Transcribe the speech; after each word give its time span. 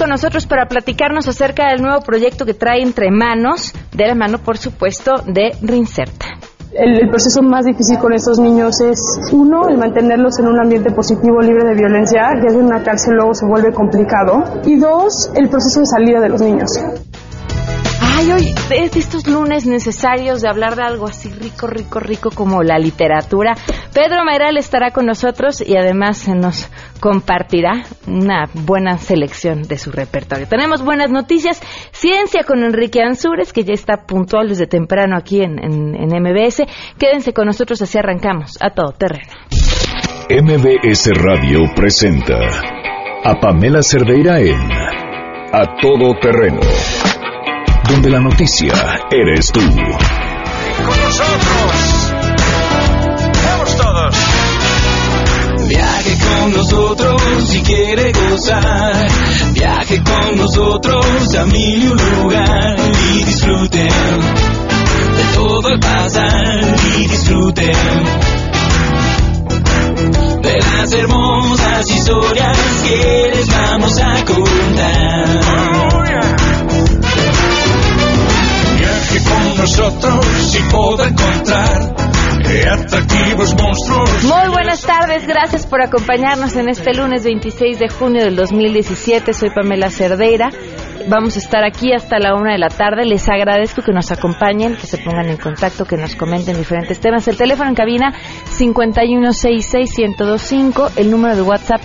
Con 0.00 0.08
nosotros 0.08 0.46
para 0.46 0.64
platicarnos 0.64 1.28
acerca 1.28 1.68
del 1.68 1.82
nuevo 1.82 2.00
proyecto 2.00 2.46
que 2.46 2.54
trae 2.54 2.80
entre 2.80 3.10
manos, 3.10 3.74
de 3.92 4.06
la 4.06 4.14
mano, 4.14 4.38
por 4.38 4.56
supuesto, 4.56 5.16
de 5.26 5.54
Rincerta. 5.60 6.24
El, 6.72 7.10
proceso 7.10 7.42
más 7.42 7.66
difícil 7.66 7.98
con 7.98 8.14
estos 8.14 8.38
niños 8.38 8.80
es, 8.80 8.98
uno, 9.30 9.68
el 9.68 9.76
mantenerlos 9.76 10.38
en 10.38 10.46
un 10.48 10.58
ambiente 10.58 10.90
positivo, 10.90 11.42
libre 11.42 11.68
de 11.68 11.74
violencia, 11.74 12.22
ya 12.42 12.48
en 12.48 12.64
una 12.64 12.82
cárcel 12.82 13.16
luego 13.16 13.34
se 13.34 13.44
vuelve 13.44 13.74
complicado. 13.74 14.42
Y 14.64 14.76
dos, 14.76 15.30
el 15.34 15.50
proceso 15.50 15.80
de 15.80 15.86
salida 15.86 16.18
de 16.18 16.30
los 16.30 16.40
niños. 16.40 16.70
Ay, 18.20 18.32
hoy 18.32 18.54
estos 18.70 19.26
lunes 19.26 19.64
necesarios 19.64 20.42
de 20.42 20.48
hablar 20.50 20.76
de 20.76 20.82
algo 20.82 21.06
así 21.06 21.30
rico, 21.30 21.66
rico, 21.66 22.00
rico 22.00 22.28
como 22.30 22.62
la 22.62 22.78
literatura. 22.78 23.54
Pedro 23.94 24.26
Mayral 24.26 24.58
estará 24.58 24.90
con 24.90 25.06
nosotros 25.06 25.62
y 25.66 25.74
además 25.78 26.28
nos 26.28 26.68
compartirá 27.00 27.84
una 28.06 28.44
buena 28.52 28.98
selección 28.98 29.62
de 29.62 29.78
su 29.78 29.90
repertorio. 29.90 30.46
Tenemos 30.46 30.84
buenas 30.84 31.10
noticias. 31.10 31.62
Ciencia 31.92 32.44
con 32.44 32.62
Enrique 32.62 33.00
Ansures, 33.02 33.54
que 33.54 33.64
ya 33.64 33.72
está 33.72 34.04
puntual 34.06 34.50
desde 34.50 34.66
temprano 34.66 35.16
aquí 35.16 35.40
en, 35.40 35.58
en 35.58 36.22
MBS. 36.22 36.64
Quédense 36.98 37.32
con 37.32 37.46
nosotros, 37.46 37.80
así 37.80 37.96
arrancamos 37.96 38.58
a 38.60 38.74
todo 38.74 38.92
terreno. 38.92 39.32
MBS 40.28 41.10
Radio 41.14 41.60
presenta 41.74 42.38
a 43.24 43.40
Pamela 43.40 43.82
Cerdeira 43.82 44.40
en 44.40 44.60
A 45.54 45.74
Todo 45.80 46.18
Terreno 46.20 46.60
donde 47.90 48.10
la 48.10 48.20
noticia 48.20 48.72
eres 49.10 49.50
tú. 49.52 49.60
Con 49.60 51.00
nosotros. 51.00 52.14
Vamos 53.44 53.76
todos. 53.76 54.16
Viaje 55.68 56.18
con 56.18 56.52
nosotros 56.52 57.22
si 57.46 57.60
quiere 57.62 58.12
gozar. 58.12 59.08
Viaje 59.52 60.02
con 60.04 60.38
nosotros 60.38 61.34
a 61.34 61.44
mil 61.46 61.82
y 61.82 61.86
un 61.88 62.22
lugar 62.22 62.76
y 63.12 63.24
disfruten 63.24 63.88
de 65.16 65.24
todo 65.34 65.68
el 65.70 65.80
pasar 65.80 66.76
y 66.96 67.06
disfruten 67.08 67.76
de 70.42 70.58
las 70.58 70.92
hermosas 70.92 71.90
historias 71.90 72.58
que 72.84 73.30
les 73.34 73.48
vamos 73.48 74.00
a 74.00 74.24
contar 74.24 75.29
nosotros 79.60 80.58
y 80.58 80.62
puedo 80.72 81.04
encontrar 81.04 81.94
atractivos 82.72 83.54
monstruos. 83.54 84.24
Muy 84.24 84.48
buenas 84.48 84.80
tardes, 84.82 85.24
gracias 85.26 85.66
por 85.66 85.82
acompañarnos 85.82 86.56
en 86.56 86.70
este 86.70 86.94
lunes 86.94 87.24
26 87.24 87.78
de 87.78 87.88
junio 87.88 88.24
del 88.24 88.36
2017. 88.36 89.34
Soy 89.34 89.50
Pamela 89.50 89.90
Cerdeira. 89.90 90.48
Vamos 91.08 91.36
a 91.36 91.38
estar 91.38 91.64
aquí 91.64 91.92
hasta 91.92 92.18
la 92.18 92.34
una 92.34 92.52
de 92.52 92.58
la 92.58 92.68
tarde. 92.68 93.04
Les 93.04 93.28
agradezco 93.28 93.82
que 93.82 93.92
nos 93.92 94.10
acompañen, 94.12 94.76
que 94.76 94.86
se 94.86 94.96
pongan 94.98 95.28
en 95.28 95.36
contacto, 95.36 95.84
que 95.84 95.96
nos 95.96 96.14
comenten 96.16 96.56
diferentes 96.56 97.00
temas. 97.00 97.26
El 97.28 97.36
teléfono 97.36 97.68
en 97.68 97.74
cabina 97.74 98.14
5166125, 98.58 100.92
el 100.96 101.10
número 101.10 101.36
de 101.36 101.42
WhatsApp 101.42 101.82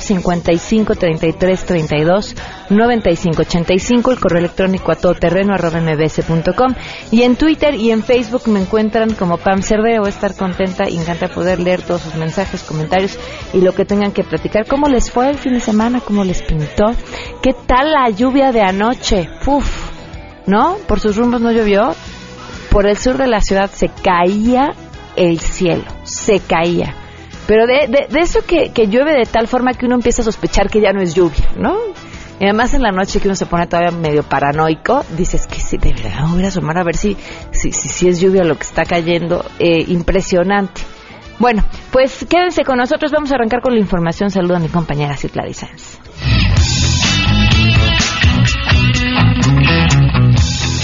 5533329585, 2.69 4.11
el 4.11 4.19
correo 4.19 4.39
electrónico 4.39 4.91
a 4.91 4.95
todoterreno@mbs.com 4.95 6.73
y 7.11 7.23
en 7.23 7.35
Twitter 7.35 7.75
y 7.75 7.91
en 7.91 8.03
Facebook 8.03 8.47
me 8.47 8.61
encuentran 8.61 9.13
como 9.13 9.37
Pam 9.37 9.61
Cerdero. 9.61 10.01
Voy 10.01 10.07
a 10.07 10.13
estar 10.13 10.35
contenta 10.35 10.89
y 10.89 10.97
encanta 10.97 11.27
poder 11.27 11.59
leer 11.59 11.81
todos 11.81 12.01
sus 12.01 12.15
mensajes, 12.15 12.63
comentarios 12.63 13.17
y 13.53 13.61
lo 13.61 13.73
que 13.73 13.85
tengan 13.85 14.11
que 14.11 14.23
platicar. 14.23 14.65
¿Cómo 14.67 14.87
les 14.87 15.11
fue 15.11 15.29
el 15.29 15.37
fin 15.37 15.53
de 15.53 15.59
semana? 15.59 16.01
¿Cómo 16.01 16.23
les 16.23 16.41
pintó? 16.41 16.93
¿Qué 17.41 17.53
tal 17.53 17.91
la 17.91 18.09
lluvia 18.09 18.51
de 18.51 18.61
anoche? 18.61 19.29
Uf, 19.45 19.91
¿no? 20.45 20.77
Por 20.87 20.99
sus 20.99 21.15
rumbos 21.15 21.41
no 21.41 21.51
llovió. 21.51 21.95
Por 22.69 22.87
el 22.87 22.97
sur 22.97 23.17
de 23.17 23.27
la 23.27 23.39
ciudad 23.39 23.69
se 23.71 23.87
caía 23.87 24.73
el 25.15 25.39
cielo, 25.39 25.85
se 26.03 26.39
caía. 26.39 26.93
Pero 27.47 27.67
de, 27.67 27.87
de, 27.87 28.19
eso 28.19 28.39
que, 28.45 28.71
llueve 28.87 29.13
de 29.13 29.25
tal 29.25 29.47
forma 29.47 29.73
que 29.73 29.85
uno 29.85 29.95
empieza 29.95 30.21
a 30.21 30.25
sospechar 30.25 30.69
que 30.69 30.81
ya 30.81 30.91
no 30.93 31.01
es 31.01 31.13
lluvia, 31.13 31.47
¿no? 31.57 31.77
Y 32.39 32.43
además 32.43 32.73
en 32.73 32.81
la 32.81 32.91
noche 32.91 33.19
que 33.19 33.27
uno 33.27 33.35
se 33.35 33.45
pone 33.45 33.67
todavía 33.67 33.91
medio 33.91 34.23
paranoico, 34.23 35.05
dices 35.15 35.47
que 35.47 35.59
sí, 35.59 35.77
de 35.77 35.93
verdad 35.93 36.27
voy 36.29 36.43
a 36.43 36.49
asomar 36.49 36.77
a 36.77 36.83
ver 36.83 36.97
si, 36.97 37.15
si, 37.51 37.71
si, 37.71 38.07
es 38.07 38.19
lluvia 38.19 38.43
lo 38.43 38.55
que 38.55 38.63
está 38.63 38.83
cayendo. 38.83 39.45
Eh, 39.59 39.85
impresionante. 39.87 40.81
Bueno, 41.39 41.63
pues 41.91 42.25
quédense 42.29 42.63
con 42.63 42.77
nosotros, 42.77 43.11
vamos 43.11 43.31
a 43.31 43.35
arrancar 43.35 43.61
con 43.61 43.73
la 43.73 43.79
información. 43.79 44.29
Saludo 44.31 44.55
a 44.57 44.59
mi 44.59 44.69
compañera 44.69 45.17
Citlali 45.17 45.53
Sanz. 45.53 45.99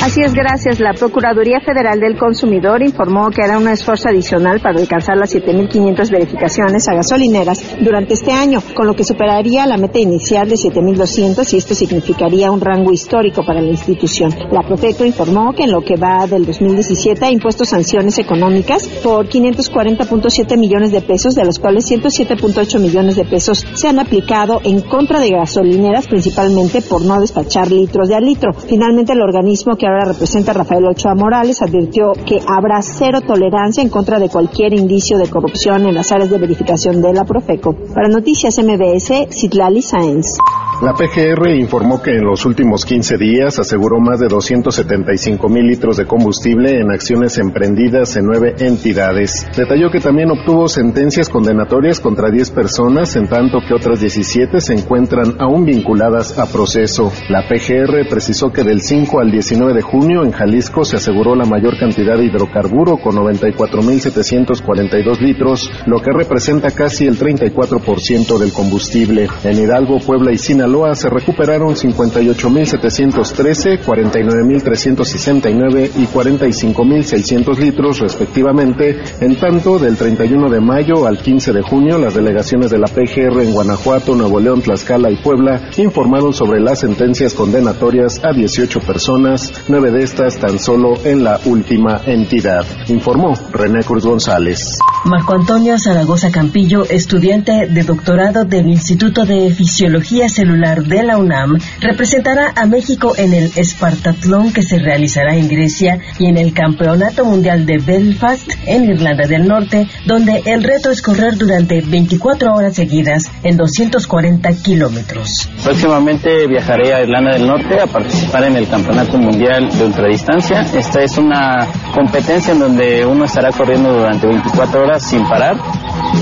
Así 0.02 0.20
es, 0.22 0.34
gracias. 0.34 0.80
La 0.80 0.94
Procuraduría 0.94 1.60
Federal 1.60 2.00
del 2.00 2.18
Consumidor 2.18 2.82
informó 2.82 3.30
que 3.30 3.44
hará 3.44 3.60
un 3.60 3.68
esfuerzo 3.68 4.10
adicional 4.10 4.60
para 4.60 4.80
alcanzar 4.80 5.16
las 5.16 5.36
7.500 5.36 6.10
verificaciones 6.10 6.88
a 6.90 6.96
gasolineras 6.96 7.76
durante 7.80 8.16
este 8.16 8.32
año, 8.32 8.64
con 8.74 8.88
lo 8.88 8.96
que 8.96 9.04
superaría 9.04 9.68
la 9.68 9.78
meta 9.78 10.00
inicial 10.00 10.50
de 10.50 10.56
7.200 10.56 11.54
y 11.54 11.58
esto 11.58 11.76
significaría 11.76 12.50
un 12.50 12.62
rango 12.62 12.92
histórico 12.92 13.46
para 13.46 13.62
la 13.62 13.70
institución. 13.70 14.34
La 14.52 14.64
Profeco 14.64 15.06
informó 15.06 15.54
que 15.54 15.66
en 15.66 15.72
lo 15.72 15.82
que 15.82 15.98
va 15.98 16.26
del 16.26 16.48
2017 16.48 17.24
ha 17.24 17.32
impuesto 17.32 17.64
sanciones 17.64 18.18
económicas 18.18 18.88
por 19.04 19.30
540.7 19.30 20.58
millones 20.58 20.92
de 20.92 21.02
pesos, 21.02 21.36
de 21.36 21.46
los 21.46 21.60
cuales 21.60 21.86
107.8 21.92 22.80
millones 22.80 23.18
de 23.18 23.26
pesos 23.26 23.64
se 23.76 23.88
han 23.88 24.00
aplicado 24.00 24.62
en 24.64 24.82
contra 24.82 25.20
de 25.20 25.30
gasolineras, 25.30 26.08
principalmente 26.08 26.82
por 26.82 27.06
no 27.06 27.22
despachar 27.22 27.70
litros 27.72 28.10
de 28.10 28.16
al 28.16 28.26
litro. 28.26 28.52
Finalmente, 28.54 29.14
el 29.14 29.22
organismo 29.22 29.76
que 29.76 29.91
ahora 29.92 30.12
representa 30.12 30.54
Rafael 30.54 30.86
Ochoa 30.86 31.16
Morales, 31.16 31.62
advirtió 31.62 32.14
que 32.26 32.40
habrá 32.48 32.82
cero 32.82 33.20
tolerancia 33.22 33.84
en 33.84 33.90
contra 33.90 34.20
de 34.20 34.30
cualquier 34.30 34.74
indicio 34.74 35.18
de 35.18 35.30
corrupción 35.30 35.86
en 35.86 35.96
las 35.96 36.12
áreas 36.12 36.30
de 36.30 36.38
verificación 36.38 37.02
de 37.02 37.14
la 37.14 37.26
Profeco. 37.26 37.76
Para 37.94 38.08
Noticias 38.08 38.58
MBS, 38.58 39.28
Citlali 39.30 39.82
Sáenz. 39.82 40.38
La 40.82 40.94
PGR 40.94 41.52
informó 41.60 42.02
que 42.02 42.10
en 42.10 42.26
los 42.26 42.44
últimos 42.44 42.86
15 42.86 43.16
días 43.18 43.60
aseguró 43.60 44.00
más 44.00 44.20
de 44.20 44.28
275 44.28 45.48
mil 45.48 45.68
litros 45.68 45.98
de 45.98 46.08
combustible 46.08 46.80
en 46.80 46.90
acciones 46.90 47.38
emprendidas 47.38 48.16
en 48.18 48.26
nueve 48.26 48.56
entidades. 48.58 49.46
Detalló 49.56 49.92
que 49.92 50.00
también 50.00 50.32
obtuvo 50.32 50.68
sentencias 50.68 51.30
condenatorias 51.30 52.00
contra 52.00 52.32
10 52.32 52.50
personas, 52.50 53.16
en 53.16 53.28
tanto 53.28 53.60
que 53.60 53.76
otras 53.76 54.00
17 54.00 54.60
se 54.60 54.74
encuentran 54.74 55.36
aún 55.40 55.66
vinculadas 55.66 56.40
a 56.40 56.52
proceso. 56.52 57.12
La 57.30 57.48
PGR 57.48 58.10
precisó 58.10 58.52
que 58.52 58.64
del 58.64 58.82
5 58.82 59.20
al 59.20 59.30
19 59.30 59.76
de 59.76 59.81
junio 59.82 60.24
en 60.24 60.32
Jalisco 60.32 60.86
se 60.86 60.96
aseguró 60.98 61.36
la 61.36 61.46
mayor 61.46 61.78
cantidad 61.78 62.18
de 62.18 62.26
hidrocarburo 62.26 62.98
con 62.98 63.16
94.742 63.16 65.20
litros, 65.20 65.72
lo 65.86 66.00
que 66.00 66.12
representa 66.12 66.72
casi 66.72 67.06
el 67.08 67.18
34% 67.18 68.38
del 68.38 68.52
combustible. 68.54 69.28
En 69.44 69.58
Hidalgo, 69.58 70.00
Puebla 70.00 70.32
y 70.32 70.38
Sinaloa 70.38 70.94
se 70.96 71.10
recuperaron 71.10 71.76
58.713, 71.76 73.82
49.369 73.84 75.90
y 75.98 76.06
45.600 76.06 77.58
litros 77.58 78.00
respectivamente. 78.00 79.02
En 79.20 79.36
tanto, 79.40 79.80
del 79.80 79.98
31 79.98 80.50
de 80.50 80.62
mayo 80.62 81.08
al 81.08 81.18
15 81.18 81.54
de 81.54 81.62
junio, 81.62 81.98
las 81.98 82.14
delegaciones 82.14 82.70
de 82.72 82.80
la 82.80 82.88
PGR 82.88 83.42
en 83.42 83.54
Guanajuato, 83.54 84.16
Nuevo 84.16 84.40
León, 84.40 84.62
Tlaxcala 84.62 85.12
y 85.12 85.18
Puebla 85.18 85.70
informaron 85.78 86.34
sobre 86.34 86.60
las 86.60 86.80
sentencias 86.80 87.34
condenatorias 87.34 88.22
a 88.24 88.34
18 88.34 88.80
personas, 88.82 89.54
nueve 89.72 89.92
de 89.92 90.04
estas 90.04 90.38
tan 90.38 90.60
solo 90.60 90.94
en 91.06 91.24
la 91.24 91.40
última 91.46 92.02
entidad, 92.06 92.66
informó 92.90 93.34
René 93.54 93.82
Cruz 93.84 94.06
González. 94.06 94.78
Marco 95.06 95.34
Antonio 95.34 95.80
Zaragoza 95.80 96.30
Campillo, 96.30 96.84
estudiante 96.88 97.68
de 97.68 97.84
doctorado 97.84 98.44
del 98.44 98.68
Instituto 98.68 99.26
de 99.26 99.50
Fisiología 99.50 100.30
Celular 100.30 100.84
de 100.84 101.04
la 101.04 101.18
UNAM 101.18 101.58
representará 101.80 102.54
a 102.56 102.66
México 102.66 103.14
en 103.18 103.34
el 103.34 103.52
Espartatlón 103.56 104.54
que 104.54 104.62
se 104.62 104.78
realizará 104.78 105.36
en 105.36 105.48
Grecia 105.48 106.00
y 106.20 106.28
en 106.28 106.38
el 106.38 106.54
Campeonato 106.54 107.26
Mundial 107.26 107.66
de 107.66 107.78
Belfast 107.80 108.52
en 108.68 108.86
Irlanda 108.86 109.28
del 109.28 109.48
Norte, 109.48 109.88
donde 110.06 110.44
el 110.46 110.64
reto 110.64 110.92
es 110.92 111.02
correr 111.02 111.38
durante 111.38 111.82
24 111.82 112.54
horas 112.54 112.76
seguidas 112.76 113.32
en 113.44 113.58
240 113.58 114.52
kilómetros. 114.62 115.50
Próximamente 115.64 116.46
viajaré 116.48 116.94
a 116.94 117.02
Irlanda 117.02 117.32
del 117.32 117.48
Norte 117.48 117.80
a 117.80 117.88
participar 117.88 118.44
en 118.44 118.58
el 118.58 118.68
Campeonato 118.68 119.18
Mundial 119.18 119.61
de 119.70 119.86
Ultradistancia. 119.86 120.62
Esta 120.62 121.02
es 121.02 121.18
una 121.18 121.68
competencia 121.94 122.54
en 122.54 122.60
donde 122.60 123.06
uno 123.06 123.26
estará 123.26 123.52
corriendo 123.52 123.94
durante 123.94 124.28
24 124.28 124.82
horas 124.82 125.04
sin 125.04 125.28
parar 125.28 125.58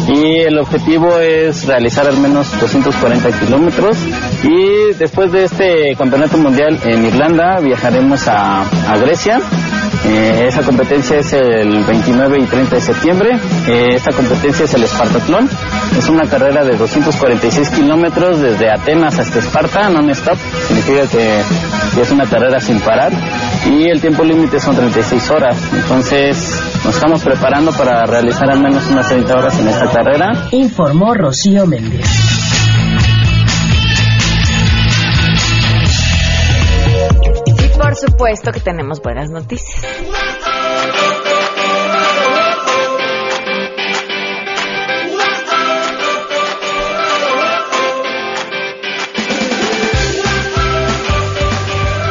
y 0.07 0.39
el 0.41 0.57
objetivo 0.57 1.19
es 1.19 1.65
realizar 1.65 2.07
al 2.07 2.17
menos 2.17 2.51
240 2.59 3.39
kilómetros 3.39 3.97
y 4.43 4.93
después 4.97 5.31
de 5.31 5.45
este 5.45 5.95
campeonato 5.97 6.37
mundial 6.37 6.79
en 6.83 7.05
Irlanda 7.05 7.59
viajaremos 7.59 8.27
a, 8.27 8.65
Grecia. 9.01 9.39
Eh, 10.05 10.45
esa 10.47 10.63
competencia 10.63 11.17
es 11.17 11.33
el 11.33 11.83
29 11.83 12.37
y 12.39 12.45
30 12.45 12.75
de 12.75 12.81
septiembre. 12.81 13.39
Eh, 13.67 13.95
esta 13.95 14.11
competencia 14.11 14.65
es 14.65 14.73
el 14.73 14.83
Espartatlón 14.83 15.49
Es 15.97 16.07
una 16.09 16.23
carrera 16.23 16.63
de 16.63 16.77
246 16.77 17.69
kilómetros 17.69 18.39
desde 18.39 18.71
Atenas 18.71 19.19
hasta 19.19 19.39
Esparta, 19.39 19.89
non-stop. 19.89 20.37
Significa 20.67 21.01
que, 21.07 21.41
que 21.95 22.01
es 22.01 22.11
una 22.11 22.25
carrera 22.25 22.59
sin 22.59 22.79
parar. 22.79 23.11
Y 23.69 23.89
el 23.89 23.99
tiempo 23.99 24.23
límite 24.23 24.59
son 24.59 24.75
36 24.75 25.29
horas. 25.31 25.57
Entonces 25.73 26.61
nos 26.85 26.95
estamos 26.95 27.21
preparando 27.21 27.71
para 27.73 28.05
realizar 28.05 28.49
al 28.49 28.61
menos 28.61 28.85
unas 28.89 29.07
30 29.07 29.33
horas 29.33 29.59
en 29.59 29.67
esta 29.67 29.87
carrera. 29.91 30.47
Informó 30.51 31.13
Rocío 31.13 31.65
Méndez. 31.65 32.58
Por 37.89 37.95
supuesto 37.95 38.51
que 38.51 38.59
tenemos 38.59 39.01
buenas 39.01 39.31
noticias. 39.31 39.81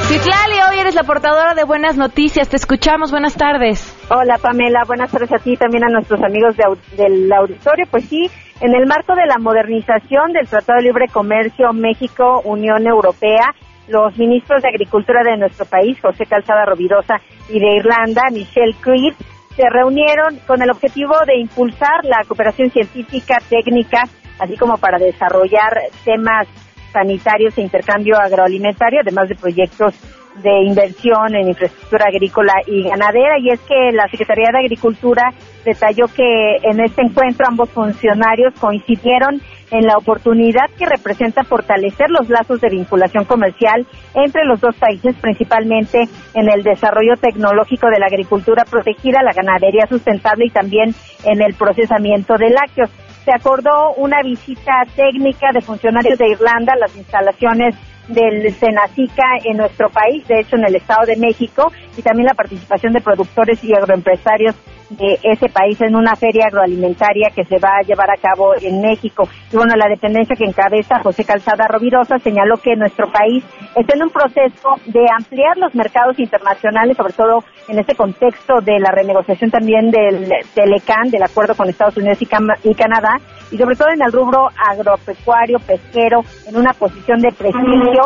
Citlali, 0.09 0.57
hoy 0.69 0.81
eres 0.81 0.97
la 0.97 1.05
portadora 1.05 1.55
de 1.55 1.63
buenas 1.63 1.97
noticias. 1.97 2.49
Te 2.49 2.57
escuchamos. 2.57 3.13
Buenas 3.13 3.37
tardes. 3.37 3.97
Hola 4.11 4.39
Pamela, 4.39 4.83
buenas 4.85 5.13
tardes 5.13 5.33
a 5.33 5.39
ti 5.39 5.53
y 5.53 5.57
también 5.57 5.85
a 5.85 5.93
nuestros 5.93 6.21
amigos 6.25 6.57
de 6.57 6.65
del 6.97 7.33
auditorio. 7.33 7.87
Pues 7.89 8.05
sí, 8.07 8.29
en 8.61 8.75
el 8.75 8.85
marco 8.89 9.15
de 9.15 9.27
la 9.27 9.39
modernización 9.39 10.33
del 10.33 10.49
Tratado 10.49 10.79
de 10.79 10.87
Libre 10.87 11.07
Comercio 11.07 11.73
México-Unión 11.73 12.85
Europea, 12.85 13.55
los 13.89 14.17
ministros 14.17 14.63
de 14.63 14.69
Agricultura 14.69 15.23
de 15.23 15.37
nuestro 15.37 15.67
país, 15.67 15.99
José 16.01 16.27
Calzada 16.27 16.65
Rovirosa, 16.65 17.17
y 17.49 17.59
de 17.59 17.77
Irlanda, 17.77 18.23
Michelle 18.31 18.75
Creed, 18.81 19.15
se 19.57 19.69
reunieron 19.69 20.39
con 20.47 20.63
el 20.63 20.71
objetivo 20.71 21.15
de 21.27 21.37
impulsar 21.39 22.05
la 22.05 22.23
cooperación 22.27 22.71
científica, 22.71 23.39
técnica, 23.49 24.05
así 24.39 24.57
como 24.57 24.79
para 24.79 24.99
desarrollar 24.99 25.73
temas 26.05 26.47
sanitarios 26.93 27.59
e 27.59 27.63
intercambio 27.63 28.17
agroalimentario, 28.19 29.01
además 29.01 29.29
de 29.29 29.35
proyectos 29.35 29.95
de 30.43 30.63
inversión 30.63 31.35
en 31.35 31.49
infraestructura 31.49 32.07
agrícola 32.07 32.53
y 32.67 32.85
ganadera. 32.85 33.39
Y 33.41 33.51
es 33.51 33.61
que 33.63 33.91
la 33.93 34.09
Secretaría 34.09 34.51
de 34.53 34.59
Agricultura 34.59 35.33
detalló 35.65 36.07
que 36.07 36.57
en 36.63 36.81
este 36.81 37.03
encuentro 37.03 37.47
ambos 37.49 37.71
funcionarios 37.71 38.55
coincidieron 38.61 39.41
en 39.71 39.87
la 39.87 39.97
oportunidad 39.97 40.71
que 40.79 40.87
representa 40.87 41.45
fortalecer 41.45 42.07
los 42.11 42.29
lazos 42.29 42.61
de 42.61 42.71
vinculación 42.71 43.25
comercial 43.25 43.87
entre 44.15 44.45
los 44.45 44.61
dos 44.61 44.75
países, 44.77 45.17
principalmente 45.21 46.09
en 46.35 46.51
el 46.51 46.63
desarrollo 46.63 47.15
tecnológico 47.21 47.89
de 47.89 47.99
la 47.99 48.07
agricultura 48.07 48.65
protegida, 48.65 49.23
la 49.23 49.33
ganadería 49.33 49.87
sustentable 49.89 50.47
y 50.47 50.51
también 50.51 50.95
en 51.25 51.43
el 51.43 51.55
procesamiento 51.55 52.35
de 52.39 52.51
lácteos. 52.51 52.91
Se 53.25 53.33
acordó 53.33 53.93
una 53.97 54.23
visita 54.23 54.85
técnica 54.97 55.49
de 55.53 55.61
funcionarios 55.61 56.19
de 56.19 56.31
Irlanda 56.31 56.73
a 56.73 56.79
las 56.79 56.97
instalaciones 56.97 57.75
del 58.09 58.51
Senacica 58.55 59.25
en 59.45 59.59
nuestro 59.59 59.91
país, 59.91 60.27
de 60.27 60.41
hecho 60.41 60.57
en 60.57 60.65
el 60.65 60.77
Estado 60.77 61.05
de 61.07 61.17
México, 61.17 61.71
y 61.97 62.03
también 62.03 62.27
la 62.27 62.35
participación 62.35 62.95
de 62.95 63.03
productores 63.03 63.63
y 63.63 63.75
agroempresarios 63.75 64.57
de 64.91 65.19
ese 65.23 65.49
país 65.49 65.81
en 65.81 65.95
una 65.97 66.17
feria 66.17 66.47
agroalimentaria 66.47 67.31
que 67.35 67.45
se 67.45 67.59
va 67.59 67.79
a 67.79 67.83
llevar 67.87 68.09
a 68.11 68.21
cabo 68.21 68.55
en 68.61 68.81
México. 68.81 69.29
Y 69.53 69.57
bueno, 69.57 69.75
la 69.77 69.89
dependencia 69.89 70.35
que 70.37 70.45
encabeza 70.45 71.01
José 71.01 71.25
Calzada 71.25 71.67
Rovirosa 71.69 72.19
señaló 72.19 72.57
que 72.57 72.75
nuestro 72.77 73.07
país 73.11 73.45
está 73.77 73.95
en 73.97 74.03
un 74.05 74.11
proceso 74.11 74.69
de 74.87 75.05
ampliar 75.17 75.57
los 75.59 75.75
mercados 75.75 76.19
internacionales, 76.19 76.97
sobre 76.97 77.13
todo 77.13 77.45
en 77.69 77.79
este 77.79 77.95
contexto 77.95 78.61
de 78.63 78.79
la 78.81 78.91
renegociación 78.91 79.51
también 79.51 79.91
del 79.91 80.29
Telecan, 80.55 81.11
del 81.11 81.23
acuerdo 81.23 81.55
con 81.55 81.69
Estados 81.69 81.97
Unidos 81.99 82.21
y, 82.23 82.27
Cam- 82.27 82.57
y 82.65 82.75
Canadá, 82.75 83.17
y 83.51 83.59
sobre 83.59 83.77
todo 83.77 83.89
en 83.93 84.03
el 84.03 84.13
rubro 84.13 84.49
agropecuario, 84.71 85.59
pesquero, 85.61 86.21
en 86.47 86.57
una 86.57 86.73
posición 86.73 87.21
de 87.21 87.31
prestigio 87.33 88.03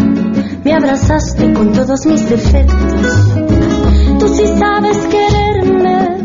me 0.64 0.72
abrazaste 0.74 1.52
con 1.52 1.72
todos 1.72 2.06
mis 2.06 2.28
defectos. 2.28 3.34
Tú 4.18 4.28
sí 4.28 4.46
sabes 4.58 4.98
quererme, 5.08 6.18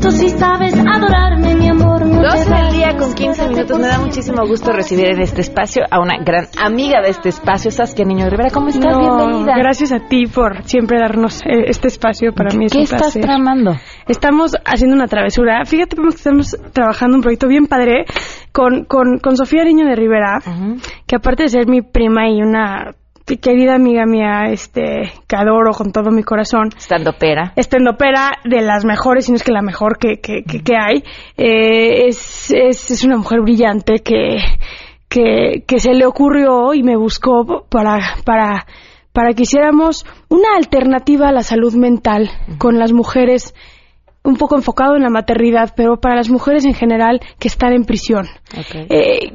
tú 0.00 0.10
sí 0.10 0.28
sabes 0.30 0.74
adorarme, 0.74 1.54
mi 1.54 1.68
amor. 1.68 2.06
No 2.06 2.22
12 2.22 2.44
te 2.44 2.54
del 2.54 2.72
día 2.72 2.96
con 2.96 3.12
15 3.12 3.16
quédate 3.16 3.48
minutos. 3.54 3.78
Me 3.78 3.86
da 3.86 3.98
muchísimo 3.98 4.46
gusto 4.46 4.72
recibir 4.72 5.06
en 5.06 5.20
este 5.20 5.42
espacio 5.42 5.84
a 5.90 6.00
una 6.00 6.16
gran 6.24 6.46
amiga 6.62 7.00
de 7.02 7.10
este 7.10 7.28
espacio, 7.28 7.70
Saskia 7.70 8.04
Niño 8.04 8.24
de 8.24 8.30
Rivera. 8.30 8.50
¿Cómo 8.50 8.68
estás? 8.68 8.92
No, 8.96 9.16
Bienvenida. 9.16 9.54
Gracias 9.58 9.92
a 9.92 9.98
ti 10.08 10.26
por 10.26 10.62
siempre 10.64 10.98
darnos 10.98 11.40
eh, 11.42 11.64
este 11.66 11.88
espacio. 11.88 12.32
Para 12.32 12.56
mí 12.56 12.66
es 12.66 12.72
¿Qué 12.72 12.78
un 12.78 12.84
estás 12.84 13.00
placer. 13.02 13.22
tramando? 13.22 13.72
Estamos 14.08 14.56
haciendo 14.64 14.96
una 14.96 15.06
travesura. 15.06 15.64
Fíjate 15.66 15.96
que 15.96 16.02
estamos 16.08 16.56
trabajando 16.72 17.16
un 17.16 17.22
proyecto 17.22 17.48
bien 17.48 17.66
padre 17.66 18.04
con, 18.52 18.84
con, 18.84 19.18
con 19.18 19.36
Sofía 19.36 19.64
Niño 19.64 19.86
de 19.86 19.96
Rivera, 19.96 20.40
que 21.06 21.16
aparte 21.16 21.44
de 21.44 21.48
ser 21.50 21.66
mi 21.68 21.82
prima 21.82 22.28
y 22.28 22.42
una 22.42 22.92
querida 23.38 23.74
amiga 23.74 24.04
mía, 24.06 24.46
este, 24.50 25.12
que 25.26 25.36
adoro 25.36 25.72
con 25.72 25.92
todo 25.92 26.10
mi 26.10 26.22
corazón, 26.22 26.70
Estando 26.76 27.12
pera. 27.12 27.52
estendopera 27.56 28.32
de 28.44 28.60
las 28.62 28.84
mejores, 28.84 29.26
si 29.26 29.32
no 29.32 29.36
es 29.36 29.42
que 29.42 29.52
la 29.52 29.62
mejor 29.62 29.98
que, 29.98 30.20
que, 30.20 30.42
que, 30.42 30.62
que 30.62 30.76
hay. 30.76 31.02
Eh, 31.36 32.08
es, 32.08 32.50
es, 32.50 32.90
es 32.90 33.04
una 33.04 33.16
mujer 33.16 33.40
brillante 33.40 34.00
que, 34.00 34.38
que, 35.08 35.64
que 35.66 35.78
se 35.78 35.92
le 35.94 36.06
ocurrió 36.06 36.72
y 36.74 36.82
me 36.82 36.96
buscó 36.96 37.66
para, 37.68 37.98
para, 38.24 38.66
para 39.12 39.32
que 39.32 39.42
hiciéramos 39.42 40.04
una 40.28 40.56
alternativa 40.56 41.28
a 41.28 41.32
la 41.32 41.42
salud 41.42 41.74
mental 41.74 42.30
con 42.58 42.78
las 42.78 42.92
mujeres 42.92 43.54
un 44.22 44.36
poco 44.36 44.54
enfocado 44.54 44.96
en 44.96 45.02
la 45.02 45.08
maternidad, 45.10 45.72
pero 45.74 45.98
para 45.98 46.14
las 46.16 46.28
mujeres 46.28 46.64
en 46.66 46.74
general 46.74 47.20
que 47.38 47.48
están 47.48 47.72
en 47.72 47.84
prisión. 47.84 48.28
Eh, 48.90 49.32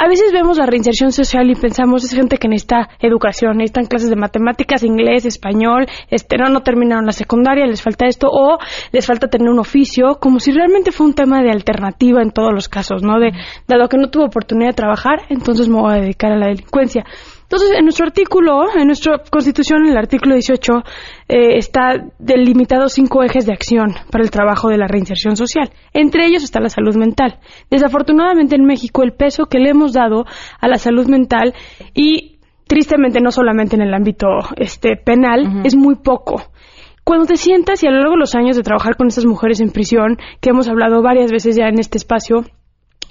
a 0.00 0.08
veces 0.08 0.32
vemos 0.32 0.56
la 0.56 0.64
reinserción 0.64 1.12
social 1.12 1.50
y 1.50 1.54
pensamos 1.54 2.02
es 2.04 2.14
gente 2.14 2.38
que 2.38 2.48
necesita 2.48 2.88
educación, 3.00 3.58
necesitan 3.58 3.84
clases 3.84 4.08
de 4.08 4.16
matemáticas, 4.16 4.82
inglés, 4.82 5.26
español, 5.26 5.86
este 6.08 6.38
no 6.38 6.48
no 6.48 6.62
terminaron 6.62 7.04
la 7.04 7.12
secundaria, 7.12 7.66
les 7.66 7.82
falta 7.82 8.06
esto 8.06 8.28
o 8.30 8.56
les 8.92 9.06
falta 9.06 9.28
tener 9.28 9.50
un 9.50 9.58
oficio, 9.58 10.16
como 10.18 10.40
si 10.40 10.52
realmente 10.52 10.90
fue 10.90 11.06
un 11.06 11.12
tema 11.12 11.42
de 11.42 11.50
alternativa 11.50 12.22
en 12.22 12.30
todos 12.30 12.50
los 12.54 12.70
casos, 12.70 13.02
¿no? 13.02 13.20
De 13.20 13.32
dado 13.68 13.90
que 13.90 13.98
no 13.98 14.08
tuvo 14.08 14.24
oportunidad 14.24 14.70
de 14.70 14.74
trabajar, 14.74 15.20
entonces 15.28 15.68
me 15.68 15.78
voy 15.78 15.92
a 15.92 16.00
dedicar 16.00 16.32
a 16.32 16.38
la 16.38 16.46
delincuencia. 16.46 17.04
Entonces, 17.50 17.76
en 17.76 17.84
nuestro 17.84 18.06
artículo, 18.06 18.62
en 18.76 18.86
nuestra 18.86 19.18
Constitución, 19.28 19.84
en 19.84 19.90
el 19.90 19.98
artículo 19.98 20.34
18, 20.34 20.72
eh, 21.26 21.58
está 21.58 21.96
delimitado 22.20 22.88
cinco 22.88 23.24
ejes 23.24 23.44
de 23.44 23.52
acción 23.52 23.92
para 24.12 24.22
el 24.22 24.30
trabajo 24.30 24.68
de 24.68 24.78
la 24.78 24.86
reinserción 24.86 25.34
social. 25.34 25.68
Entre 25.92 26.26
ellos 26.26 26.44
está 26.44 26.60
la 26.60 26.68
salud 26.68 26.94
mental. 26.94 27.40
Desafortunadamente 27.68 28.54
en 28.54 28.64
México 28.64 29.02
el 29.02 29.14
peso 29.14 29.46
que 29.46 29.58
le 29.58 29.70
hemos 29.70 29.92
dado 29.92 30.26
a 30.60 30.68
la 30.68 30.76
salud 30.76 31.08
mental 31.08 31.52
y 31.92 32.38
tristemente 32.68 33.20
no 33.20 33.32
solamente 33.32 33.74
en 33.74 33.82
el 33.82 33.94
ámbito 33.94 34.28
este 34.56 34.96
penal 34.96 35.62
es 35.64 35.74
muy 35.74 35.96
poco. 35.96 36.52
Cuando 37.02 37.26
te 37.26 37.36
sientas 37.36 37.82
y 37.82 37.88
a 37.88 37.90
lo 37.90 37.96
largo 37.96 38.12
de 38.12 38.20
los 38.20 38.36
años 38.36 38.54
de 38.54 38.62
trabajar 38.62 38.96
con 38.96 39.08
estas 39.08 39.26
mujeres 39.26 39.60
en 39.60 39.72
prisión, 39.72 40.18
que 40.40 40.50
hemos 40.50 40.68
hablado 40.68 41.02
varias 41.02 41.32
veces 41.32 41.56
ya 41.56 41.66
en 41.66 41.80
este 41.80 41.98
espacio, 41.98 42.44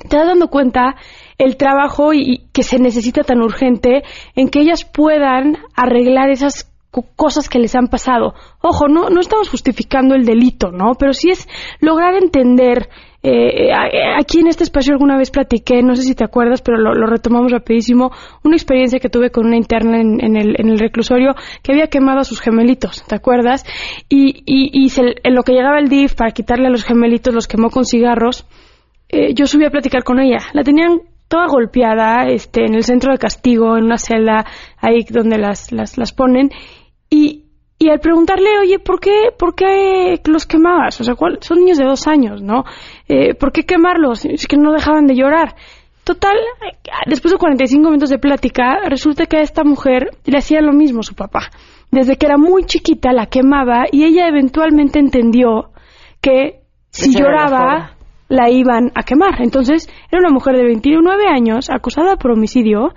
te 0.07 0.15
das 0.15 0.27
dando 0.27 0.47
cuenta 0.47 0.95
el 1.39 1.57
trabajo 1.57 2.13
y, 2.13 2.43
que 2.53 2.61
se 2.61 2.77
necesita 2.77 3.23
tan 3.23 3.41
urgente 3.41 4.03
en 4.35 4.49
que 4.49 4.59
ellas 4.61 4.83
puedan 4.85 5.57
arreglar 5.75 6.29
esas 6.29 6.71
co- 6.91 7.05
cosas 7.15 7.49
que 7.49 7.57
les 7.59 7.73
han 7.75 7.87
pasado. 7.87 8.33
Ojo, 8.61 8.87
no, 8.87 9.09
no 9.09 9.19
estamos 9.21 9.49
justificando 9.49 10.13
el 10.15 10.25
delito, 10.25 10.71
¿no? 10.71 10.93
Pero 10.99 11.13
sí 11.13 11.31
es 11.31 11.47
lograr 11.79 12.13
entender. 12.15 12.89
eh, 13.23 13.71
aquí 14.17 14.39
en 14.39 14.47
este 14.47 14.63
espacio 14.63 14.93
alguna 14.93 15.17
vez 15.17 15.29
platiqué, 15.31 15.81
no 15.81 15.95
sé 15.95 16.03
si 16.03 16.15
te 16.15 16.23
acuerdas, 16.23 16.61
pero 16.61 16.77
lo, 16.77 16.93
lo 16.93 17.05
retomamos 17.05 17.51
rapidísimo, 17.51 18.11
una 18.45 18.55
experiencia 18.55 18.99
que 18.99 19.09
tuve 19.09 19.29
con 19.29 19.45
una 19.45 19.57
interna 19.57 19.99
en, 19.99 20.23
en 20.23 20.37
el, 20.37 20.55
en 20.57 20.69
el 20.69 20.79
reclusorio 20.79 21.35
que 21.61 21.71
había 21.73 21.87
quemado 21.87 22.19
a 22.19 22.23
sus 22.23 22.39
gemelitos, 22.39 23.03
¿te 23.07 23.15
acuerdas? 23.15 23.65
Y, 24.07 24.43
y, 24.45 24.71
y 24.85 24.89
se- 24.89 25.15
en 25.23 25.35
lo 25.35 25.43
que 25.43 25.51
llegaba 25.53 25.79
el 25.79 25.89
DIF 25.89 26.15
para 26.15 26.31
quitarle 26.31 26.67
a 26.67 26.69
los 26.69 26.83
gemelitos 26.85 27.33
los 27.33 27.47
quemó 27.47 27.69
con 27.69 27.83
cigarros 27.85 28.45
eh, 29.09 29.33
yo 29.33 29.47
subí 29.47 29.65
a 29.65 29.69
platicar 29.71 30.03
con 30.03 30.19
ella. 30.19 30.37
La 30.53 30.63
tenían 30.63 31.01
toda 31.29 31.47
golpeada, 31.47 32.27
este, 32.27 32.65
en 32.65 32.75
el 32.75 32.83
centro 32.83 33.13
de 33.13 33.17
castigo, 33.19 33.77
en 33.77 33.85
una 33.85 33.97
celda 33.97 34.45
ahí 34.77 35.05
donde 35.09 35.37
las, 35.37 35.71
las, 35.71 35.97
las 35.97 36.11
ponen. 36.11 36.49
Y, 37.09 37.45
y 37.77 37.89
al 37.89 37.99
preguntarle, 37.99 38.49
oye, 38.61 38.79
¿por 38.79 38.99
qué, 38.99 39.29
por 39.37 39.55
qué 39.55 40.19
los 40.25 40.45
quemabas? 40.45 40.99
O 40.99 41.03
sea, 41.05 41.15
¿cuál- 41.15 41.37
son 41.41 41.59
niños 41.59 41.77
de 41.77 41.85
dos 41.85 42.07
años, 42.07 42.41
¿no? 42.41 42.65
Eh, 43.07 43.35
¿Por 43.35 43.53
qué 43.53 43.63
quemarlos? 43.63 44.25
Es 44.25 44.47
que 44.47 44.57
no 44.57 44.73
dejaban 44.73 45.05
de 45.05 45.15
llorar. 45.15 45.55
Total, 46.03 46.35
después 47.05 47.31
de 47.31 47.37
45 47.37 47.87
minutos 47.89 48.09
de 48.09 48.17
plática, 48.17 48.79
resulta 48.89 49.27
que 49.27 49.37
a 49.37 49.41
esta 49.41 49.63
mujer 49.63 50.09
le 50.25 50.37
hacía 50.39 50.59
lo 50.61 50.73
mismo 50.73 51.03
su 51.03 51.13
papá. 51.13 51.51
Desde 51.91 52.17
que 52.17 52.25
era 52.25 52.37
muy 52.37 52.63
chiquita 52.65 53.13
la 53.13 53.27
quemaba 53.27 53.83
y 53.91 54.03
ella 54.03 54.27
eventualmente 54.27 54.97
entendió 54.99 55.71
que 56.21 56.61
si 56.89 57.11
lloraba. 57.19 57.91
La 58.29 58.49
iban 58.49 58.91
a 58.95 59.03
quemar. 59.03 59.41
Entonces, 59.41 59.89
era 60.11 60.19
una 60.19 60.29
mujer 60.29 60.55
de 60.55 60.63
29 60.63 61.23
años 61.27 61.69
acusada 61.69 62.15
por 62.15 62.31
homicidio 62.31 62.93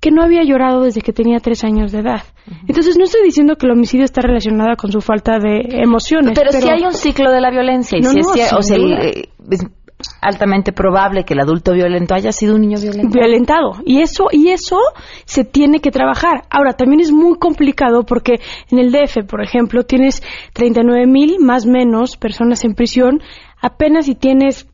que 0.00 0.10
no 0.10 0.22
había 0.24 0.42
llorado 0.42 0.82
desde 0.82 1.00
que 1.00 1.12
tenía 1.12 1.38
tres 1.38 1.62
años 1.62 1.92
de 1.92 2.00
edad. 2.00 2.22
Entonces, 2.66 2.96
no 2.98 3.04
estoy 3.04 3.22
diciendo 3.22 3.54
que 3.54 3.66
el 3.66 3.72
homicidio 3.72 4.04
está 4.04 4.20
relacionado 4.20 4.74
con 4.76 4.90
su 4.90 5.00
falta 5.00 5.38
de 5.38 5.60
emociones. 5.80 6.36
Pero, 6.36 6.50
si 6.50 6.68
hay 6.68 6.82
un 6.84 6.92
ciclo 6.92 7.30
de 7.30 7.40
la 7.40 7.50
violencia 7.50 7.98
y 7.98 8.00
No, 8.00 8.10
si 8.10 8.16
no, 8.20 8.34
es, 8.34 8.36
cier- 8.36 8.48
sin 8.48 8.58
o 8.58 8.62
sea, 8.62 8.76
el- 8.76 8.82
duda. 8.82 8.98
eh, 9.04 9.28
es 9.50 9.66
altamente 10.20 10.72
probable 10.72 11.24
que 11.24 11.34
el 11.34 11.40
adulto 11.40 11.72
violento 11.72 12.14
haya 12.14 12.32
sido 12.32 12.54
un 12.54 12.62
niño 12.62 12.78
violento. 12.80 13.18
violentado. 13.18 13.72
Y 13.84 14.00
eso 14.00 14.26
y 14.30 14.48
eso 14.48 14.78
se 15.24 15.44
tiene 15.44 15.80
que 15.80 15.90
trabajar. 15.90 16.44
Ahora 16.50 16.74
también 16.74 17.00
es 17.00 17.12
muy 17.12 17.38
complicado 17.38 18.04
porque 18.04 18.40
en 18.70 18.78
el 18.78 18.92
DF 18.92 19.26
por 19.28 19.42
ejemplo 19.42 19.84
tienes 19.84 20.22
39 20.52 21.06
mil 21.06 21.38
más 21.40 21.66
menos 21.66 22.16
personas 22.16 22.64
en 22.64 22.74
prisión. 22.74 23.20
Apenas 23.60 24.06
si 24.06 24.14
tienes 24.14 24.66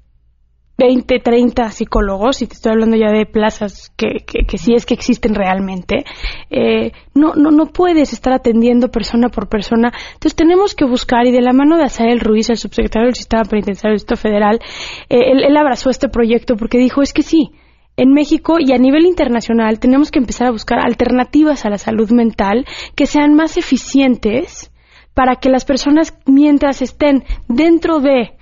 20, 0.78 1.18
30 1.18 1.70
psicólogos, 1.70 2.40
y 2.40 2.46
te 2.46 2.54
estoy 2.54 2.70
hablando 2.70 2.96
ya 2.96 3.10
de 3.10 3.26
plazas 3.26 3.92
que, 3.96 4.24
que, 4.24 4.46
que 4.46 4.58
sí 4.58 4.74
es 4.74 4.86
que 4.86 4.94
existen 4.94 5.34
realmente, 5.34 6.04
eh, 6.50 6.92
no, 7.14 7.34
no, 7.34 7.50
no 7.50 7.66
puedes 7.66 8.12
estar 8.12 8.32
atendiendo 8.32 8.88
persona 8.88 9.28
por 9.28 9.48
persona. 9.48 9.92
Entonces 10.14 10.36
tenemos 10.36 10.76
que 10.76 10.84
buscar, 10.84 11.26
y 11.26 11.32
de 11.32 11.42
la 11.42 11.52
mano 11.52 11.76
de 11.76 11.84
Azael 11.84 12.20
Ruiz, 12.20 12.48
el 12.48 12.58
subsecretario 12.58 13.06
del 13.06 13.16
Sistema 13.16 13.42
Penitenciario 13.42 13.90
del 13.90 13.96
Distrito 13.96 14.20
Federal, 14.20 14.60
eh, 15.08 15.32
él, 15.32 15.42
él 15.44 15.56
abrazó 15.56 15.90
este 15.90 16.08
proyecto 16.08 16.56
porque 16.56 16.78
dijo, 16.78 17.02
es 17.02 17.12
que 17.12 17.22
sí, 17.22 17.50
en 17.96 18.12
México 18.12 18.58
y 18.60 18.72
a 18.72 18.78
nivel 18.78 19.04
internacional 19.04 19.80
tenemos 19.80 20.12
que 20.12 20.20
empezar 20.20 20.46
a 20.46 20.52
buscar 20.52 20.78
alternativas 20.78 21.66
a 21.66 21.70
la 21.70 21.78
salud 21.78 22.08
mental 22.12 22.64
que 22.94 23.06
sean 23.06 23.34
más 23.34 23.56
eficientes 23.56 24.70
para 25.12 25.34
que 25.34 25.50
las 25.50 25.64
personas, 25.64 26.16
mientras 26.24 26.80
estén 26.80 27.24
dentro 27.48 27.98
de 27.98 28.37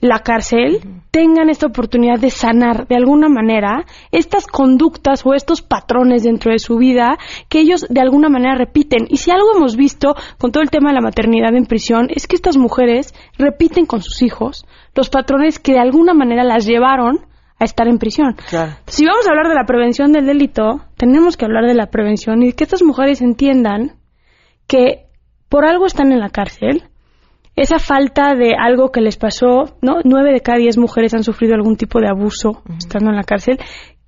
la 0.00 0.20
cárcel 0.20 0.80
tengan 1.10 1.50
esta 1.50 1.66
oportunidad 1.66 2.20
de 2.20 2.30
sanar 2.30 2.86
de 2.86 2.96
alguna 2.96 3.28
manera 3.28 3.84
estas 4.12 4.46
conductas 4.46 5.26
o 5.26 5.34
estos 5.34 5.62
patrones 5.62 6.22
dentro 6.22 6.52
de 6.52 6.58
su 6.58 6.76
vida 6.76 7.18
que 7.48 7.60
ellos 7.60 7.86
de 7.88 8.00
alguna 8.00 8.28
manera 8.28 8.54
repiten. 8.54 9.06
Y 9.08 9.16
si 9.16 9.30
algo 9.30 9.56
hemos 9.56 9.76
visto 9.76 10.14
con 10.38 10.52
todo 10.52 10.62
el 10.62 10.70
tema 10.70 10.90
de 10.90 10.94
la 10.94 11.00
maternidad 11.00 11.54
en 11.54 11.66
prisión 11.66 12.08
es 12.14 12.26
que 12.26 12.36
estas 12.36 12.56
mujeres 12.56 13.14
repiten 13.36 13.86
con 13.86 14.02
sus 14.02 14.22
hijos 14.22 14.66
los 14.94 15.10
patrones 15.10 15.58
que 15.58 15.72
de 15.72 15.80
alguna 15.80 16.14
manera 16.14 16.44
las 16.44 16.64
llevaron 16.64 17.26
a 17.58 17.64
estar 17.64 17.88
en 17.88 17.98
prisión. 17.98 18.36
Si 18.86 19.04
vamos 19.04 19.26
a 19.26 19.30
hablar 19.30 19.48
de 19.48 19.54
la 19.54 19.66
prevención 19.66 20.12
del 20.12 20.26
delito, 20.26 20.82
tenemos 20.96 21.36
que 21.36 21.44
hablar 21.44 21.66
de 21.66 21.74
la 21.74 21.86
prevención 21.86 22.42
y 22.42 22.52
que 22.52 22.62
estas 22.62 22.84
mujeres 22.84 23.20
entiendan 23.20 23.96
que 24.68 25.06
por 25.48 25.64
algo 25.64 25.86
están 25.86 26.12
en 26.12 26.20
la 26.20 26.30
cárcel, 26.30 26.84
esa 27.60 27.78
falta 27.78 28.34
de 28.34 28.54
algo 28.54 28.90
que 28.90 29.00
les 29.00 29.16
pasó, 29.16 29.76
¿no? 29.82 29.96
Nueve 30.04 30.32
de 30.32 30.40
cada 30.40 30.58
diez 30.58 30.78
mujeres 30.78 31.14
han 31.14 31.24
sufrido 31.24 31.54
algún 31.54 31.76
tipo 31.76 32.00
de 32.00 32.08
abuso 32.08 32.62
estando 32.78 33.10
en 33.10 33.16
la 33.16 33.24
cárcel. 33.24 33.58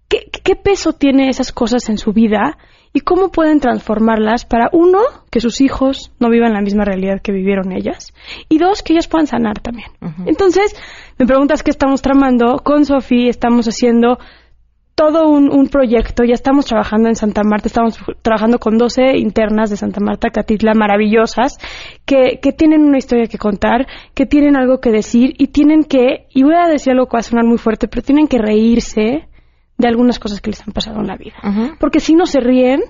¿Qué, 0.08 0.30
¿Qué 0.44 0.56
peso 0.56 0.92
tiene 0.92 1.28
esas 1.28 1.52
cosas 1.52 1.88
en 1.88 1.98
su 1.98 2.12
vida 2.12 2.58
y 2.92 3.00
cómo 3.00 3.30
pueden 3.30 3.60
transformarlas 3.60 4.44
para, 4.44 4.68
uno, 4.72 4.98
que 5.30 5.40
sus 5.40 5.60
hijos 5.60 6.12
no 6.18 6.28
vivan 6.28 6.52
la 6.52 6.60
misma 6.60 6.84
realidad 6.84 7.20
que 7.22 7.32
vivieron 7.32 7.72
ellas 7.72 8.12
y 8.48 8.58
dos, 8.58 8.82
que 8.82 8.92
ellas 8.94 9.06
puedan 9.06 9.26
sanar 9.26 9.60
también? 9.60 9.90
Entonces, 10.26 10.74
me 11.18 11.26
preguntas 11.26 11.62
qué 11.62 11.70
estamos 11.70 12.02
tramando. 12.02 12.58
Con 12.64 12.84
Sofi 12.84 13.28
estamos 13.28 13.66
haciendo 13.66 14.18
todo 15.00 15.30
un, 15.30 15.50
un 15.50 15.68
proyecto, 15.68 16.24
ya 16.24 16.34
estamos 16.34 16.66
trabajando 16.66 17.08
en 17.08 17.16
Santa 17.16 17.42
Marta, 17.42 17.68
estamos 17.68 17.98
trabajando 18.20 18.58
con 18.58 18.76
12 18.76 19.16
internas 19.16 19.70
de 19.70 19.78
Santa 19.78 19.98
Marta, 19.98 20.28
Catitla, 20.28 20.74
maravillosas, 20.74 21.56
que, 22.04 22.38
que 22.42 22.52
tienen 22.52 22.82
una 22.82 22.98
historia 22.98 23.26
que 23.26 23.38
contar, 23.38 23.86
que 24.12 24.26
tienen 24.26 24.56
algo 24.56 24.78
que 24.78 24.90
decir 24.90 25.32
y 25.38 25.46
tienen 25.46 25.84
que, 25.84 26.26
y 26.34 26.42
voy 26.42 26.54
a 26.54 26.68
decir 26.68 26.92
algo 26.92 27.06
que 27.06 27.14
va 27.14 27.20
a 27.20 27.22
sonar 27.22 27.46
muy 27.46 27.56
fuerte, 27.56 27.88
pero 27.88 28.02
tienen 28.02 28.28
que 28.28 28.36
reírse 28.36 29.26
de 29.78 29.88
algunas 29.88 30.18
cosas 30.18 30.42
que 30.42 30.50
les 30.50 30.60
han 30.60 30.74
pasado 30.74 31.00
en 31.00 31.06
la 31.06 31.16
vida. 31.16 31.36
Porque 31.80 32.00
si 32.00 32.14
no 32.14 32.26
se 32.26 32.40
ríen, 32.40 32.82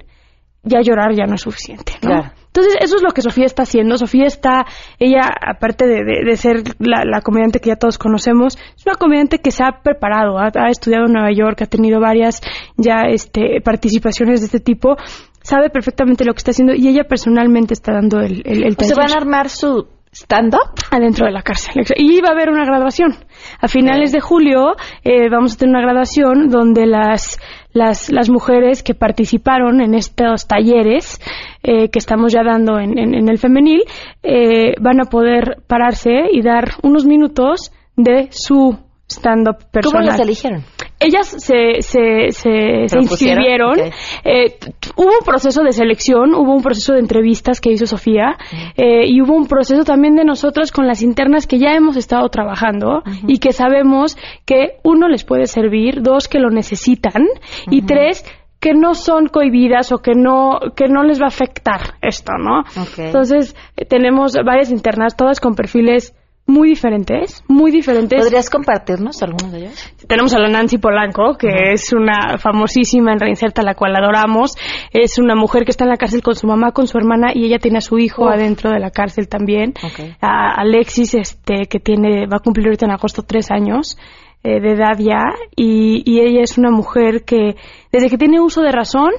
ya 0.64 0.80
llorar 0.80 1.14
ya 1.14 1.26
no 1.26 1.36
es 1.36 1.42
suficiente, 1.42 1.92
¿no? 2.02 2.08
Claro. 2.08 2.32
Entonces, 2.52 2.76
eso 2.80 2.96
es 2.96 3.02
lo 3.02 3.10
que 3.12 3.22
Sofía 3.22 3.46
está 3.46 3.62
haciendo. 3.62 3.96
Sofía 3.96 4.26
está, 4.26 4.66
ella, 4.98 5.20
aparte 5.40 5.86
de, 5.86 6.04
de- 6.04 6.24
de 6.28 6.36
ser 6.36 6.62
la, 6.80 7.04
la 7.04 7.20
comediante 7.20 7.60
que 7.60 7.68
ya 7.68 7.76
todos 7.76 7.96
conocemos, 7.96 8.56
es 8.76 8.84
una 8.86 8.96
comediante 8.96 9.38
que 9.38 9.52
se 9.52 9.62
ha 9.62 9.82
preparado, 9.82 10.36
ha, 10.38 10.50
ha 10.54 10.68
estudiado 10.68 11.06
en 11.06 11.12
Nueva 11.12 11.30
York, 11.32 11.62
ha 11.62 11.66
tenido 11.66 12.00
varias 12.00 12.40
ya 12.76 13.02
este, 13.08 13.60
participaciones 13.64 14.40
de 14.40 14.46
este 14.46 14.58
tipo, 14.60 14.96
sabe 15.42 15.70
perfectamente 15.70 16.24
lo 16.24 16.32
que 16.34 16.38
está 16.38 16.50
haciendo 16.50 16.74
y 16.74 16.88
ella 16.88 17.04
personalmente 17.04 17.72
está 17.72 17.92
dando 17.92 18.18
el, 18.20 18.42
el, 18.44 18.64
el 18.64 18.74
¿O 18.76 18.82
se 18.84 18.94
taller 18.94 18.96
van 18.96 19.12
a 19.12 19.16
armar 19.16 19.48
su 19.48 19.86
stand-up? 20.12 20.74
adentro 20.90 21.26
de 21.26 21.32
la 21.32 21.42
cárcel. 21.42 21.72
Y 21.96 22.20
va 22.20 22.30
a 22.30 22.32
haber 22.32 22.50
una 22.50 22.64
graduación. 22.64 23.14
A 23.60 23.68
finales 23.68 24.10
de 24.10 24.18
julio 24.20 24.72
eh, 25.04 25.30
vamos 25.30 25.54
a 25.54 25.56
tener 25.56 25.76
una 25.76 25.82
graduación 25.84 26.48
donde 26.48 26.84
las, 26.86 27.38
las, 27.72 28.10
las 28.10 28.28
mujeres 28.28 28.82
que 28.82 28.94
participaron 28.94 29.80
en 29.80 29.94
estos 29.94 30.46
talleres 30.46 31.20
eh, 31.62 31.88
que 31.88 31.98
estamos 31.98 32.32
ya 32.32 32.42
dando 32.42 32.78
en, 32.78 32.98
en- 32.98 33.14
en 33.14 33.28
el 33.28 33.38
femenil 33.38 33.82
eh, 34.22 34.74
van 34.80 35.00
a 35.00 35.04
poder 35.04 35.58
pararse 35.66 36.10
y 36.32 36.42
dar 36.42 36.72
unos 36.82 37.04
minutos 37.06 37.72
de 37.96 38.28
su 38.30 38.76
stand-up 39.10 39.56
¿Cómo 39.58 39.70
personal. 39.72 40.06
las 40.06 40.20
eligieron? 40.20 40.64
Ellas 40.98 41.28
se, 41.28 41.80
se, 41.80 42.30
se, 42.30 42.88
se 42.88 42.98
inscribieron. 42.98 43.72
Ok. 43.72 43.92
Eh, 44.24 44.58
hubo 44.96 45.08
un 45.08 45.24
proceso 45.24 45.62
de 45.62 45.72
selección, 45.72 46.34
hubo 46.34 46.54
un 46.54 46.62
proceso 46.62 46.92
de 46.92 47.00
entrevistas 47.00 47.60
que 47.60 47.70
hizo 47.70 47.86
Sofía 47.86 48.36
eh, 48.76 49.06
y 49.06 49.22
hubo 49.22 49.34
un 49.34 49.46
proceso 49.46 49.84
también 49.84 50.14
de 50.14 50.24
nosotros 50.24 50.72
con 50.72 50.86
las 50.86 51.02
internas 51.02 51.46
que 51.46 51.58
ya 51.58 51.74
hemos 51.74 51.96
estado 51.96 52.28
trabajando 52.28 53.02
y 53.26 53.38
que 53.38 53.52
sabemos 53.52 54.18
que 54.44 54.78
uno 54.82 55.08
les 55.08 55.24
puede 55.24 55.46
servir, 55.46 56.02
dos 56.02 56.28
que 56.28 56.38
lo 56.38 56.50
necesitan 56.50 57.26
y 57.70 57.82
tres 57.82 58.24
que 58.60 58.74
no 58.74 58.94
son 58.94 59.28
cohibidas 59.28 59.90
o 59.90 59.98
que 59.98 60.12
no 60.14 60.60
que 60.76 60.86
no 60.88 61.02
les 61.02 61.18
va 61.18 61.24
a 61.24 61.28
afectar 61.28 61.94
esto, 62.02 62.32
¿no? 62.38 62.64
Entonces 62.98 63.56
eh, 63.76 63.86
tenemos 63.86 64.34
varias 64.44 64.70
internas, 64.70 65.16
todas 65.16 65.40
con 65.40 65.54
perfiles 65.54 66.14
muy 66.46 66.68
diferentes, 66.68 67.44
muy 67.46 67.70
diferentes. 67.70 68.20
¿Podrías 68.20 68.50
compartirnos 68.50 69.22
algunos 69.22 69.52
de 69.52 69.58
ellos? 69.58 69.92
Tenemos 70.08 70.34
a 70.34 70.38
la 70.38 70.48
Nancy 70.48 70.78
Polanco, 70.78 71.36
que 71.38 71.72
es 71.72 71.92
una 71.92 72.38
famosísima 72.38 73.12
en 73.12 73.20
Reinserta, 73.20 73.62
la 73.62 73.74
cual 73.74 73.94
adoramos. 73.94 74.56
Es 74.92 75.18
una 75.18 75.36
mujer 75.36 75.64
que 75.64 75.70
está 75.70 75.84
en 75.84 75.90
la 75.90 75.96
cárcel 75.96 76.22
con 76.22 76.34
su 76.34 76.46
mamá, 76.46 76.72
con 76.72 76.86
su 76.86 76.98
hermana, 76.98 77.30
y 77.34 77.46
ella 77.46 77.58
tiene 77.58 77.78
a 77.78 77.82
su 77.82 77.98
hijo 77.98 78.24
Uf. 78.24 78.32
adentro 78.32 78.70
de 78.70 78.80
la 78.80 78.90
cárcel 78.90 79.28
también. 79.28 79.74
A 80.20 80.60
Alexis, 80.60 81.14
este, 81.14 81.66
que 81.68 81.78
tiene, 81.78 82.26
va 82.26 82.38
a 82.38 82.40
cumplir 82.40 82.66
ahorita 82.66 82.86
en 82.86 82.92
agosto 82.92 83.22
tres 83.22 83.50
años 83.50 83.96
eh, 84.42 84.60
de 84.60 84.72
edad 84.72 84.98
ya, 84.98 85.22
y, 85.54 86.02
y 86.04 86.20
ella 86.20 86.42
es 86.42 86.58
una 86.58 86.70
mujer 86.70 87.24
que, 87.24 87.56
desde 87.92 88.08
que 88.08 88.18
tiene 88.18 88.40
uso 88.40 88.62
de 88.62 88.72
razón, 88.72 89.12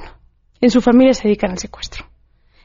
en 0.59 0.69
su 0.69 0.81
familia 0.81 1.13
se 1.13 1.27
dedican 1.27 1.51
al 1.51 1.59
secuestro. 1.59 2.11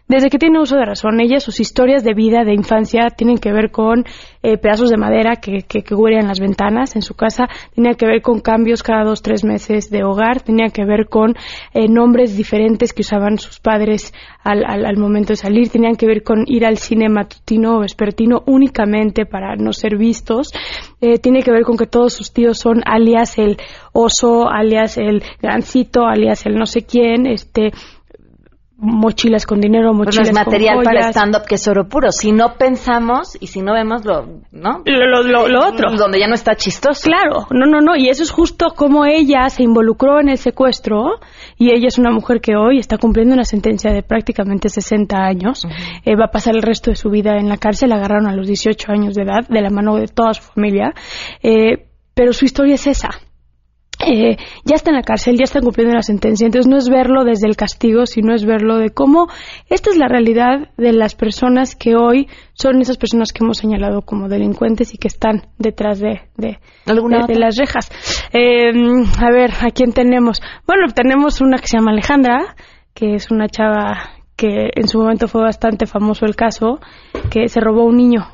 Desde 0.08 0.30
que 0.30 0.38
tiene 0.38 0.60
uso 0.60 0.76
de 0.76 0.84
razón, 0.84 1.20
ella, 1.20 1.40
sus 1.40 1.58
historias 1.58 2.04
de 2.04 2.14
vida, 2.14 2.44
de 2.44 2.54
infancia, 2.54 3.10
tienen 3.10 3.38
que 3.38 3.52
ver 3.52 3.72
con 3.72 4.04
eh, 4.44 4.56
pedazos 4.56 4.90
de 4.90 4.96
madera 4.96 5.36
que, 5.36 5.62
que, 5.62 5.82
que 5.82 5.94
huelen 5.96 6.28
las 6.28 6.38
ventanas 6.38 6.94
en 6.94 7.02
su 7.02 7.14
casa, 7.14 7.48
tenía 7.74 7.94
que 7.94 8.06
ver 8.06 8.22
con 8.22 8.38
cambios 8.38 8.84
cada 8.84 9.02
dos, 9.02 9.20
tres 9.20 9.42
meses 9.42 9.90
de 9.90 10.04
hogar, 10.04 10.42
tenía 10.42 10.68
que 10.68 10.84
ver 10.84 11.08
con 11.08 11.34
eh, 11.74 11.88
nombres 11.88 12.36
diferentes 12.36 12.92
que 12.92 13.02
usaban 13.02 13.38
sus 13.38 13.58
padres 13.58 14.14
al, 14.44 14.64
al, 14.64 14.86
al 14.86 14.96
momento 14.96 15.32
de 15.32 15.36
salir, 15.36 15.70
tenían 15.70 15.96
que 15.96 16.06
ver 16.06 16.22
con 16.22 16.44
ir 16.46 16.64
al 16.64 16.78
cine 16.78 17.08
matutino 17.08 17.76
o 17.76 17.80
vespertino 17.80 18.44
únicamente 18.46 19.26
para 19.26 19.56
no 19.56 19.72
ser 19.72 19.96
vistos, 19.96 20.52
eh, 21.00 21.18
tiene 21.18 21.42
que 21.42 21.50
ver 21.50 21.64
con 21.64 21.76
que 21.76 21.86
todos 21.86 22.12
sus 22.12 22.32
tíos 22.32 22.58
son 22.58 22.80
alias 22.86 23.38
el 23.38 23.56
oso, 23.92 24.48
alias 24.48 24.98
el 24.98 25.24
gancito, 25.42 26.06
alias 26.06 26.46
el 26.46 26.54
no 26.54 26.66
sé 26.66 26.82
quién, 26.82 27.26
este 27.26 27.72
mochilas 28.78 29.46
con 29.46 29.60
dinero, 29.60 29.88
Pues 29.88 29.96
no 29.96 30.04
mochilas 30.04 30.28
es 30.28 30.34
material 30.34 30.74
con 30.76 30.84
para 30.84 31.08
stand-up 31.10 31.42
que 31.48 31.54
es 31.54 31.66
oro 31.68 31.88
puro. 31.88 32.12
Si 32.12 32.30
no 32.32 32.54
pensamos 32.54 33.36
y 33.40 33.46
si 33.46 33.62
no 33.62 33.72
vemos 33.72 34.04
lo, 34.04 34.26
¿no? 34.52 34.82
Lo, 34.84 35.06
lo- 35.06 35.22
lo- 35.22 35.48
lo 35.48 35.66
otro. 35.66 35.92
Donde 35.96 36.20
ya 36.20 36.28
no 36.28 36.34
está 36.34 36.54
chistoso. 36.56 37.00
Claro, 37.04 37.46
no, 37.50 37.66
no, 37.66 37.80
no, 37.80 37.96
y 37.96 38.08
eso 38.08 38.22
es 38.22 38.30
justo 38.30 38.74
como 38.76 39.06
ella 39.06 39.48
se 39.48 39.62
involucró 39.62 40.20
en 40.20 40.28
el 40.28 40.38
secuestro 40.38 41.20
y 41.56 41.70
ella 41.70 41.88
es 41.88 41.98
una 41.98 42.10
mujer 42.10 42.40
que 42.40 42.54
hoy 42.56 42.78
está 42.78 42.98
cumpliendo 42.98 43.34
una 43.34 43.44
sentencia 43.44 43.92
de 43.92 44.02
prácticamente 44.02 44.68
60 44.68 45.16
años, 45.16 45.66
Eh, 46.04 46.14
va 46.16 46.26
a 46.26 46.30
pasar 46.30 46.54
el 46.54 46.62
resto 46.62 46.90
de 46.90 46.96
su 46.96 47.08
vida 47.10 47.36
en 47.38 47.48
la 47.48 47.56
cárcel, 47.56 47.88
la 47.90 47.96
agarraron 47.96 48.26
a 48.28 48.34
los 48.36 48.46
18 48.46 48.92
años 48.92 49.14
de 49.14 49.22
edad 49.22 49.48
de 49.48 49.60
la 49.62 49.70
mano 49.70 49.96
de 49.96 50.06
toda 50.08 50.34
su 50.34 50.42
familia, 50.42 50.92
Eh, 51.42 51.86
pero 52.14 52.32
su 52.32 52.44
historia 52.44 52.74
es 52.74 52.86
esa. 52.86 53.10
Eh, 54.06 54.36
ya 54.64 54.76
está 54.76 54.90
en 54.90 54.96
la 54.96 55.02
cárcel, 55.02 55.36
ya 55.36 55.44
está 55.44 55.60
cumpliendo 55.60 55.94
la 55.94 56.02
sentencia, 56.02 56.46
entonces 56.46 56.70
no 56.70 56.76
es 56.76 56.88
verlo 56.88 57.24
desde 57.24 57.48
el 57.48 57.56
castigo, 57.56 58.06
sino 58.06 58.34
es 58.34 58.44
verlo 58.46 58.78
de 58.78 58.90
cómo 58.90 59.26
esta 59.68 59.90
es 59.90 59.96
la 59.98 60.06
realidad 60.08 60.68
de 60.76 60.92
las 60.92 61.14
personas 61.16 61.74
que 61.74 61.96
hoy 61.96 62.28
son 62.52 62.80
esas 62.80 62.98
personas 62.98 63.32
que 63.32 63.42
hemos 63.44 63.58
señalado 63.58 64.02
como 64.02 64.28
delincuentes 64.28 64.94
y 64.94 64.98
que 64.98 65.08
están 65.08 65.48
detrás 65.58 65.98
de, 65.98 66.20
de, 66.36 66.58
¿Alguna 66.86 67.26
de- 67.26 67.34
de 67.34 67.40
las 67.40 67.56
rejas. 67.56 67.90
Eh, 68.32 68.70
a 69.20 69.30
ver, 69.32 69.50
¿a 69.60 69.70
quién 69.70 69.92
tenemos? 69.92 70.40
Bueno, 70.66 70.86
tenemos 70.94 71.40
una 71.40 71.58
que 71.58 71.66
se 71.66 71.76
llama 71.78 71.90
Alejandra, 71.90 72.54
que 72.94 73.14
es 73.14 73.30
una 73.30 73.48
chava 73.48 74.10
que 74.36 74.70
en 74.74 74.86
su 74.86 74.98
momento 74.98 75.28
fue 75.28 75.42
bastante 75.42 75.86
famoso 75.86 76.26
el 76.26 76.36
caso, 76.36 76.78
que 77.30 77.48
se 77.48 77.58
robó 77.60 77.84
un 77.84 77.96
niño 77.96 78.26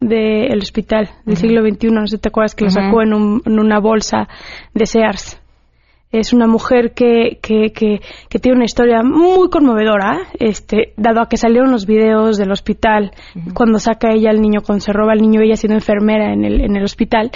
del 0.00 0.58
hospital 0.58 1.10
del 1.26 1.36
siglo 1.36 1.60
XXI, 1.62 1.88
no 1.90 2.06
sé 2.06 2.16
si 2.16 2.22
te 2.22 2.28
acuerdas 2.30 2.54
que 2.54 2.64
Ujú. 2.64 2.72
sacó 2.72 3.02
en, 3.02 3.12
un- 3.14 3.42
en 3.44 3.58
una 3.60 3.78
bolsa 3.80 4.28
de 4.74 4.86
Sears. 4.86 5.36
Es 6.12 6.32
una 6.32 6.48
mujer 6.48 6.92
que, 6.92 7.38
que, 7.40 7.70
que, 7.72 8.00
que 8.28 8.38
tiene 8.40 8.56
una 8.56 8.64
historia 8.64 9.02
muy 9.04 9.48
conmovedora, 9.48 10.18
este, 10.40 10.92
dado 10.96 11.20
a 11.20 11.28
que 11.28 11.36
salieron 11.36 11.70
los 11.70 11.86
videos 11.86 12.36
del 12.36 12.50
hospital, 12.50 13.12
cuando 13.54 13.78
saca 13.78 14.10
ella 14.12 14.30
al 14.30 14.40
niño, 14.42 14.60
cuando 14.66 14.80
se 14.84 14.92
roba 14.92 15.12
al 15.12 15.20
niño, 15.20 15.40
ella 15.40 15.54
siendo 15.54 15.76
enfermera 15.76 16.32
en 16.32 16.44
el, 16.44 16.62
en 16.62 16.74
el 16.74 16.82
hospital. 16.82 17.30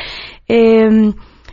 Eh, 0.49 1.13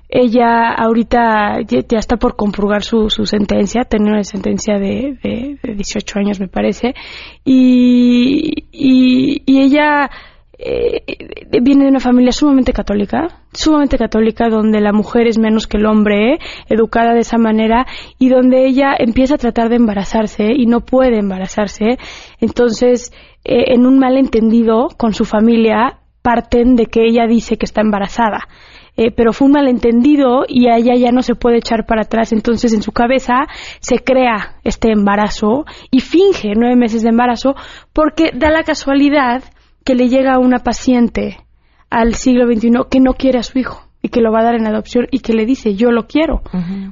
ella 0.10 0.70
ahorita 0.74 1.62
ya, 1.62 1.80
ya 1.88 2.00
está 2.00 2.18
por 2.18 2.36
compurgar 2.36 2.84
su, 2.84 3.10
su 3.12 3.26
sentencia, 3.28 3.84
tiene 3.86 4.10
una 4.10 4.24
sentencia 4.24 4.80
de, 4.80 5.18
de, 5.24 5.58
de 5.62 5.76
18 5.76 6.20
años, 6.20 6.40
me 6.40 6.48
parece, 6.48 6.96
y, 7.46 8.52
y, 8.72 9.44
y 9.46 9.62
ella 9.62 10.10
eh, 10.64 11.04
viene 11.62 11.86
de 11.86 11.90
una 11.90 12.00
familia 12.00 12.32
sumamente 12.32 12.72
católica, 12.72 13.28
sumamente 13.52 13.98
católica, 13.98 14.48
donde 14.50 14.80
la 14.80 14.94
mujer 14.94 15.28
es 15.28 15.40
menos 15.40 15.66
que 15.66 15.78
el 15.78 15.88
hombre, 15.88 16.38
educada 16.70 17.14
de 17.14 17.22
esa 17.22 17.38
manera, 17.38 17.88
y 18.20 18.30
donde 18.30 18.68
ella 18.68 18.94
empieza 18.98 19.36
a 19.36 19.40
tratar 19.40 19.70
de 19.70 19.78
embarazarse 19.78 20.52
y 20.56 20.68
no 20.68 20.82
puede 20.82 21.18
embarazarse. 21.18 21.98
Entonces, 22.40 23.12
eh, 23.44 23.74
en 23.74 23.88
un 23.88 23.98
malentendido 23.98 24.90
con 24.98 25.14
su 25.14 25.26
familia, 25.26 25.98
parten 26.22 26.76
de 26.76 26.86
que 26.86 27.06
ella 27.06 27.26
dice 27.28 27.58
que 27.58 27.66
está 27.66 27.82
embarazada. 27.82 28.48
Eh, 28.98 29.10
pero 29.10 29.34
fue 29.34 29.48
un 29.48 29.54
malentendido 29.54 30.44
y 30.48 30.68
a 30.68 30.76
ella 30.76 30.96
ya 30.96 31.12
no 31.12 31.24
se 31.24 31.34
puede 31.34 31.58
echar 31.58 31.86
para 31.88 32.04
atrás. 32.04 32.34
Entonces, 32.34 32.74
en 32.74 32.84
su 32.84 32.92
cabeza 32.92 33.48
se 33.80 34.00
crea 34.00 34.58
este 34.64 34.92
embarazo 34.92 35.66
y 35.90 36.02
finge 36.02 36.54
nueve 36.56 36.76
meses 36.76 37.02
de 37.02 37.10
embarazo 37.10 37.56
porque 37.94 38.32
da 38.34 38.52
la 38.52 38.64
casualidad 38.64 39.44
que 39.84 39.96
le 39.96 40.10
llega 40.10 40.34
a 40.34 40.40
una 40.40 40.60
paciente 40.60 41.38
al 41.90 42.14
siglo 42.16 42.46
XXI 42.46 42.70
que 42.90 43.00
no 43.00 43.14
quiere 43.14 43.40
a 43.40 43.44
su 43.44 43.60
hijo 43.60 43.82
y 44.04 44.10
que 44.10 44.20
lo 44.22 44.32
va 44.32 44.40
a 44.40 44.44
dar 44.44 44.56
en 44.56 44.66
adopción 44.66 45.06
y 45.12 45.20
que 45.20 45.34
le 45.34 45.46
dice 45.46 45.76
yo 45.76 45.92
lo 45.92 46.08
quiero. 46.08 46.42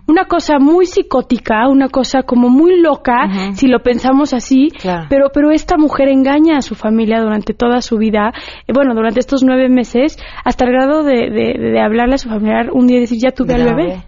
Una 0.08 0.26
cosa 0.26 0.60
muy 0.60 0.86
psicótica, 0.86 1.68
una 1.68 1.90
cosa 1.90 2.22
como 2.24 2.50
muy 2.50 2.80
loca, 2.80 3.54
si 3.54 3.68
lo 3.68 3.80
pensamos 3.80 4.34
así, 4.34 4.70
Claro. 4.80 5.08
pero, 5.10 5.30
pero 5.34 5.50
esta 5.50 5.76
mujer 5.78 6.10
engaña 6.10 6.58
a 6.58 6.62
su 6.62 6.76
familia 6.76 7.20
durante 7.22 7.54
toda 7.56 7.82
su 7.82 7.98
vida, 7.98 8.32
eh, 8.68 8.74
bueno, 8.74 8.94
durante 8.94 9.20
estos 9.22 9.44
nueve 9.44 9.70
meses, 9.70 10.18
hasta 10.46 10.66
el 10.66 10.72
grado 10.72 11.04
de, 11.04 11.30
de, 11.32 11.72
de 11.72 11.82
hablarle 11.82 12.14
a 12.16 12.20
su 12.20 12.30
familiar 12.30 12.70
un 12.72 12.86
día 12.86 12.98
y 12.98 13.02
decir 13.02 13.18
ya 13.20 13.32
tuve 13.32 13.56
al 13.56 13.64
bebé. 13.64 14.04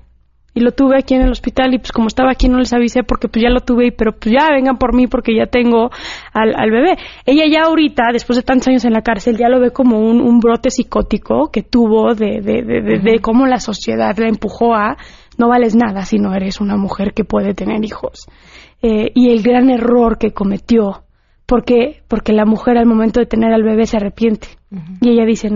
Y 0.54 0.60
lo 0.60 0.72
tuve 0.72 0.98
aquí 0.98 1.14
en 1.14 1.22
el 1.22 1.32
hospital 1.32 1.74
y 1.74 1.78
pues 1.78 1.94
como 1.94 2.08
estaba 2.08 2.30
aquí 2.32 2.50
no 2.50 2.58
les 2.60 2.74
avisé 2.74 3.04
porque 3.04 3.30
pues 3.30 3.42
ya 3.42 3.50
lo 3.50 3.62
tuve, 3.62 3.88
y- 3.88 3.92
pero 3.92 4.12
pues 4.12 4.36
ya 4.38 4.50
vengan 4.52 4.78
por 4.78 4.94
mí 4.94 5.08
porque 5.08 5.34
ya 5.34 5.46
tengo 5.46 5.90
al, 6.34 6.54
al 6.56 6.70
bebé. 6.72 6.98
Ella 7.26 7.46
ya 7.50 7.64
ahorita, 7.68 8.04
después 8.12 8.36
de 8.36 8.44
tantos 8.44 8.68
años 8.68 8.84
en 8.84 8.92
la 8.92 9.02
cárcel, 9.02 9.38
ya 9.38 9.48
lo 9.48 9.62
ve 9.62 9.72
como 9.72 10.00
un, 10.00 10.20
un 10.20 10.40
brote 10.40 10.70
psicótico 10.70 11.52
que 11.52 11.64
tuvo 11.64 12.16
de, 12.16 12.42
de, 12.42 12.64
de, 12.64 12.82
de- 12.82 13.00
de 13.00 13.20
cómo 13.20 13.48
la 13.48 13.60
sociedad 13.62 14.14
la 14.18 14.28
empujó 14.28 14.76
a 14.76 14.98
no 15.38 15.48
vales 15.48 15.74
nada 15.74 16.04
si 16.04 16.18
no 16.20 16.34
eres 16.36 16.60
una 16.60 16.76
mujer 16.76 17.14
que 17.14 17.24
puede 17.24 17.54
tener 17.54 17.84
hijos. 17.86 18.28
Eh, 18.82 19.12
y 19.16 19.30
el 19.30 19.42
gran 19.44 19.70
error 19.70 20.18
que 20.18 20.32
cometió, 20.34 21.06
porque, 21.46 22.04
porque 22.10 22.34
la 22.34 22.44
mujer 22.46 22.78
al 22.78 22.86
momento 22.88 23.22
de 23.22 23.26
tener 23.26 23.54
al 23.54 23.64
bebé 23.64 23.86
se 23.86 23.96
arrepiente. 23.98 24.50
Y 25.00 25.12
ella 25.12 25.26
dice, 25.26 25.50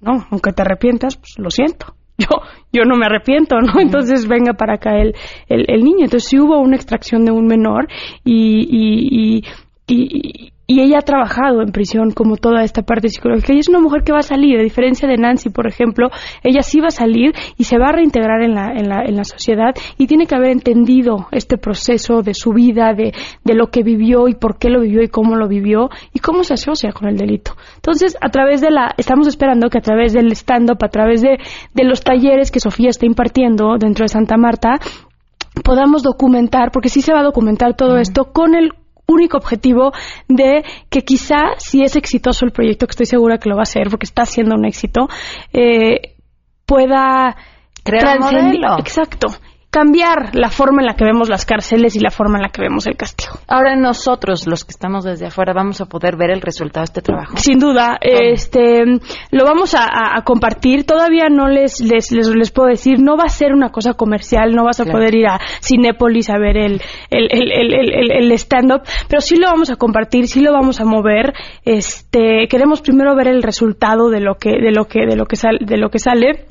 no, 0.00 0.26
aunque 0.30 0.52
te 0.52 0.62
arrepientas, 0.62 1.16
pues 1.16 1.34
lo 1.38 1.50
siento. 1.50 1.95
Yo, 2.18 2.28
yo 2.72 2.84
no 2.84 2.96
me 2.96 3.06
arrepiento, 3.06 3.56
¿no? 3.60 3.78
Entonces 3.78 4.26
venga 4.26 4.54
para 4.54 4.74
acá 4.76 4.98
el, 4.98 5.14
el, 5.48 5.66
el 5.68 5.84
niño. 5.84 6.04
Entonces 6.04 6.28
sí 6.28 6.38
hubo 6.38 6.58
una 6.58 6.76
extracción 6.76 7.24
de 7.24 7.32
un 7.32 7.46
menor 7.46 7.88
y, 8.24 8.60
y, 8.70 9.36
y, 9.36 9.44
y, 9.86 10.52
y 10.66 10.80
ella 10.80 10.98
ha 10.98 11.02
trabajado 11.02 11.62
en 11.62 11.70
prisión 11.70 12.10
como 12.10 12.36
toda 12.36 12.62
esta 12.62 12.82
parte 12.82 13.08
psicológica 13.08 13.52
y 13.54 13.58
es 13.58 13.68
una 13.68 13.80
mujer 13.80 14.02
que 14.02 14.12
va 14.12 14.18
a 14.18 14.22
salir, 14.22 14.58
a 14.58 14.62
diferencia 14.62 15.08
de 15.08 15.16
Nancy, 15.16 15.50
por 15.50 15.66
ejemplo, 15.66 16.08
ella 16.42 16.62
sí 16.62 16.80
va 16.80 16.88
a 16.88 16.90
salir 16.90 17.32
y 17.56 17.64
se 17.64 17.78
va 17.78 17.88
a 17.88 17.92
reintegrar 17.92 18.42
en 18.42 18.54
la, 18.54 18.72
en 18.72 18.88
la, 18.88 19.04
en 19.04 19.16
la 19.16 19.24
sociedad 19.24 19.74
y 19.96 20.06
tiene 20.06 20.26
que 20.26 20.34
haber 20.34 20.50
entendido 20.50 21.28
este 21.30 21.56
proceso 21.56 22.22
de 22.22 22.34
su 22.34 22.52
vida, 22.52 22.92
de, 22.94 23.12
de 23.44 23.54
lo 23.54 23.68
que 23.68 23.82
vivió 23.82 24.28
y 24.28 24.34
por 24.34 24.58
qué 24.58 24.68
lo 24.68 24.80
vivió 24.80 25.02
y 25.02 25.08
cómo 25.08 25.36
lo 25.36 25.48
vivió 25.48 25.88
y 26.12 26.18
cómo 26.18 26.42
se 26.42 26.54
asocia 26.54 26.92
con 26.92 27.08
el 27.08 27.16
delito. 27.16 27.52
Entonces, 27.76 28.16
a 28.20 28.28
través 28.30 28.60
de 28.60 28.70
la, 28.70 28.94
estamos 28.96 29.28
esperando 29.28 29.70
que 29.70 29.78
a 29.78 29.82
través 29.82 30.12
del 30.12 30.32
stand-up, 30.32 30.78
a 30.82 30.88
través 30.88 31.22
de, 31.22 31.38
de 31.74 31.84
los 31.84 32.02
talleres 32.02 32.50
que 32.50 32.60
Sofía 32.60 32.90
está 32.90 33.06
impartiendo 33.06 33.76
dentro 33.78 34.04
de 34.04 34.08
Santa 34.08 34.36
Marta, 34.36 34.80
podamos 35.62 36.02
documentar, 36.02 36.70
porque 36.72 36.88
sí 36.88 37.02
se 37.02 37.12
va 37.12 37.20
a 37.20 37.24
documentar 37.24 37.76
todo 37.76 37.98
esto 37.98 38.32
con 38.32 38.54
el 38.54 38.72
único 39.06 39.36
objetivo 39.36 39.92
de 40.28 40.64
que 40.90 41.02
quizá 41.02 41.54
si 41.58 41.82
es 41.82 41.96
exitoso 41.96 42.44
el 42.44 42.52
proyecto, 42.52 42.86
que 42.86 42.92
estoy 42.92 43.06
segura 43.06 43.38
que 43.38 43.48
lo 43.48 43.56
va 43.56 43.62
a 43.62 43.66
ser, 43.66 43.88
porque 43.88 44.06
está 44.06 44.26
siendo 44.26 44.54
un 44.54 44.64
éxito, 44.64 45.08
eh, 45.52 46.16
pueda 46.64 47.36
Crear 47.86 48.18
un 48.18 48.24
modelo. 48.24 48.78
Exacto. 48.80 49.28
Cambiar 49.76 50.34
la 50.34 50.48
forma 50.48 50.80
en 50.80 50.86
la 50.86 50.94
que 50.94 51.04
vemos 51.04 51.28
las 51.28 51.44
cárceles 51.44 51.96
y 51.96 52.00
la 52.00 52.10
forma 52.10 52.38
en 52.38 52.42
la 52.44 52.48
que 52.48 52.62
vemos 52.62 52.86
el 52.86 52.96
castigo. 52.96 53.34
Ahora 53.46 53.76
nosotros, 53.76 54.46
los 54.46 54.64
que 54.64 54.70
estamos 54.70 55.04
desde 55.04 55.26
afuera, 55.26 55.52
vamos 55.52 55.82
a 55.82 55.84
poder 55.84 56.16
ver 56.16 56.30
el 56.30 56.40
resultado 56.40 56.80
de 56.80 56.84
este 56.86 57.02
trabajo. 57.02 57.36
Sin 57.36 57.58
duda, 57.58 57.98
este, 58.00 58.84
lo 59.32 59.44
vamos 59.44 59.74
a, 59.74 59.84
a- 59.84 60.16
a 60.16 60.22
compartir. 60.24 60.86
Todavía 60.86 61.28
no 61.28 61.48
les, 61.48 61.80
les, 61.82 62.10
les, 62.10 62.26
les 62.34 62.50
puedo 62.52 62.68
decir, 62.70 63.00
no 63.00 63.18
va 63.18 63.24
a 63.26 63.28
ser 63.28 63.52
una 63.52 63.68
cosa 63.68 63.92
comercial, 63.92 64.54
no 64.54 64.64
vas 64.64 64.80
a 64.80 64.84
Claro. 64.84 64.98
poder 64.98 65.14
ir 65.14 65.26
a 65.26 65.38
Cinépolis 65.62 66.30
a 66.30 66.38
ver 66.38 66.56
el, 66.56 66.80
el, 67.10 67.28
el, 67.30 67.52
el, 67.52 67.74
el- 67.74 67.92
el- 67.92 68.10
el 68.12 68.32
stand-up, 68.32 68.80
pero 69.10 69.20
sí 69.20 69.36
lo 69.36 69.48
vamos 69.48 69.68
a 69.68 69.76
compartir, 69.76 70.26
sí 70.26 70.40
lo 70.40 70.54
vamos 70.54 70.80
a 70.80 70.86
mover. 70.86 71.34
Este, 71.66 72.48
queremos 72.48 72.80
primero 72.80 73.14
ver 73.14 73.28
el 73.28 73.42
resultado 73.42 74.08
de 74.08 74.20
lo 74.20 74.36
que, 74.36 74.52
de 74.52 74.70
lo 74.72 74.86
que, 74.86 75.00
de 75.06 75.16
lo 75.16 75.26
que 75.26 75.36
sal- 75.36 75.58
de 75.60 75.76
lo 75.76 75.90
que 75.90 75.98
sale. 75.98 76.46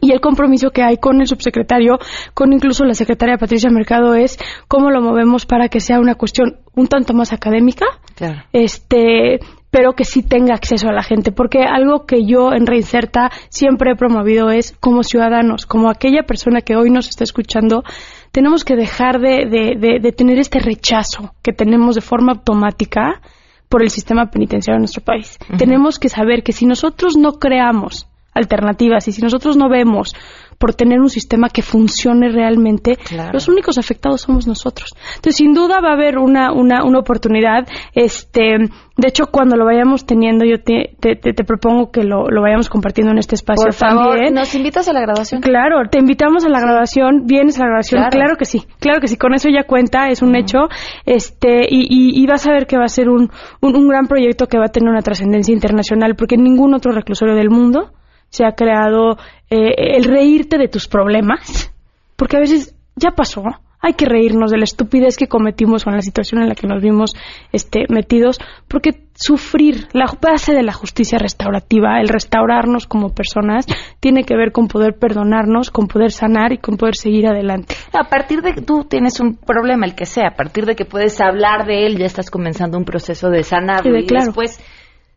Y 0.00 0.12
el 0.12 0.20
compromiso 0.20 0.70
que 0.70 0.82
hay 0.82 0.96
con 0.96 1.20
el 1.20 1.26
subsecretario, 1.26 1.98
con 2.34 2.52
incluso 2.52 2.84
la 2.84 2.94
secretaria 2.94 3.36
Patricia 3.38 3.70
Mercado, 3.70 4.14
es 4.14 4.38
cómo 4.68 4.90
lo 4.90 5.00
movemos 5.02 5.46
para 5.46 5.68
que 5.68 5.80
sea 5.80 6.00
una 6.00 6.14
cuestión 6.14 6.56
un 6.74 6.86
tanto 6.88 7.12
más 7.14 7.32
académica, 7.32 7.86
Claro. 8.16 8.42
este 8.52 9.40
pero 9.70 9.94
que 9.94 10.04
sí 10.04 10.22
tenga 10.22 10.54
acceso 10.54 10.88
a 10.88 10.92
la 10.92 11.02
gente, 11.02 11.32
porque 11.32 11.64
algo 11.64 12.06
que 12.06 12.24
yo 12.24 12.52
en 12.52 12.64
Reinserta 12.64 13.32
siempre 13.48 13.90
he 13.90 13.96
promovido 13.96 14.50
es 14.52 14.70
como 14.78 15.02
ciudadanos, 15.02 15.66
como 15.66 15.90
aquella 15.90 16.22
persona 16.22 16.60
que 16.60 16.76
hoy 16.76 16.90
nos 16.90 17.08
está 17.08 17.24
escuchando, 17.24 17.82
tenemos 18.30 18.64
que 18.64 18.76
dejar 18.76 19.18
de, 19.18 19.46
de, 19.50 19.74
de- 19.76 19.98
de 20.00 20.12
tener 20.12 20.38
este 20.38 20.60
rechazo 20.60 21.32
que 21.42 21.52
tenemos 21.52 21.96
de 21.96 22.02
forma 22.02 22.34
automática 22.34 23.20
por 23.68 23.82
el 23.82 23.90
sistema 23.90 24.26
penitenciario 24.30 24.76
de 24.76 24.82
nuestro 24.82 25.02
país. 25.02 25.38
Tenemos 25.58 25.98
que 25.98 26.08
saber 26.08 26.44
que 26.44 26.52
si 26.52 26.66
nosotros 26.66 27.16
no 27.16 27.32
creamos 27.40 28.06
alternativas 28.34 29.06
y 29.08 29.12
si 29.12 29.22
nosotros 29.22 29.56
no 29.56 29.68
vemos 29.68 30.14
por 30.58 30.72
tener 30.74 31.00
un 31.00 31.08
sistema 31.08 31.48
que 31.48 31.62
funcione 31.62 32.28
realmente, 32.30 32.96
Claro. 32.96 33.32
los 33.32 33.48
únicos 33.48 33.76
afectados 33.76 34.20
somos 34.22 34.46
nosotros. 34.46 34.90
Entonces, 35.16 35.36
sin 35.36 35.52
duda 35.52 35.80
va 35.82 35.90
a 35.90 35.94
haber 35.94 36.16
una, 36.16 36.52
una, 36.52 36.84
una 36.84 37.00
oportunidad. 37.00 37.66
Este, 37.92 38.58
de 38.96 39.08
hecho, 39.08 39.26
cuando 39.32 39.56
lo 39.56 39.64
vayamos 39.64 40.06
teniendo, 40.06 40.44
yo 40.44 40.62
te, 40.62 40.94
te, 41.00 41.16
te- 41.16 41.44
propongo 41.44 41.90
que 41.90 42.04
lo, 42.04 42.28
lo 42.28 42.40
vayamos 42.40 42.68
compartiendo 42.70 43.10
en 43.12 43.18
este 43.18 43.34
espacio 43.34 43.64
Por 43.64 43.72
favor, 43.74 44.10
también. 44.14 44.34
¿nos 44.34 44.54
invitas 44.54 44.88
a 44.88 44.92
la 44.92 45.00
graduación? 45.00 45.40
Claro, 45.42 45.82
te 45.90 45.98
invitamos 45.98 46.44
a 46.44 46.48
la 46.48 46.60
graduación, 46.60 47.26
vienes 47.26 47.58
a 47.58 47.62
la 47.62 47.66
graduación, 47.66 48.00
Claro. 48.02 48.10
claro. 48.16 48.36
que 48.36 48.44
sí, 48.44 48.62
claro 48.78 49.00
que 49.00 49.08
sí, 49.08 49.16
con 49.16 49.34
eso 49.34 49.48
ya 49.50 49.64
cuenta, 49.64 50.08
es 50.08 50.22
un 50.22 50.36
hecho, 50.36 50.68
este, 51.04 51.66
y, 51.68 51.82
y, 51.90 52.22
y 52.22 52.26
vas 52.26 52.46
a 52.46 52.52
ver 52.52 52.66
que 52.66 52.76
va 52.78 52.84
a 52.84 52.88
ser 52.88 53.08
un, 53.08 53.30
un, 53.60 53.76
un 53.76 53.88
gran 53.88 54.06
proyecto 54.06 54.46
que 54.46 54.58
va 54.58 54.66
a 54.66 54.72
tener 54.72 54.88
una 54.88 55.02
trascendencia 55.02 55.52
internacional, 55.52 56.14
porque 56.16 56.36
en 56.36 56.44
ningún 56.44 56.74
otro 56.74 56.92
reclusorio 56.92 57.34
del 57.34 57.50
mundo 57.50 57.90
se 58.34 58.44
ha 58.44 58.52
creado 58.56 59.16
eh, 59.48 59.96
el 59.96 60.04
reírte 60.04 60.58
de 60.58 60.66
tus 60.66 60.88
problemas, 60.88 61.72
porque 62.16 62.36
a 62.36 62.40
veces 62.40 62.74
ya 62.96 63.12
pasó, 63.12 63.44
hay 63.80 63.92
que 63.92 64.06
reírnos 64.06 64.50
de 64.50 64.58
la 64.58 64.64
estupidez 64.64 65.16
que 65.16 65.28
cometimos 65.28 65.86
o 65.86 65.90
en 65.90 65.96
la 65.96 66.02
situación 66.02 66.42
en 66.42 66.48
la 66.48 66.56
que 66.56 66.66
nos 66.66 66.82
vimos 66.82 67.14
este, 67.52 67.84
metidos, 67.90 68.40
porque 68.66 69.04
sufrir, 69.14 69.86
la 69.92 70.06
base 70.20 70.52
de 70.52 70.64
la 70.64 70.72
justicia 70.72 71.16
restaurativa, 71.18 72.00
el 72.00 72.08
restaurarnos 72.08 72.88
como 72.88 73.10
personas, 73.10 73.66
tiene 74.00 74.24
que 74.24 74.36
ver 74.36 74.50
con 74.50 74.66
poder 74.66 74.94
perdonarnos, 74.98 75.70
con 75.70 75.86
poder 75.86 76.10
sanar 76.10 76.52
y 76.52 76.58
con 76.58 76.76
poder 76.76 76.96
seguir 76.96 77.28
adelante. 77.28 77.76
A 77.92 78.08
partir 78.08 78.40
de 78.42 78.54
que 78.54 78.62
tú 78.62 78.84
tienes 78.84 79.20
un 79.20 79.36
problema, 79.36 79.86
el 79.86 79.94
que 79.94 80.06
sea, 80.06 80.28
a 80.28 80.34
partir 80.34 80.64
de 80.66 80.74
que 80.74 80.86
puedes 80.86 81.20
hablar 81.20 81.66
de 81.66 81.86
él, 81.86 81.98
ya 81.98 82.06
estás 82.06 82.30
comenzando 82.30 82.78
un 82.78 82.84
proceso 82.84 83.28
de 83.28 83.44
Sí, 83.44 83.54
de 83.54 84.00
y 84.00 84.06
claro. 84.06 84.26
después 84.26 84.58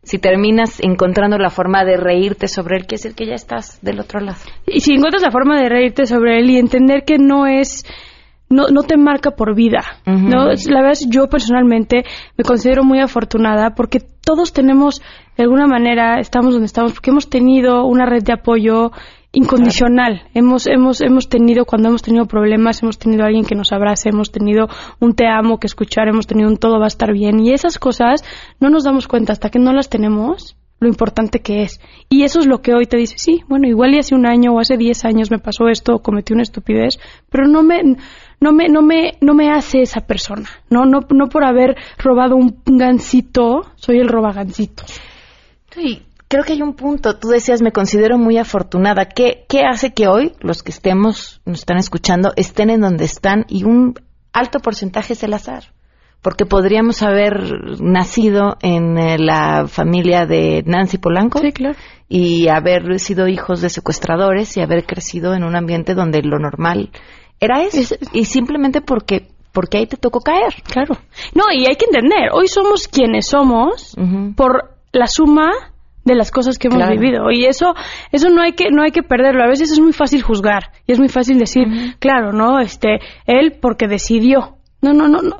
si 0.08 0.18
terminas 0.18 0.80
encontrando 0.80 1.36
la 1.36 1.50
forma 1.50 1.84
de 1.84 1.98
reírte 1.98 2.48
sobre 2.48 2.76
él, 2.76 2.86
quiere 2.86 3.02
decir 3.02 3.14
que 3.14 3.26
ya 3.26 3.34
estás 3.34 3.78
del 3.82 4.00
otro 4.00 4.20
lado. 4.20 4.38
Y 4.66 4.80
si 4.80 4.94
encuentras 4.94 5.22
la 5.22 5.30
forma 5.30 5.60
de 5.60 5.68
reírte 5.68 6.06
sobre 6.06 6.38
él 6.38 6.48
y 6.48 6.56
entender 6.56 7.04
que 7.04 7.18
no 7.18 7.46
es 7.46 7.84
no, 8.48 8.68
no 8.68 8.84
te 8.84 8.96
marca 8.96 9.32
por 9.32 9.54
vida. 9.54 9.84
¿no? 10.06 10.46
La 10.46 10.80
verdad 10.80 10.92
es 10.92 11.06
yo 11.10 11.28
personalmente 11.28 12.04
me 12.38 12.44
considero 12.44 12.84
muy 12.84 13.00
afortunada 13.00 13.74
porque 13.74 14.00
todos 14.00 14.54
tenemos, 14.54 15.02
de 15.36 15.42
alguna 15.42 15.66
manera, 15.66 16.20
estamos 16.20 16.54
donde 16.54 16.64
estamos, 16.64 16.94
porque 16.94 17.10
hemos 17.10 17.28
tenido 17.28 17.84
una 17.84 18.06
red 18.06 18.22
de 18.22 18.32
apoyo 18.32 18.92
incondicional. 19.38 20.22
Hemos, 20.34 20.66
hemos, 20.66 21.00
hemos 21.00 21.28
tenido, 21.28 21.64
cuando 21.64 21.88
hemos 21.88 22.02
tenido 22.02 22.26
problemas, 22.26 22.82
hemos 22.82 22.98
tenido 22.98 23.24
alguien 23.24 23.44
que 23.44 23.54
nos 23.54 23.72
abrace, 23.72 24.08
hemos 24.08 24.32
tenido 24.32 24.68
un 24.98 25.14
te 25.14 25.28
amo 25.28 25.58
que 25.58 25.68
escuchar, 25.68 26.08
hemos 26.08 26.26
tenido 26.26 26.48
un 26.48 26.56
todo 26.56 26.78
va 26.78 26.86
a 26.86 26.88
estar 26.88 27.12
bien. 27.12 27.38
Y 27.38 27.52
esas 27.52 27.78
cosas 27.78 28.24
no 28.58 28.68
nos 28.68 28.84
damos 28.84 29.06
cuenta 29.06 29.32
hasta 29.32 29.50
que 29.50 29.60
no 29.60 29.72
las 29.72 29.88
tenemos 29.88 30.56
lo 30.80 30.88
importante 30.88 31.40
que 31.40 31.62
es. 31.62 31.80
Y 32.08 32.22
eso 32.22 32.40
es 32.40 32.46
lo 32.46 32.62
que 32.62 32.74
hoy 32.74 32.86
te 32.86 32.96
dice, 32.96 33.16
sí, 33.18 33.42
bueno, 33.48 33.68
igual 33.68 33.94
y 33.94 33.98
hace 33.98 34.14
un 34.14 34.26
año 34.26 34.52
o 34.52 34.60
hace 34.60 34.76
diez 34.76 35.04
años 35.04 35.30
me 35.30 35.38
pasó 35.38 35.68
esto 35.68 35.98
cometí 36.00 36.32
una 36.32 36.42
estupidez, 36.42 36.98
pero 37.30 37.46
no 37.48 37.62
me, 37.62 37.96
no 38.40 38.52
me, 38.52 38.68
no 38.68 38.82
me, 38.82 39.18
no 39.20 39.34
me 39.34 39.50
hace 39.50 39.82
esa 39.82 40.00
persona. 40.00 40.48
No, 40.70 40.84
no, 40.84 41.00
no 41.10 41.28
por 41.28 41.44
haber 41.44 41.76
robado 41.98 42.36
un 42.36 42.60
gancito, 42.64 43.62
soy 43.76 43.98
el 43.98 44.08
robagancito. 44.08 44.84
Sí, 45.70 46.02
creo 46.28 46.44
que 46.44 46.52
hay 46.52 46.62
un 46.62 46.74
punto. 46.74 47.18
Tú 47.18 47.28
decías, 47.28 47.62
me 47.62 47.72
considero 47.72 48.18
muy 48.18 48.38
afortunada. 48.38 49.06
¿Qué, 49.06 49.44
¿Qué 49.48 49.62
hace 49.64 49.92
que 49.92 50.06
hoy 50.06 50.32
los 50.40 50.62
que 50.62 50.70
estemos, 50.70 51.40
nos 51.44 51.60
están 51.60 51.78
escuchando, 51.78 52.32
estén 52.36 52.70
en 52.70 52.80
donde 52.82 53.04
están 53.04 53.44
y 53.48 53.64
un 53.64 53.94
alto 54.32 54.60
porcentaje 54.60 55.14
es 55.14 55.22
el 55.22 55.34
azar? 55.34 55.64
Porque 56.20 56.46
podríamos 56.46 57.02
haber 57.02 57.80
nacido 57.80 58.56
en 58.60 58.98
eh, 58.98 59.18
la 59.18 59.66
familia 59.68 60.26
de 60.26 60.64
Nancy 60.66 60.98
Polanco 60.98 61.38
Sí, 61.38 61.52
claro. 61.52 61.76
y 62.08 62.48
haber 62.48 62.98
sido 62.98 63.28
hijos 63.28 63.60
de 63.60 63.70
secuestradores 63.70 64.56
y 64.56 64.60
haber 64.60 64.84
crecido 64.84 65.34
en 65.34 65.44
un 65.44 65.54
ambiente 65.54 65.94
donde 65.94 66.22
lo 66.22 66.38
normal 66.40 66.90
era 67.40 67.62
eso. 67.62 67.94
Y 68.12 68.24
simplemente 68.24 68.80
porque, 68.80 69.28
porque 69.52 69.78
ahí 69.78 69.86
te 69.86 69.96
tocó 69.96 70.20
caer. 70.20 70.54
Claro. 70.64 70.96
No, 71.34 71.44
y 71.52 71.66
hay 71.66 71.76
que 71.76 71.84
entender, 71.86 72.30
hoy 72.32 72.48
somos 72.48 72.88
quienes 72.88 73.28
somos 73.28 73.96
por 74.36 74.74
la 74.90 75.06
suma 75.06 75.52
de 76.08 76.16
las 76.16 76.32
cosas 76.32 76.58
que 76.58 76.66
hemos 76.66 76.78
Claro. 76.78 76.98
vivido. 77.00 77.30
Y 77.30 77.44
eso 77.44 77.74
eso 78.10 78.28
no 78.30 78.42
hay 78.42 78.52
que 78.54 78.70
no 78.72 78.82
hay 78.82 78.90
que 78.90 79.02
perderlo. 79.04 79.44
A 79.44 79.48
veces 79.48 79.70
es 79.70 79.78
muy 79.78 79.92
fácil 79.92 80.22
juzgar 80.22 80.72
y 80.86 80.92
es 80.92 80.98
muy 80.98 81.08
fácil 81.08 81.38
decir 81.38 81.68
claro 82.00 82.32
no 82.32 82.58
este 82.58 82.98
él 83.26 83.58
porque 83.62 83.86
decidió. 83.86 84.56
No 84.82 84.92
no 84.92 85.06
no 85.06 85.22
no. 85.22 85.36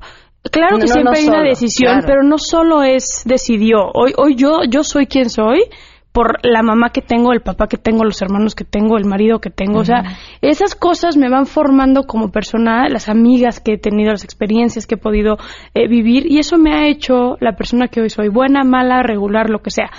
Claro 0.52 0.76
que 0.76 0.82
No, 0.82 0.86
siempre 0.86 1.02
no 1.04 1.18
hay 1.18 1.26
una 1.26 1.42
decisión 1.42 1.92
claro. 1.94 2.06
pero 2.06 2.22
no 2.22 2.38
solo 2.38 2.82
es 2.84 3.22
decidió. 3.24 3.90
Hoy 3.92 4.12
hoy 4.16 4.36
yo 4.36 4.60
yo 4.70 4.84
soy 4.84 5.06
quien 5.06 5.28
soy 5.30 5.64
por 6.10 6.38
la 6.42 6.62
mamá 6.62 6.90
que 6.90 7.02
tengo, 7.02 7.32
el 7.32 7.42
papá 7.42 7.68
que 7.68 7.76
tengo, 7.76 8.02
los 8.02 8.20
hermanos 8.22 8.54
que 8.56 8.64
tengo, 8.64 8.96
el 8.96 9.04
marido 9.04 9.40
que 9.40 9.50
tengo, 9.50 9.80
o 9.80 9.84
sea, 9.84 10.16
esas 10.40 10.74
cosas 10.74 11.16
me 11.16 11.28
van 11.28 11.46
formando 11.46 12.04
como 12.04 12.32
persona, 12.32 12.88
las 12.88 13.08
amigas 13.08 13.60
que 13.60 13.74
he 13.74 13.78
tenido, 13.78 14.10
las 14.10 14.24
experiencias 14.24 14.86
que 14.86 14.96
he 14.96 14.98
podido 14.98 15.36
eh, 15.74 15.86
vivir 15.86 16.26
y 16.26 16.38
eso 16.38 16.58
me 16.58 16.74
ha 16.74 16.88
hecho 16.88 17.36
la 17.40 17.52
persona 17.52 17.86
que 17.86 18.00
hoy 18.00 18.10
soy, 18.10 18.30
buena, 18.30 18.64
mala, 18.64 19.02
regular, 19.02 19.48
lo 19.48 19.60
que 19.60 19.70
sea. 19.70 19.90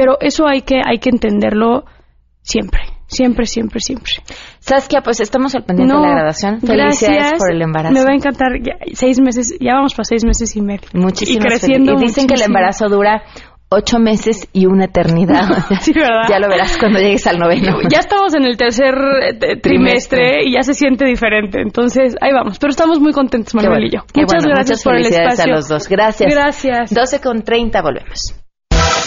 Pero 0.00 0.16
eso 0.18 0.46
hay 0.48 0.62
que 0.62 0.80
hay 0.82 0.98
que 0.98 1.10
entenderlo 1.10 1.84
siempre, 2.40 2.80
siempre, 3.06 3.44
siempre, 3.44 3.80
siempre. 3.80 4.12
Saskia, 4.58 5.02
pues 5.02 5.20
estamos 5.20 5.54
al 5.54 5.64
pendiente 5.64 5.94
de 5.94 6.00
la 6.00 6.10
graduación. 6.12 6.58
Felicidades 6.62 7.02
gracias. 7.02 7.38
por 7.38 7.52
el 7.52 7.60
embarazo. 7.60 7.92
Me 7.92 8.00
va 8.02 8.12
a 8.12 8.14
encantar. 8.14 8.52
Ya, 8.62 8.76
seis 8.94 9.20
meses, 9.20 9.54
ya 9.60 9.74
vamos 9.74 9.92
para 9.92 10.04
seis 10.04 10.24
meses 10.24 10.56
y 10.56 10.62
medio. 10.62 10.88
Muchísimas 10.94 11.44
y 11.44 11.48
creciendo. 11.48 11.92
Y 11.92 11.96
dicen 11.96 12.26
que 12.26 12.32
el 12.32 12.40
embarazo 12.40 12.88
dura 12.88 13.24
ocho 13.68 13.98
meses 13.98 14.48
y 14.54 14.64
una 14.64 14.86
eternidad. 14.86 15.66
Sí, 15.82 15.92
¿verdad? 15.94 16.22
ya 16.30 16.38
lo 16.38 16.48
verás 16.48 16.78
cuando 16.78 16.98
llegues 16.98 17.26
al 17.26 17.38
noveno. 17.38 17.76
Ya 17.92 17.98
estamos 17.98 18.34
en 18.34 18.46
el 18.46 18.56
tercer 18.56 18.94
eh, 19.22 19.60
trimestre 19.60 20.44
y 20.46 20.54
ya 20.54 20.62
se 20.62 20.72
siente 20.72 21.04
diferente. 21.04 21.60
Entonces, 21.60 22.16
ahí 22.22 22.32
vamos. 22.32 22.58
Pero 22.58 22.70
estamos 22.70 23.00
muy 23.00 23.12
contentos, 23.12 23.54
Manuel 23.54 23.72
bueno, 23.72 23.86
y 23.86 23.90
yo. 23.90 23.98
Muchas 24.14 24.44
bueno, 24.44 24.54
gracias 24.54 24.78
muchas 24.78 24.82
por 24.82 24.96
el 24.96 25.02
felicidades 25.02 25.32
espacio. 25.34 25.52
a 25.52 25.56
los 25.56 25.68
dos. 25.68 25.88
Gracias. 25.90 26.34
Gracias. 26.34 26.94
12 26.94 27.20
con 27.20 27.42
30, 27.42 27.82
volvemos. 27.82 28.34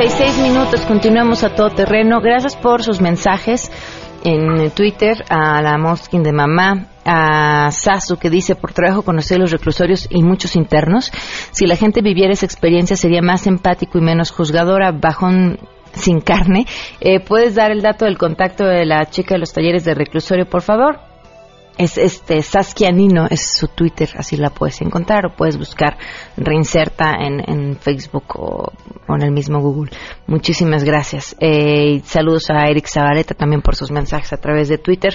36 0.00 0.38
minutos. 0.38 0.80
Continuamos 0.86 1.44
a 1.44 1.54
todo 1.54 1.68
terreno. 1.68 2.22
Gracias 2.22 2.56
por 2.56 2.82
sus 2.82 3.02
mensajes 3.02 3.70
en 4.24 4.70
Twitter 4.70 5.22
a 5.28 5.60
la 5.60 5.76
Moskin 5.76 6.22
de 6.22 6.32
mamá, 6.32 6.86
a 7.04 7.70
Sasu 7.70 8.16
que 8.16 8.30
dice 8.30 8.54
por 8.54 8.72
trabajo 8.72 9.02
conocer 9.02 9.38
los 9.38 9.50
reclusorios 9.50 10.08
y 10.08 10.22
muchos 10.22 10.56
internos. 10.56 11.12
Si 11.50 11.66
la 11.66 11.76
gente 11.76 12.00
viviera 12.00 12.32
esa 12.32 12.46
experiencia 12.46 12.96
sería 12.96 13.20
más 13.20 13.46
empático 13.46 13.98
y 13.98 14.00
menos 14.00 14.30
juzgadora. 14.30 14.90
Bajón 14.90 15.58
sin 15.92 16.22
carne. 16.22 16.64
Eh, 17.02 17.20
¿Puedes 17.20 17.54
dar 17.54 17.70
el 17.70 17.82
dato 17.82 18.06
del 18.06 18.16
contacto 18.16 18.64
de 18.64 18.86
la 18.86 19.04
chica 19.04 19.34
de 19.34 19.40
los 19.40 19.52
talleres 19.52 19.84
de 19.84 19.92
reclusorio, 19.92 20.48
por 20.48 20.62
favor? 20.62 21.09
Es 21.78 21.96
este 21.96 22.42
Saskia 22.42 22.90
Nino, 22.90 23.26
es 23.30 23.54
su 23.54 23.68
Twitter, 23.68 24.10
así 24.16 24.36
la 24.36 24.50
puedes 24.50 24.80
encontrar 24.82 25.26
o 25.26 25.30
puedes 25.34 25.56
buscar 25.56 25.96
Reinserta 26.36 27.14
en, 27.14 27.40
en 27.48 27.76
Facebook 27.76 28.24
o, 28.36 28.70
o 29.08 29.14
en 29.14 29.22
el 29.22 29.30
mismo 29.32 29.60
Google. 29.60 29.90
Muchísimas 30.26 30.84
gracias. 30.84 31.34
Eh, 31.40 31.92
y 31.96 32.00
saludos 32.00 32.50
a 32.50 32.68
Eric 32.68 32.86
Zabaleta 32.86 33.34
también 33.34 33.62
por 33.62 33.76
sus 33.76 33.90
mensajes 33.90 34.32
a 34.32 34.36
través 34.36 34.68
de 34.68 34.78
Twitter. 34.78 35.14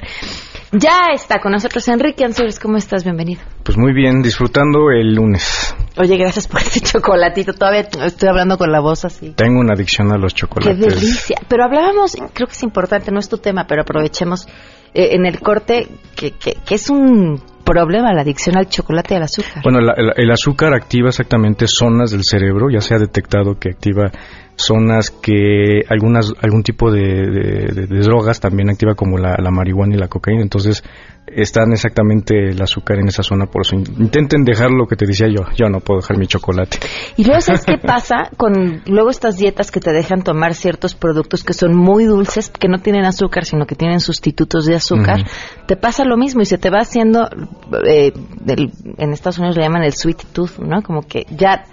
Ya 0.72 1.10
está 1.13 1.39
con 1.39 1.52
nosotros 1.52 1.88
Enrique 1.88 2.26
Ansures, 2.26 2.60
¿cómo 2.60 2.78
estás? 2.78 3.04
Bienvenido. 3.04 3.41
Pues 3.63 3.78
muy 3.78 3.94
bien, 3.94 4.22
disfrutando 4.22 4.89
el 4.91 5.13
lunes. 5.13 5.76
Oye, 5.98 6.18
gracias 6.18 6.48
por 6.48 6.62
este 6.62 6.80
chocolatito. 6.82 7.54
Todavía 7.54 7.82
estoy 8.06 8.28
hablando 8.30 8.58
con 8.58 8.72
la 8.72 8.80
voz 8.82 9.06
así. 9.06 9.32
Tengo 9.32 9.60
una 9.60 9.74
adicción 9.74 10.12
a 10.12 10.18
los 10.18 10.34
Qué 10.34 10.39
chocolates. 10.41 10.80
delicia. 10.80 11.38
Pero 11.48 11.63
hablábamos, 11.63 12.15
creo 12.34 12.48
que 12.48 12.54
es 12.54 12.63
importante, 12.63 13.12
no 13.12 13.20
es 13.20 13.30
tu 13.30 13.38
tema, 13.38 13.65
pero 13.68 13.84
aprovechemos 13.84 14.48
en 14.95 15.25
el 15.25 15.39
corte 15.39 15.88
que, 16.15 16.31
que, 16.31 16.58
que 16.65 16.75
es 16.75 16.89
un 16.89 17.41
problema 17.65 18.13
la 18.13 18.21
adicción 18.21 18.58
al 18.58 18.69
chocolate 18.69 19.15
y 19.15 19.17
al 19.17 19.23
azúcar. 19.23 19.62
Bueno, 19.63 19.82
la- 19.82 19.93
el, 19.97 20.12
el 20.15 20.32
azúcar 20.32 20.73
activa 20.73 21.10
exactamente 21.10 21.65
zonas 21.67 22.12
del 22.12 22.23
cerebro, 22.23 22.69
ya 22.71 22.80
se 22.80 22.95
ha 22.95 22.99
detectado 22.99 23.60
que 23.60 23.71
activa 23.71 24.12
zonas 24.58 25.10
que 25.12 25.82
algunas 25.89 26.32
algún 26.41 26.63
tipo 26.63 26.89
de, 26.89 27.01
de- 27.01 27.65
de- 27.73 27.88
de 27.88 27.99
drogas 27.99 28.39
también 28.39 28.69
activa 28.69 28.95
como 28.95 29.17
la, 29.17 29.36
la 29.38 29.51
marihuana 29.51 29.95
y 29.95 29.97
la 29.97 30.08
cocaína, 30.08 30.43
entonces 30.43 30.82
están 31.28 31.71
exactamente 31.73 32.51
el 32.51 32.62
azúcar 32.62 32.99
en 32.99 33.08
esa 33.10 33.21
zona, 33.23 33.47
por 33.47 33.63
eso 33.63 33.75
in- 33.75 33.84
intenten 33.99 34.45
dejar 34.45 34.69
lo 34.71 34.86
que 34.88 34.95
te 34.95 35.06
decía 35.08 35.28
yo, 35.28 35.43
yo 35.58 35.67
no 35.69 35.80
puedo 35.82 35.99
dejar 35.99 36.17
mi 36.17 36.28
chocolate. 36.28 36.78
Y 37.17 37.25
luego, 37.25 37.41
¿sabes 37.41 37.65
qué 37.65 37.78
pasa 37.80 38.30
con 38.38 38.82
luego 38.86 39.10
estas 39.10 39.36
dietas 39.36 39.71
que 39.71 39.80
te 39.82 39.91
dejan 39.91 40.21
tomar 40.21 40.54
ciertos 40.54 40.93
productos 40.95 41.43
que 41.43 41.54
son 41.54 41.75
muy 41.75 42.06
dulces, 42.06 42.49
que 42.49 42.69
no 42.69 42.78
tienen 42.78 43.04
azúcar, 43.06 43.43
sino 43.43 43.65
que 43.65 43.75
tienen 43.75 43.99
sustitutos 43.99 44.65
de 44.67 44.75
azúcar? 44.75 45.25
Te 45.67 45.75
pasa 45.75 46.06
lo 46.06 46.15
mismo 46.15 46.41
y 46.41 46.45
se 46.45 46.58
te 46.60 46.69
va 46.69 46.80
haciendo, 46.80 47.28
eh, 47.88 48.12
del- 48.41 48.72
en 48.98 49.13
Estados 49.13 49.38
Unidos 49.39 49.58
le 49.58 49.63
llaman 49.63 49.84
el 49.84 49.94
sweet 49.94 50.24
tooth, 50.34 50.60
¿no? 50.60 50.82
Como 50.82 51.02
que 51.02 51.26
ya 51.32 51.65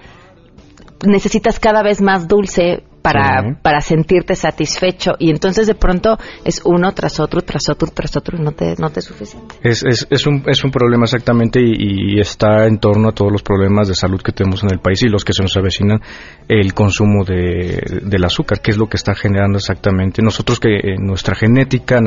necesitas 1.06 1.58
cada 1.58 1.82
vez 1.82 2.00
más 2.00 2.28
dulce 2.28 2.84
para, 3.02 3.58
para 3.62 3.80
sentirte 3.80 4.36
satisfecho 4.36 5.14
y 5.18 5.30
entonces 5.30 5.66
de 5.66 5.74
pronto 5.74 6.16
es 6.44 6.62
uno 6.64 6.92
tras 6.92 7.18
otro, 7.18 7.40
tras 7.42 7.68
otro, 7.68 7.88
tras 7.92 8.16
otro 8.16 8.38
y 8.38 8.40
no 8.40 8.52
te, 8.52 8.76
no 8.78 8.90
te 8.90 9.00
es 9.00 9.06
suficiente. 9.06 9.56
Es, 9.64 9.82
es, 9.82 10.06
es, 10.08 10.24
un, 10.28 10.44
es 10.46 10.62
un 10.62 10.70
problema 10.70 11.02
exactamente 11.02 11.60
y, 11.60 12.14
y 12.16 12.20
está 12.20 12.68
en 12.68 12.78
torno 12.78 13.08
a 13.08 13.12
todos 13.12 13.32
los 13.32 13.42
problemas 13.42 13.88
de 13.88 13.96
salud 13.96 14.22
que 14.22 14.30
tenemos 14.30 14.62
en 14.62 14.70
el 14.70 14.78
país 14.78 15.02
y 15.02 15.08
los 15.08 15.24
que 15.24 15.32
se 15.32 15.42
nos 15.42 15.56
avecinan 15.56 16.00
el 16.46 16.74
consumo 16.74 17.24
de, 17.24 18.00
del 18.04 18.24
azúcar, 18.24 18.60
que 18.60 18.70
es 18.70 18.76
lo 18.78 18.86
que 18.86 18.96
está 18.96 19.16
generando 19.16 19.58
exactamente. 19.58 20.22
Nosotros 20.22 20.60
que 20.60 20.68
en 20.94 21.04
nuestra 21.04 21.34
genética 21.34 21.98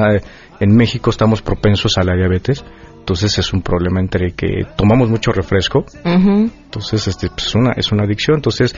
en 0.61 0.75
México 0.77 1.09
estamos 1.09 1.41
propensos 1.41 1.97
a 1.97 2.03
la 2.05 2.15
diabetes 2.15 2.63
Entonces 3.05 3.37
es 3.37 3.53
un 3.53 3.61
problema 3.61 3.99
entre 3.99 4.31
que 4.31 4.63
tomamos 4.75 5.11
mucho 5.11 5.31
refresco, 5.31 5.85
entonces 6.03 7.07
este 7.07 7.29
pues, 7.29 7.45
es 7.45 7.53
una 7.55 7.73
es 7.73 7.91
una 7.91 8.03
adicción, 8.03 8.37
entonces 8.37 8.75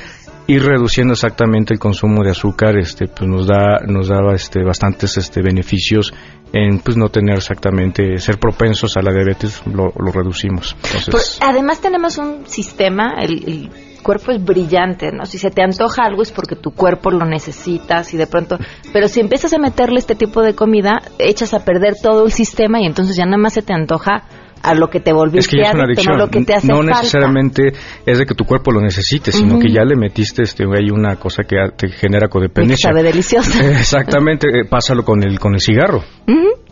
ir 0.47 0.63
reduciendo 0.65 1.13
exactamente 1.13 1.73
el 1.73 1.79
consumo 1.79 2.25
de 2.25 2.31
azúcar 2.31 2.77
este 2.77 3.07
pues 3.07 3.25
nos 3.29 3.47
da 3.47 3.79
nos 3.87 4.09
da 4.09 4.17
este 4.35 4.63
bastantes 4.65 5.15
este 5.17 5.41
beneficios 5.41 6.13
en 6.51 6.79
pues 6.79 6.97
no 6.97 7.07
tener 7.07 7.37
exactamente 7.37 8.17
ser 8.17 8.37
propensos 8.37 8.97
a 8.97 9.01
la 9.01 9.13
diabetes 9.13 9.61
lo, 9.65 9.93
lo 9.97 10.11
reducimos. 10.11 10.75
Entonces 10.83 11.37
Por- 11.39 11.49
además 11.49 11.79
tenemos 11.79 12.17
un 12.17 12.45
sistema, 12.47 13.13
el, 13.21 13.43
el 13.47 13.69
cuerpo 14.07 14.31
es 14.31 14.41
brillante, 14.41 15.11
¿no? 15.11 15.25
Si 15.25 15.37
se 15.37 15.51
te 15.51 15.61
antoja 15.61 16.05
algo 16.05 16.21
es 16.21 16.31
porque 16.31 16.55
tu 16.55 16.71
cuerpo 16.71 17.11
lo 17.11 17.25
necesitas 17.25 18.13
y 18.13 18.17
de 18.17 18.25
pronto, 18.25 18.57
pero 18.93 19.09
si 19.09 19.19
empiezas 19.19 19.51
a 19.51 19.57
meterle 19.57 19.99
este 19.99 20.15
tipo 20.15 20.41
de 20.41 20.55
comida, 20.55 21.01
echas 21.19 21.53
a 21.53 21.65
perder 21.65 21.95
todo 22.01 22.25
el 22.25 22.31
sistema 22.31 22.79
y 22.79 22.85
entonces 22.85 23.17
ya 23.17 23.25
nada 23.25 23.37
más 23.37 23.51
se 23.53 23.63
te 23.63 23.73
antoja 23.73 24.23
a 24.63 24.73
lo 24.75 24.87
que 24.89 25.01
te 25.01 25.11
volviste 25.11 25.39
es 25.39 25.47
que 25.49 25.57
ya 25.57 25.69
es 25.69 25.75
una 25.75 25.83
adicción. 25.83 26.13
no 26.17 26.25
lo 26.25 26.29
que 26.29 26.41
te 26.45 26.53
hace 26.53 26.67
no 26.67 26.77
falta. 26.77 26.99
necesariamente 26.99 27.73
es 28.05 28.17
de 28.17 28.25
que 28.25 28.33
tu 28.33 28.45
cuerpo 28.45 28.71
lo 28.71 28.79
necesite, 28.79 29.33
sino 29.33 29.59
que 29.59 29.69
ya 29.69 29.83
le 29.83 29.97
metiste 29.97 30.43
este 30.43 30.63
hay 30.63 30.89
una 30.89 31.17
cosa 31.17 31.43
que 31.43 31.57
te 31.75 31.89
genera 31.89 32.25
Y 32.25 32.27
que 32.27 32.31
codependencia. 32.31 32.89
sabe 32.89 33.03
delicioso. 33.03 33.59
Exactamente, 33.61 34.47
eh, 34.47 34.63
pásalo 34.69 35.03
con 35.03 35.21
el 35.21 35.37
con 35.37 35.53
el 35.53 35.59
cigarro. 35.59 36.01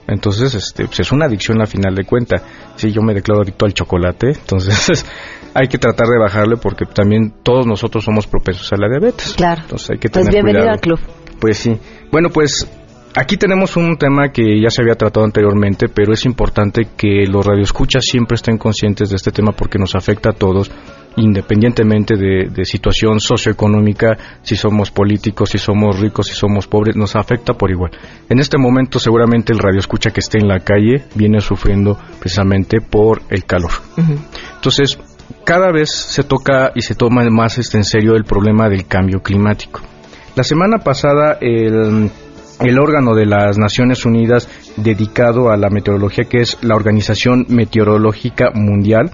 Entonces, 0.08 0.54
este, 0.54 0.86
pues 0.86 1.00
es 1.00 1.12
una 1.12 1.26
adicción 1.26 1.62
a 1.62 1.66
final 1.66 1.96
de 1.96 2.04
cuenta. 2.04 2.38
Si 2.76 2.92
yo 2.92 3.02
me 3.02 3.14
declaro 3.14 3.42
adicto 3.42 3.66
al 3.66 3.74
chocolate, 3.74 4.28
entonces 4.28 5.06
hay 5.56 5.68
que 5.68 5.78
tratar 5.78 6.08
de 6.08 6.20
bajarle 6.20 6.58
porque 6.58 6.86
también 6.86 7.34
todos 7.42 7.66
nosotros 7.66 8.04
somos 8.04 8.28
propensos 8.28 8.72
a 8.74 8.78
la 8.78 8.90
diabetes. 8.90 9.34
Claro. 9.36 9.62
Entonces 9.64 9.90
hay 9.92 9.98
que 9.98 10.10
Pues 10.10 10.26
tener 10.26 10.44
bienvenido 10.44 10.64
cuidado. 10.66 10.76
al 10.76 10.82
club. 10.82 11.00
Pues 11.40 11.58
sí. 11.58 11.78
Bueno, 12.12 12.30
pues 12.30 12.68
aquí 13.16 13.38
tenemos 13.38 13.78
un 13.78 13.98
tema 13.98 14.30
que 14.34 14.62
ya 14.62 14.70
se 14.70 14.82
había 14.82 14.96
tratado 14.96 15.26
anteriormente, 15.26 15.88
pero 15.88 16.12
es 16.14 16.26
importante 16.26 16.90
que 16.98 17.26
los 17.28 17.46
radioescuchas 17.46 18.04
siempre 18.04 18.36
estén 18.36 18.58
conscientes 18.58 19.10
de 19.10 19.16
este 19.16 19.32
tema 19.32 19.54
porque 19.54 19.80
nos 19.80 19.96
afecta 19.96 20.32
a 20.32 20.34
todos, 20.34 20.70
independientemente 21.18 22.16
de, 22.18 22.50
de 22.50 22.66
situación 22.66 23.20
socioeconómica, 23.22 24.18
si 24.44 24.56
somos 24.58 24.92
políticos, 24.92 25.50
si 25.50 25.58
somos 25.58 26.00
ricos, 26.00 26.28
si 26.28 26.34
somos 26.34 26.68
pobres, 26.68 26.96
nos 26.96 27.16
afecta 27.16 27.54
por 27.54 27.72
igual. 27.72 27.92
En 28.30 28.40
este 28.40 28.58
momento 28.58 29.00
seguramente 29.00 29.54
el 29.54 29.60
radioescucha 29.60 30.12
que 30.12 30.20
esté 30.20 30.40
en 30.40 30.48
la 30.48 30.60
calle 30.60 31.06
viene 31.16 31.40
sufriendo 31.40 31.98
precisamente 32.20 32.82
por 32.82 33.22
el 33.30 33.46
calor. 33.46 33.72
Entonces, 34.56 34.98
cada 35.44 35.72
vez 35.72 35.92
se 35.92 36.24
toca 36.24 36.72
y 36.76 36.82
se 36.82 36.96
toma 36.96 37.24
más 37.30 37.58
este, 37.58 37.78
en 37.78 37.84
serio 37.84 38.16
el 38.16 38.24
problema 38.26 38.70
del 38.70 38.86
cambio 38.88 39.22
climático. 39.22 39.82
La 40.36 40.44
semana 40.44 40.80
pasada 40.80 41.38
el, 41.40 42.10
órgano 42.80 43.16
de 43.16 43.26
las 43.26 43.58
Naciones 43.58 44.06
Unidas 44.06 44.50
dedicado 44.78 45.50
a 45.50 45.58
la 45.58 45.70
meteorología, 45.70 46.26
que 46.26 46.42
es 46.42 46.58
la 46.64 46.76
Organización 46.76 47.46
Meteorológica 47.50 48.52
Mundial, 48.54 49.12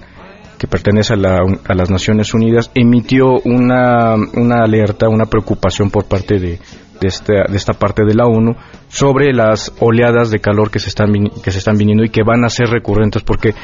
que 0.58 0.66
pertenece 0.68 1.14
a, 1.14 1.16
la- 1.16 1.40
a 1.68 1.74
las 1.74 1.90
Naciones 1.90 2.34
Unidas, 2.34 2.70
emitió 2.74 3.38
una, 3.44 4.14
una 4.34 4.62
alerta, 4.64 5.08
una 5.08 5.26
preocupación 5.26 5.90
por 5.90 6.04
parte 6.06 6.38
de, 6.38 6.58
de, 7.00 7.08
esta, 7.08 7.44
de 7.48 7.56
esta 7.56 7.72
parte 7.74 8.04
de 8.04 8.14
la 8.14 8.26
ONU 8.26 8.54
sobre 8.88 9.32
las 9.32 9.72
oleadas 9.80 10.30
de 10.30 10.38
calor 10.40 10.70
que 10.70 10.78
se 10.78 10.88
están, 10.88 11.12
que 11.42 11.50
se 11.50 11.58
están 11.58 11.76
viniendo 11.76 12.04
y 12.04 12.10
que 12.10 12.22
van 12.22 12.44
a 12.44 12.48
ser 12.48 12.68
recurrentes 12.68 13.22
porque 13.22 13.54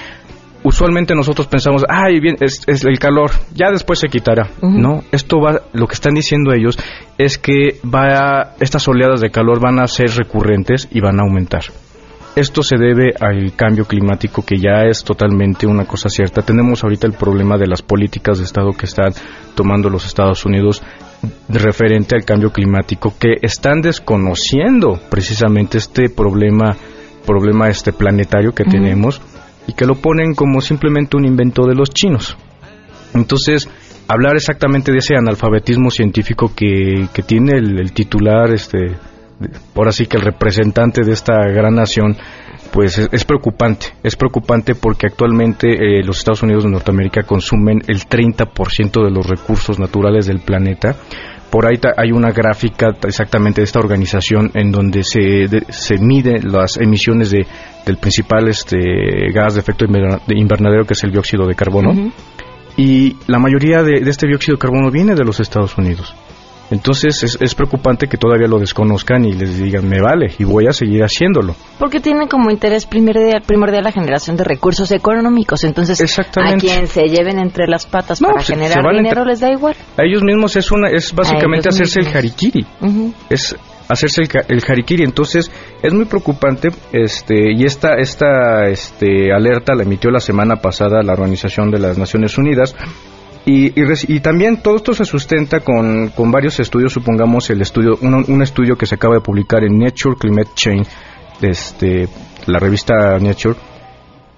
usualmente 0.62 1.14
nosotros 1.14 1.47
pensamos, 1.47 1.85
ay, 1.88 2.21
bien, 2.21 2.37
es, 2.40 2.62
es 2.66 2.85
el 2.85 2.99
calor, 2.99 3.31
ya 3.55 3.71
después 3.71 3.99
se 3.99 4.09
quitará. 4.09 4.51
No, 4.61 5.03
esto 5.12 5.40
va, 5.40 5.62
lo 5.73 5.87
que 5.87 5.94
están 5.94 6.14
diciendo 6.14 6.53
ellos 6.53 6.79
es 7.16 7.38
que 7.38 7.81
va, 7.85 8.55
estas 8.61 8.87
oleadas 8.88 9.21
de 9.21 9.31
calor 9.31 9.61
van 9.61 9.79
a 9.79 9.87
ser 9.87 10.11
recurrentes 10.11 10.88
y 10.90 11.01
van 11.01 11.21
a 11.21 11.23
aumentar. 11.23 11.62
Esto 12.37 12.62
se 12.62 12.77
debe 12.77 13.14
al 13.18 13.57
cambio 13.57 13.85
climático 13.85 14.44
que 14.44 14.59
ya 14.59 14.85
es 14.85 15.03
totalmente 15.03 15.66
una 15.66 15.87
cosa 15.87 16.09
cierta. 16.09 16.42
Tenemos 16.42 16.85
ahorita 16.85 17.09
el 17.09 17.14
problema 17.14 17.59
de 17.59 17.66
las 17.66 17.83
políticas 17.83 18.38
de 18.38 18.44
Estado 18.44 18.71
que 18.73 18.87
están 18.87 19.12
tomando 19.57 19.90
los 19.90 20.07
Estados 20.07 20.44
Unidos 20.44 20.81
referente 21.49 22.14
al 22.14 22.25
cambio 22.25 22.53
climático 22.53 23.12
que 23.18 23.38
están 23.42 23.81
desconociendo 23.81 25.01
precisamente 25.11 25.79
este 25.79 26.11
problema 26.11 26.77
problema 27.27 27.68
este 27.68 27.92
planetario 27.92 28.53
que 28.53 28.62
tenemos 28.62 29.21
y 29.69 29.75
que 29.75 29.87
lo 29.87 29.95
ponen 29.95 30.35
como 30.35 30.61
simplemente 30.61 31.17
un 31.17 31.27
invento 31.27 31.67
de 31.67 31.75
los 31.75 31.91
chinos. 31.91 32.37
Entonces, 33.15 33.69
hablar 34.09 34.35
exactamente 34.35 34.91
de 34.91 34.99
ese 34.99 35.15
analfabetismo 35.15 35.91
científico 35.91 36.51
que, 36.57 37.09
que 37.13 37.23
tiene 37.23 37.59
el, 37.59 37.93
titular, 37.93 38.51
este, 38.53 38.97
ahora 39.77 39.93
sí 39.93 40.07
que 40.07 40.17
el 40.17 40.25
representante 40.25 41.03
de 41.05 41.13
esta 41.13 41.35
gran 41.53 41.75
nación, 41.75 42.17
pues 42.73 42.99
es, 42.99 43.09
es 43.13 43.25
preocupante. 43.25 43.89
Es 44.03 44.17
preocupante 44.17 44.75
porque 44.75 45.07
actualmente 45.07 45.69
eh, 45.69 46.03
los 46.03 46.19
Estados 46.19 46.43
Unidos 46.43 46.65
de 46.65 46.71
Norteamérica 46.71 47.23
consumen 47.23 47.83
el 47.87 48.01
30% 48.01 49.05
de 49.05 49.11
los 49.11 49.27
recursos 49.27 49.79
naturales 49.79 50.27
del 50.27 50.41
planeta. 50.41 50.97
Por 51.51 51.67
ahí 51.67 51.79
ta- 51.79 51.95
hay 51.97 52.13
una 52.13 52.31
gráfica 52.31 52.93
ta- 52.93 53.09
exactamente 53.09 53.61
de 53.61 53.65
esta 53.65 53.79
organización 53.79 54.51
en 54.55 54.71
donde 54.71 55.03
se, 55.03 55.21
de- 55.49 55.65
se 55.71 55.97
miden 55.99 56.53
las 56.53 56.77
emisiones 56.79 57.31
de, 57.31 57.47
del 57.87 57.97
principal 57.97 58.49
este, 58.49 58.79
gas 59.33 59.55
de 59.55 59.61
efecto 59.61 59.85
inverna- 59.87 60.21
de 60.27 60.39
invernadero 60.39 60.85
que 60.85 60.93
es 60.95 61.03
el 61.05 61.11
dióxido 61.13 61.47
de 61.47 61.55
carbono 61.55 61.93
y 62.77 63.17
la 63.27 63.39
mayoría 63.39 63.83
de, 63.83 64.01
de 64.01 64.11
este 64.11 64.29
dióxido 64.29 64.57
de 64.57 64.61
carbono 64.61 64.91
viene 64.91 65.15
de 65.15 65.25
los 65.25 65.41
Estados 65.41 65.77
Unidos. 65.79 66.15
Entonces 66.71 67.23
es, 67.23 67.39
es 67.41 67.55
preocupante 67.55 68.09
que 68.09 68.19
todavía 68.19 68.47
lo 68.47 68.59
desconozcan 68.59 69.25
y 69.25 69.33
les 69.33 69.59
digan, 69.59 69.89
me 69.89 70.01
vale, 70.01 70.35
y 70.39 70.45
voy 70.45 70.67
a 70.67 70.73
seguir 70.73 71.03
haciéndolo. 71.03 71.55
Porque 71.79 72.01
tiene 72.01 72.29
como 72.29 72.51
interés 72.51 72.85
primordial, 72.87 73.43
primordial 73.47 73.85
la 73.85 73.93
generación 73.93 74.37
de 74.37 74.45
recursos 74.45 74.91
económicos. 74.93 75.65
Entonces, 75.65 75.99
a 76.37 76.57
quien 76.57 76.87
se 76.87 77.09
lleven 77.09 77.39
entre 77.39 77.67
las 77.67 77.87
patas 77.87 78.21
No, 78.21 78.29
para 78.29 78.41
se- 78.41 78.47
se 78.49 78.55
generar 78.55 78.85
van 78.85 78.97
dinero 78.97 79.21
entre- 79.23 79.31
les 79.33 79.41
da 79.41 79.51
igual. 79.51 79.75
A 79.97 80.03
ellos 80.05 80.23
mismos 80.23 80.57
es 80.57 80.71
una 80.71 80.89
es 80.91 81.15
básicamente 81.15 81.69
hacerse 81.71 82.01
el 82.01 82.09
harikiri. 82.09 82.67
Es 83.31 83.57
hacerse 83.89 84.23
el, 84.23 84.29
el 84.49 84.63
harikiri. 84.69 85.05
Entonces, 85.05 85.51
es 85.83 85.95
muy 85.95 86.05
preocupante 86.05 86.69
este 86.93 87.53
y 87.57 87.65
esta 87.65 87.95
esta 87.95 88.65
este 88.69 89.33
alerta 89.33 89.75
la 89.75 89.85
emitió 89.85 90.11
la 90.11 90.21
semana 90.21 90.57
pasada 90.57 91.03
la 91.03 91.13
Organización 91.15 91.71
de 91.71 91.79
las 91.79 91.97
Naciones 91.97 92.37
Unidas. 92.37 92.75
Y, 93.51 93.69
y, 93.81 93.85
y 94.09 94.21
también 94.21 94.61
todo 94.63 94.77
esto 94.77 94.93
se 94.93 95.05
sustenta 95.07 95.61
con, 95.61 96.09
con 96.11 96.31
varios 96.31 96.61
estudios, 96.61 96.93
supongamos 96.93 97.49
el 97.49 97.63
estudio, 97.63 97.97
un, 98.03 98.15
un 98.29 98.43
estudio 98.43 98.77
que 98.77 98.85
se 98.85 98.97
acaba 98.97 99.15
de 99.15 99.21
publicar 99.23 99.65
en 99.65 99.79
Nature 99.79 100.17
Climate 100.21 100.51
Change, 100.55 100.87
este, 101.41 102.09
la 102.47 102.59
revista 102.59 103.19
Nature, 103.19 103.57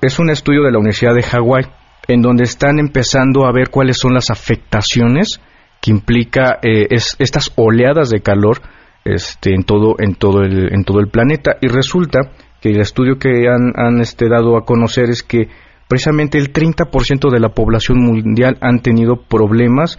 es 0.00 0.18
un 0.18 0.30
estudio 0.30 0.62
de 0.62 0.70
la 0.70 0.78
Universidad 0.78 1.14
de 1.14 1.22
Hawái, 1.24 1.64
en 2.06 2.22
donde 2.22 2.44
están 2.44 2.78
empezando 2.78 3.46
a 3.46 3.52
ver 3.52 3.70
cuáles 3.70 3.98
son 3.98 4.14
las 4.14 4.30
afectaciones 4.30 5.40
que 5.80 5.90
implica 5.90 6.58
eh, 6.62 6.86
es- 6.90 7.16
estas 7.18 7.52
oleadas 7.56 8.10
de 8.10 8.20
calor 8.20 8.60
este, 9.04 9.54
en 9.54 9.64
todo 9.64 9.94
en 9.98 10.14
todo 10.14 10.42
el 10.42 10.72
en 10.74 10.84
todo 10.84 11.00
el 11.00 11.08
planeta. 11.08 11.56
Y 11.60 11.68
resulta 11.68 12.20
que 12.60 12.70
el 12.70 12.80
estudio 12.80 13.18
que 13.18 13.48
han, 13.48 13.72
han 13.76 14.00
este, 14.00 14.28
dado 14.28 14.56
a 14.56 14.64
conocer 14.64 15.08
es 15.10 15.22
que 15.22 15.48
precisamente 15.90 16.38
el 16.38 16.52
30% 16.52 17.32
de 17.32 17.40
la 17.40 17.48
población 17.48 17.98
mundial 17.98 18.56
han 18.60 18.78
tenido 18.78 19.16
problemas 19.28 19.98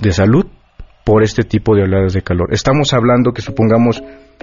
de 0.00 0.12
salud 0.12 0.46
por 1.04 1.24
este 1.24 1.42
tipo 1.42 1.74
de 1.74 1.82
oleadas 1.82 2.12
de 2.12 2.22
calor. 2.22 2.50
Estamos 2.52 2.94
hablando 2.94 3.32
que 3.32 3.42
supongamos 3.42 4.00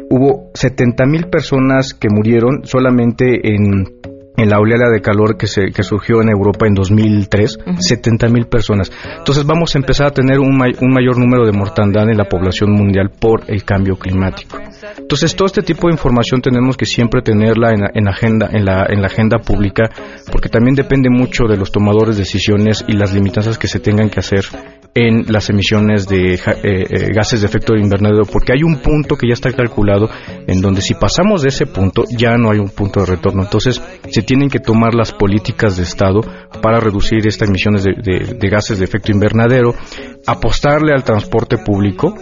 hubo 0.09 0.51
70 0.53 1.05
mil 1.05 1.27
personas 1.27 1.93
que 1.93 2.09
murieron 2.11 2.65
solamente 2.65 3.55
en, 3.55 3.85
en 4.37 4.49
la 4.49 4.59
oleada 4.59 4.89
de 4.91 5.01
calor 5.01 5.37
que, 5.37 5.47
se, 5.47 5.65
que 5.71 5.83
surgió 5.83 6.21
en 6.21 6.29
Europa 6.29 6.67
en 6.67 6.73
2003, 6.73 7.59
70 7.79 8.27
mil 8.29 8.45
personas. 8.47 8.91
Entonces 9.17 9.45
vamos 9.45 9.75
a 9.75 9.79
empezar 9.79 10.07
a 10.07 10.11
tener 10.11 10.39
un, 10.39 10.57
may- 10.57 10.75
un 10.81 10.91
mayor 10.93 11.17
número 11.17 11.45
de 11.45 11.51
mortandad 11.51 12.09
en 12.09 12.17
la 12.17 12.25
población 12.25 12.71
mundial 12.71 13.09
por 13.19 13.43
el 13.47 13.63
cambio 13.63 13.95
climático. 13.97 14.57
Entonces 14.97 15.35
todo 15.35 15.45
este 15.45 15.61
tipo 15.61 15.87
de 15.87 15.93
información 15.93 16.41
tenemos 16.41 16.77
que 16.77 16.85
siempre 16.85 17.21
tenerla 17.21 17.71
en, 17.71 17.81
la- 17.81 17.91
en 17.93 18.07
agenda, 18.07 18.49
en 18.51 18.65
la, 18.65 18.85
en 18.89 19.01
la 19.01 19.07
agenda 19.07 19.37
pública, 19.39 19.89
porque 20.31 20.49
también 20.49 20.75
depende 20.75 21.09
mucho 21.09 21.45
de 21.45 21.57
los 21.57 21.71
tomadores 21.71 22.15
de 22.17 22.23
decisiones 22.23 22.83
y 22.87 22.93
las 22.93 23.13
limitanzas 23.13 23.57
que 23.57 23.67
se 23.67 23.79
tengan 23.79 24.09
que 24.09 24.19
hacer 24.19 24.43
en 24.97 25.25
las 25.27 25.49
emisiones 25.49 26.07
de 26.07 26.35
eh, 26.35 26.39
eh, 26.63 27.11
gases 27.13 27.41
de 27.41 27.47
efecto 27.47 27.75
invernadero, 27.75 28.23
porque 28.23 28.53
hay 28.53 28.63
un 28.63 28.77
punto 28.77 29.17
que 29.17 29.27
ya 29.27 29.33
está 29.33 29.51
calculado 29.51 30.09
en 30.47 30.61
donde 30.61 30.81
si 30.81 30.93
pasamos 30.93 31.41
de 31.41 31.49
ese 31.49 31.65
punto 31.65 32.05
ya 32.17 32.37
no 32.37 32.49
hay 32.49 32.59
un 32.59 32.69
punto 32.69 33.01
de 33.01 33.07
retorno. 33.07 33.43
Entonces 33.43 33.81
se 34.09 34.21
tienen 34.21 34.49
que 34.49 34.59
tomar 34.61 34.95
las 34.95 35.11
políticas 35.11 35.75
de 35.75 35.83
Estado 35.83 36.21
para 36.61 36.79
reducir 36.79 37.27
estas 37.27 37.49
emisiones 37.49 37.83
de- 37.83 38.35
de 38.39 38.49
gases 38.49 38.79
de 38.79 38.85
efecto 38.85 39.11
invernadero, 39.11 39.75
apostarle 40.25 40.93
al 40.93 41.03
transporte 41.03 41.57
público, 41.57 42.15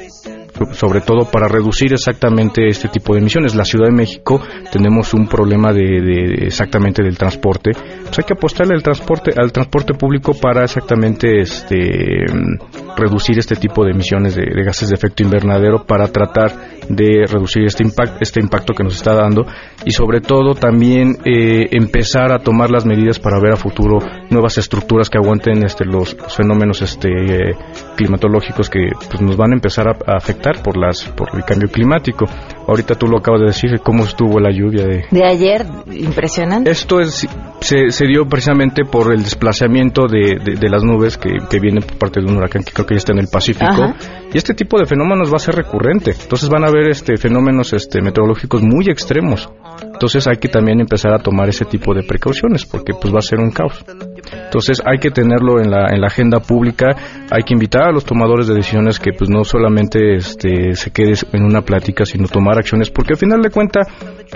sobre 0.72 1.02
todo 1.02 1.30
para 1.32 1.48
reducir 1.48 1.94
exactamente 1.94 2.68
este 2.68 2.88
tipo 2.90 3.14
de 3.14 3.20
emisiones. 3.20 3.56
La 3.56 3.66
Ciudad 3.66 3.88
de 3.88 3.96
México 3.96 4.42
tenemos 4.72 5.14
un 5.14 5.28
problema 5.28 5.72
de, 5.74 5.84
de- 6.02 6.46
exactamente 6.46 7.04
del 7.04 7.18
transporte. 7.18 7.72
Pues 7.74 8.20
hay 8.20 8.26
que 8.26 8.34
apostarle 8.34 8.74
al 8.76 8.84
transporte, 8.84 9.32
al 9.38 9.52
transporte 9.52 9.94
público 9.94 10.34
para 10.40 10.64
exactamente 10.64 11.42
este 11.42 12.26
mm, 12.32 12.96
reducir 12.98 13.38
este 13.40 13.56
tipo 13.56 13.84
de 13.84 13.92
emisiones 13.92 14.36
de, 14.36 14.44
de 14.44 14.64
gases 14.64 14.90
de 14.90 14.96
efecto 14.96 15.24
invernadero 15.24 15.86
para 15.86 16.08
tratar 16.08 16.52
de 16.90 17.26
reducir 17.28 17.64
este 17.66 17.84
impacto, 17.84 18.18
este 18.20 18.42
impacto 18.42 18.74
que 18.74 18.84
nos 18.84 18.96
está 18.96 19.14
dando 19.14 19.46
y 19.86 19.92
sobre 19.92 20.22
todo 20.22 20.54
también 20.54 21.18
eh, 21.26 21.68
empezar 21.72 22.32
a 22.32 22.40
tomar 22.40 22.70
las 22.70 22.86
medidas 22.86 23.20
para 23.20 23.40
ver 23.40 23.54
a 23.54 23.56
futuro 23.58 24.00
nuevas 24.30 24.58
estructuras 24.58 25.10
que 25.10 25.18
aguanten 25.18 25.64
este 25.66 25.86
los, 25.86 26.16
fenómenos 26.36 26.82
este 26.82 27.10
eh, 27.10 27.56
climatológicos 27.96 28.70
que 28.70 28.90
pues, 29.10 29.22
nos 29.22 29.38
van 29.38 29.52
a 29.52 29.56
empezar 29.56 29.88
a, 29.88 29.92
a 29.92 30.18
afectar 30.18 30.43
por 30.64 30.78
las 30.78 31.04
por 31.10 31.30
el 31.34 31.44
cambio 31.46 31.70
climático. 31.70 32.26
Ahorita 32.68 32.96
tú 32.96 33.08
lo 33.08 33.18
acabas 33.18 33.42
de 33.42 33.48
decir 33.48 33.80
cómo 33.82 34.04
estuvo 34.06 34.40
la 34.40 34.50
lluvia 34.52 34.86
de 34.86 35.06
De 35.12 35.26
ayer, 35.26 35.66
impresionante. 35.92 36.72
esto 36.72 37.00
es, 37.02 37.28
se, 37.60 37.92
se 37.92 38.06
dio 38.06 38.26
precisamente 38.26 38.84
por 38.86 39.14
el 39.14 39.24
desplazamiento 39.24 40.08
de, 40.08 40.38
de- 40.44 40.56
de 40.56 40.70
las 40.70 40.84
nubes 40.84 41.18
que, 41.18 41.30
que 41.50 41.60
viene 41.60 41.82
por 41.82 41.98
parte 41.98 42.22
de 42.22 42.28
un 42.32 42.38
huracán 42.38 42.64
que 42.64 42.72
creo 42.72 42.86
que 42.86 42.94
ya 42.96 43.00
está 43.00 43.12
en 43.14 43.20
el 43.20 43.28
Pacífico. 43.28 43.66
Ajá. 43.84 43.96
Y 44.34 44.38
este 44.38 44.54
tipo 44.54 44.80
de 44.80 44.86
fenómenos 44.86 45.30
va 45.30 45.36
a 45.36 45.40
ser 45.40 45.56
recurrente. 45.56 46.12
Entonces 46.22 46.48
van 46.50 46.64
a 46.64 46.68
haber 46.68 46.88
este, 46.90 47.18
fenómenos 47.18 47.74
este, 47.74 48.02
meteorológicos 48.02 48.62
muy 48.64 48.86
extremos. 48.90 49.50
Entonces 49.84 50.26
hay 50.28 50.38
que 50.38 50.48
también 50.50 50.80
empezar 50.80 51.14
a 51.14 51.20
tomar 51.20 51.50
ese 51.50 51.66
tipo 51.66 51.94
de 51.94 52.04
precauciones 52.04 52.66
porque 52.66 52.94
pues 53.00 53.14
va 53.14 53.20
a 53.20 53.22
ser 53.22 53.40
un 53.40 53.52
caos. 53.52 53.84
Entonces 54.32 54.82
hay 54.86 55.00
que 55.00 55.10
tenerlo 55.10 55.60
en 55.60 55.72
la, 55.72 55.88
en 55.90 56.02
la 56.02 56.08
agenda 56.08 56.40
pública, 56.40 56.96
hay 57.32 57.44
que 57.44 57.54
invitar 57.54 57.84
a 57.84 57.92
los 57.92 58.06
tomadores 58.06 58.48
de 58.48 58.56
decisiones 58.56 59.00
que 59.00 59.12
pues 59.18 59.30
no 59.30 59.44
solamente 59.44 60.16
este, 60.16 60.76
se 60.76 60.92
quede 60.92 61.14
en 61.32 61.44
una 61.44 61.62
plática, 61.62 62.06
sino 62.06 62.28
tomar 62.28 62.58
acciones, 62.58 62.90
porque 62.90 63.14
al 63.14 63.20
final 63.20 63.42
de 63.42 63.50
cuentas 63.50 63.88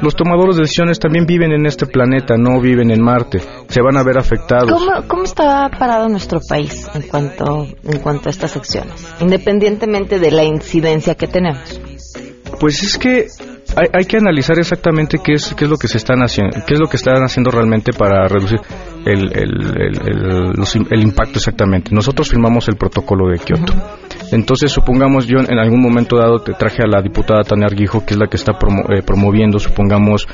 los 0.02 0.16
tomadores 0.16 0.56
de 0.56 0.64
decisiones 0.64 1.00
también 1.00 1.26
viven 1.26 1.52
en 1.52 1.66
este 1.66 1.86
planeta, 1.86 2.36
no 2.38 2.60
viven 2.60 2.92
en 2.92 3.02
Marte, 3.02 3.40
se 3.68 3.82
van 3.82 3.98
a 3.98 4.04
ver 4.04 4.18
afectados. 4.18 4.72
¿Cómo, 4.72 5.08
¿Cómo 5.08 5.24
está 5.24 5.70
parado 5.70 6.10
nuestro 6.10 6.40
país 6.48 6.88
en 6.94 7.04
cuanto, 7.04 7.68
en 7.84 8.00
cuanto 8.00 8.30
a 8.30 8.32
estas 8.32 8.56
acciones? 8.56 9.08
Independientemente 9.20 10.20
de 10.20 10.32
la 10.32 10.44
incidencia 10.44 11.16
que 11.16 11.28
tenemos. 11.28 11.80
Pues 12.60 12.82
es 12.82 12.98
que 12.98 13.28
hay, 13.78 13.88
hay 13.94 14.06
que 14.06 14.18
analizar 14.18 14.58
exactamente 14.60 15.18
qué 15.24 15.34
es 15.34 15.54
qué 15.56 15.66
es 15.66 15.70
lo 15.70 15.78
que 15.78 15.88
se 15.88 15.98
están 15.98 16.20
haciendo, 16.22 16.58
qué 16.66 16.74
es 16.74 16.80
lo 16.80 16.88
que 16.88 16.98
están 16.98 17.24
haciendo 17.24 17.52
realmente 17.52 17.92
para 17.94 18.28
reducir 18.28 18.60
el, 19.06 19.32
el- 19.38 20.02
el- 20.08 20.52
los 20.56 20.76
el 20.76 21.02
impacto 21.02 21.38
exactamente. 21.38 21.92
Nosotros 21.94 22.30
firmamos 22.30 22.68
el 22.68 22.76
protocolo 22.76 23.30
de 23.30 23.38
Kioto. 23.40 23.74
Entonces, 24.32 24.72
supongamos 24.72 25.26
yo 25.28 25.38
en 25.40 25.60
algún 25.60 25.82
momento 25.82 26.18
dado 26.18 26.40
te 26.40 26.54
traje 26.54 26.84
a 26.84 26.88
la 26.88 27.02
diputada 27.02 27.44
Tania 27.44 27.68
Arguijo, 27.68 28.06
que 28.06 28.14
es 28.16 28.20
la 28.20 28.28
que 28.28 28.36
está 28.38 28.54
promo- 28.54 28.86
eh, 28.94 29.02
promoviendo, 29.04 29.60
supongamos, 29.60 30.28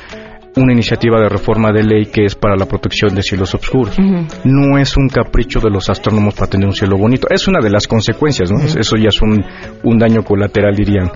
una 0.56 0.72
iniciativa 0.72 1.20
de 1.20 1.28
reforma 1.28 1.72
de 1.72 1.82
ley 1.82 2.06
que 2.06 2.24
es 2.26 2.36
para 2.36 2.54
la 2.56 2.66
protección 2.66 3.12
de 3.14 3.22
cielos 3.22 3.52
oscuros. 3.54 3.96
No 4.44 4.78
es 4.78 4.96
un 4.96 5.08
capricho 5.08 5.58
de 5.60 5.68
los 5.68 5.90
astrónomos 5.90 6.34
para 6.34 6.48
tener 6.48 6.66
un 6.68 6.74
cielo 6.74 6.96
bonito. 6.96 7.26
Es 7.28 7.48
una 7.48 7.58
de 7.60 7.70
las 7.70 7.88
consecuencias, 7.88 8.52
¿no? 8.52 8.60
Eso 8.60 8.96
ya 8.96 9.08
es 9.08 9.20
un, 9.20 9.44
un 9.82 9.98
daño 9.98 10.22
colateral, 10.22 10.74
dirían. 10.76 11.10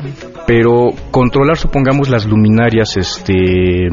Pero 0.49 0.95
controlar, 1.11 1.59
supongamos, 1.59 2.09
las 2.09 2.25
luminarias, 2.25 2.97
este 2.97 3.89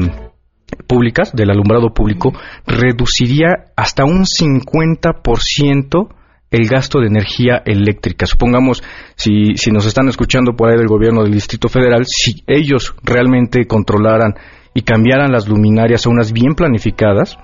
públicas 0.88 1.32
del 1.34 1.50
alumbrado 1.50 1.92
público 1.92 2.32
reduciría 2.66 3.66
hasta 3.76 4.04
un 4.04 4.24
50% 4.24 6.08
el 6.50 6.66
gasto 6.66 7.00
de 7.00 7.08
energía 7.08 7.60
eléctrica. 7.66 8.24
Supongamos, 8.24 8.82
si, 9.16 9.54
si 9.56 9.70
nos 9.70 9.84
están 9.84 10.08
escuchando 10.08 10.56
por 10.56 10.70
ahí 10.70 10.78
del 10.78 10.86
gobierno 10.86 11.24
del 11.24 11.32
Distrito 11.32 11.68
Federal, 11.68 12.06
si 12.06 12.42
ellos 12.46 12.94
realmente 13.02 13.66
controlaran 13.66 14.32
y 14.72 14.80
cambiaran 14.80 15.32
las 15.32 15.48
luminarias 15.48 16.06
a 16.06 16.10
unas 16.10 16.32
bien 16.32 16.54
planificadas, 16.54 17.36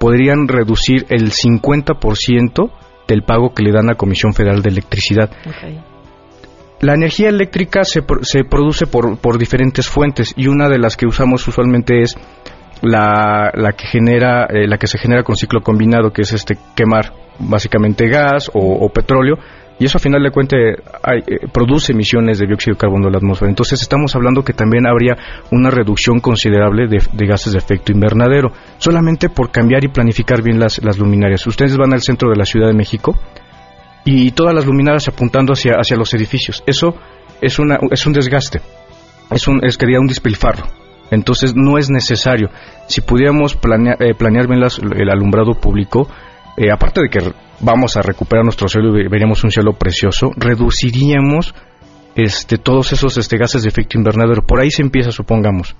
podrían 0.00 0.48
reducir 0.48 1.06
el 1.10 1.30
50% 1.30 2.72
del 3.06 3.22
pago 3.22 3.54
que 3.54 3.62
le 3.62 3.70
dan 3.70 3.88
a 3.88 3.94
Comisión 3.94 4.34
Federal 4.34 4.62
de 4.62 4.70
Electricidad. 4.70 5.30
La 6.80 6.94
energía 6.94 7.28
eléctrica 7.28 7.82
se, 7.82 8.04
se 8.22 8.44
produce 8.44 8.86
por, 8.86 9.18
por 9.18 9.36
diferentes 9.36 9.88
fuentes 9.88 10.32
y 10.36 10.46
una 10.46 10.68
de 10.68 10.78
las 10.78 10.96
que 10.96 11.06
usamos 11.06 11.46
usualmente 11.48 12.02
es 12.02 12.16
la, 12.82 13.50
la 13.54 13.72
que 13.72 13.86
genera 13.86 14.46
eh, 14.46 14.68
la 14.68 14.78
que 14.78 14.86
se 14.86 14.98
genera 14.98 15.24
con 15.24 15.36
ciclo 15.36 15.60
combinado 15.60 16.12
que 16.12 16.22
es 16.22 16.32
este 16.32 16.56
quemar 16.76 17.12
básicamente 17.40 18.08
gas 18.08 18.50
o, 18.52 18.88
petróleo. 18.90 19.36
Y 19.80 19.84
eso 19.84 19.98
a 19.98 20.00
final 20.00 20.24
de 20.24 20.32
cuentas 20.32 20.58
eh, 20.58 21.46
produce 21.52 21.92
emisiones 21.92 22.40
de 22.40 22.46
dióxido 22.46 22.74
de 22.74 22.80
carbono 22.80 23.06
en 23.06 23.12
la 23.12 23.18
atmósfera. 23.18 23.48
Entonces 23.48 23.80
estamos 23.80 24.14
hablando 24.16 24.42
que 24.42 24.52
también 24.52 24.88
habría 24.88 25.16
una 25.52 25.70
reducción 25.70 26.18
considerable 26.18 26.88
de, 26.88 26.98
de 27.12 27.26
gases 27.26 27.52
de 27.52 27.58
efecto 27.58 27.92
invernadero 27.92 28.50
solamente 28.78 29.28
por 29.28 29.52
cambiar 29.52 29.84
y 29.84 29.88
planificar 29.88 30.42
bien 30.42 30.58
las, 30.58 30.82
las 30.82 30.98
luminarias. 30.98 31.46
Ustedes 31.46 31.76
van 31.76 31.92
al 31.92 32.02
centro 32.02 32.28
de 32.28 32.36
la 32.36 32.44
Ciudad 32.44 32.66
de 32.66 32.74
México 32.74 33.16
y 34.10 34.30
todas 34.32 34.54
las 34.54 34.64
luminarias 34.64 35.06
apuntando 35.08 35.52
hacia, 35.52 35.74
hacia 35.74 35.96
los 35.96 36.14
edificios. 36.14 36.62
Eso 36.66 36.94
es, 37.40 37.58
una, 37.58 37.78
es 37.90 38.06
un 38.06 38.12
desgaste, 38.14 38.60
es, 39.30 39.46
un, 39.48 39.60
es 39.64 39.76
quería 39.76 40.00
un 40.00 40.06
despilfarro. 40.06 40.64
Entonces 41.10 41.54
no 41.54 41.78
es 41.78 41.88
necesario. 41.90 42.48
Si 42.86 43.00
pudiéramos 43.00 43.54
planear, 43.54 44.02
eh, 44.02 44.14
planear 44.14 44.46
bien 44.46 44.60
las- 44.60 44.78
el 44.78 45.10
alumbrado 45.10 45.52
público, 45.54 46.08
eh, 46.56 46.70
aparte 46.70 47.02
de 47.02 47.08
que 47.08 47.32
vamos 47.60 47.96
a 47.96 48.02
recuperar 48.02 48.44
nuestro 48.44 48.68
cielo 48.68 48.98
y 48.98 49.08
veríamos 49.08 49.42
un 49.44 49.50
cielo 49.50 49.72
precioso, 49.72 50.30
reduciríamos 50.36 51.54
este, 52.14 52.58
todos 52.58 52.92
esos 52.92 53.16
este, 53.16 53.36
gases 53.38 53.62
de 53.62 53.68
efecto 53.68 53.96
invernadero. 53.98 54.42
Por 54.42 54.60
ahí 54.60 54.70
se 54.70 54.82
empieza, 54.82 55.10
supongamos 55.12 55.76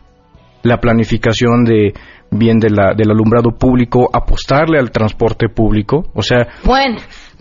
la 0.63 0.79
planificación 0.79 1.65
de 1.65 1.95
bien 2.31 2.59
del 2.59 2.79
alumbrado 2.81 3.53
público, 3.59 4.11
apostarle 4.13 4.79
al 4.79 4.91
transporte 4.91 5.49
público, 5.49 6.11
o 6.15 6.23
sea, 6.23 6.49
Bueno, 6.65 6.97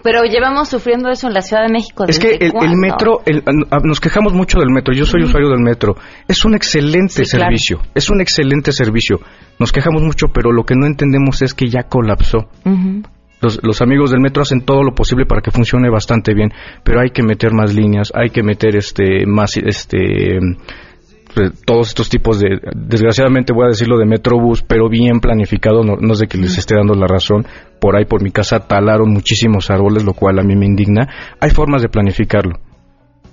pero 0.10 0.24
llevamos 0.24 0.70
sufriendo 0.70 1.10
eso 1.10 1.28
en 1.28 1.34
la 1.34 1.42
Ciudad 1.42 1.64
de 1.64 1.74
México. 1.74 2.06
es 2.08 2.18
que 2.18 2.38
¿desde 2.40 2.58
el, 2.62 2.78
metro, 2.78 3.20
el- 3.26 3.44
a- 3.70 3.80
nos 3.84 4.00
quejamos 4.00 4.32
mucho 4.32 4.58
del 4.60 4.70
metro, 4.70 4.94
yo 4.94 5.04
soy 5.06 5.24
usuario 5.24 5.50
del 5.50 5.60
metro, 5.60 5.98
es 6.30 6.46
un 6.46 6.56
excelente 6.56 7.26
Sí, 7.26 7.32
claro. 7.32 7.46
servicio, 7.48 7.80
es 7.94 8.10
un 8.10 8.22
excelente 8.22 8.72
servicio, 8.72 9.20
nos 9.60 9.74
quejamos 9.74 10.02
mucho, 10.04 10.28
pero 10.34 10.54
lo 10.54 10.64
que 10.64 10.76
no 10.76 10.86
entendemos 10.86 11.42
es 11.42 11.54
que 11.54 11.68
ya 11.68 11.84
colapsó. 11.84 12.48
Los, 13.42 13.60
los 13.62 13.82
amigos 13.82 14.12
del 14.12 14.22
metro 14.22 14.42
hacen 14.44 14.62
todo 14.62 14.82
lo 14.82 14.96
posible 14.96 15.26
para 15.26 15.42
que 15.42 15.52
funcione 15.52 15.90
bastante 15.92 16.34
bien, 16.34 16.52
pero 16.84 17.02
hay 17.02 17.10
que 17.12 17.22
meter 17.22 17.52
más 17.54 17.76
líneas, 17.76 18.12
hay 18.16 18.30
que 18.30 18.42
meter 18.44 18.78
este 18.78 19.26
más 19.28 19.58
este 19.58 20.40
todos 21.66 21.90
estos 21.90 22.10
tipos 22.10 22.40
de 22.40 22.60
desgraciadamente 22.76 23.54
voy 23.54 23.66
a 23.66 23.70
decirlo 23.70 23.98
de 23.98 24.06
Metrobús, 24.06 24.62
pero 24.62 24.90
bien 24.90 25.20
planificado, 25.20 25.84
no, 25.84 25.96
no 26.00 26.14
es 26.14 26.20
de 26.20 26.28
que 26.28 26.38
les 26.38 26.58
esté 26.58 26.76
dando 26.76 26.94
la 26.94 27.08
razón. 27.08 27.46
Por 27.80 27.96
ahí 27.96 28.06
por 28.06 28.24
mi 28.24 28.32
casa 28.32 28.68
talaron 28.68 29.12
muchísimos 29.12 29.70
árboles, 29.70 30.04
lo 30.04 30.14
cual 30.14 30.40
a 30.40 30.44
mí 30.44 30.56
me 30.56 30.66
indigna. 30.66 31.08
Hay 31.40 31.52
formas 31.52 31.82
de 31.82 31.90
planificarlo. 31.90 32.60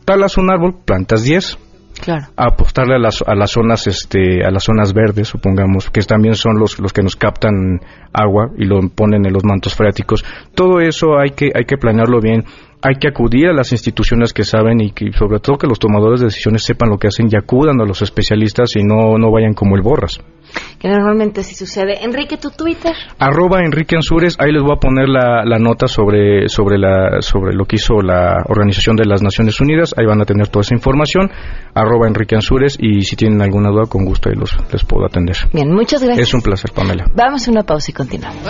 Talas 0.04 0.36
un 0.36 0.50
árbol, 0.50 0.76
plantas 0.84 1.24
10, 1.24 1.58
Claro. 2.02 2.26
apostarle 2.36 2.96
a 2.96 2.98
las, 2.98 3.22
a 3.22 3.34
las 3.36 3.52
zonas 3.52 3.86
este 3.86 4.44
a 4.44 4.50
las 4.50 4.64
zonas 4.64 4.92
verdes 4.92 5.28
supongamos 5.28 5.90
que 5.90 6.00
también 6.00 6.34
son 6.34 6.58
los 6.58 6.80
los 6.80 6.92
que 6.92 7.02
nos 7.04 7.14
captan 7.14 7.80
agua 8.12 8.50
y 8.58 8.64
lo 8.64 8.80
ponen 8.88 9.24
en 9.24 9.32
los 9.32 9.44
mantos 9.44 9.76
freáticos 9.76 10.24
todo 10.56 10.80
eso 10.80 11.16
hay 11.16 11.30
que 11.30 11.52
hay 11.54 11.64
que 11.64 11.76
planearlo 11.76 12.20
bien 12.20 12.44
hay 12.84 12.96
que 12.96 13.08
acudir 13.08 13.48
a 13.48 13.52
las 13.54 13.72
instituciones 13.72 14.32
que 14.34 14.44
saben 14.44 14.80
y 14.80 14.90
que 14.92 15.10
sobre 15.12 15.40
todo 15.40 15.56
que 15.56 15.66
los 15.66 15.78
tomadores 15.78 16.20
de 16.20 16.26
decisiones 16.26 16.62
sepan 16.62 16.90
lo 16.90 16.98
que 16.98 17.08
hacen 17.08 17.28
y 17.30 17.36
acudan 17.36 17.80
a 17.80 17.84
los 17.84 18.02
especialistas 18.02 18.76
y 18.76 18.84
no 18.84 19.16
no 19.18 19.32
vayan 19.32 19.54
como 19.54 19.74
el 19.76 19.82
borras 19.82 20.20
Que 20.78 20.88
normalmente 20.88 21.42
sí 21.42 21.54
sucede. 21.54 22.04
Enrique, 22.04 22.36
tu 22.36 22.50
Twitter. 22.50 22.92
arroba 23.18 23.64
Enrique 23.64 23.96
Ansures, 23.96 24.36
ahí 24.38 24.52
les 24.52 24.62
voy 24.62 24.72
a 24.76 24.80
poner 24.80 25.08
la, 25.08 25.44
la 25.44 25.58
nota 25.58 25.86
sobre, 25.86 26.48
sobre, 26.48 26.76
la, 26.78 27.22
sobre 27.22 27.54
lo 27.54 27.64
que 27.64 27.76
hizo 27.76 28.02
la 28.02 28.44
Organización 28.46 28.96
de 28.96 29.06
las 29.06 29.22
Naciones 29.22 29.58
Unidas, 29.60 29.94
ahí 29.96 30.04
van 30.04 30.20
a 30.20 30.26
tener 30.26 30.48
toda 30.48 30.60
esa 30.60 30.74
información, 30.74 31.30
arroba 31.74 32.06
Enrique 32.06 32.34
Ansures, 32.34 32.76
y 32.78 33.00
si 33.02 33.16
tienen 33.16 33.40
alguna 33.40 33.70
duda, 33.70 33.86
con 33.88 34.04
gusto 34.04 34.28
ahí 34.28 34.36
los, 34.38 34.54
les 34.70 34.84
puedo 34.84 35.06
atender. 35.06 35.36
Bien, 35.52 35.72
muchas 35.72 36.02
gracias. 36.02 36.28
Es 36.28 36.34
un 36.34 36.42
placer, 36.42 36.70
Pamela. 36.72 37.06
Vamos 37.14 37.48
a 37.48 37.50
una 37.50 37.62
pausa 37.62 37.90
y 37.90 37.94
continuamos. 37.94 38.42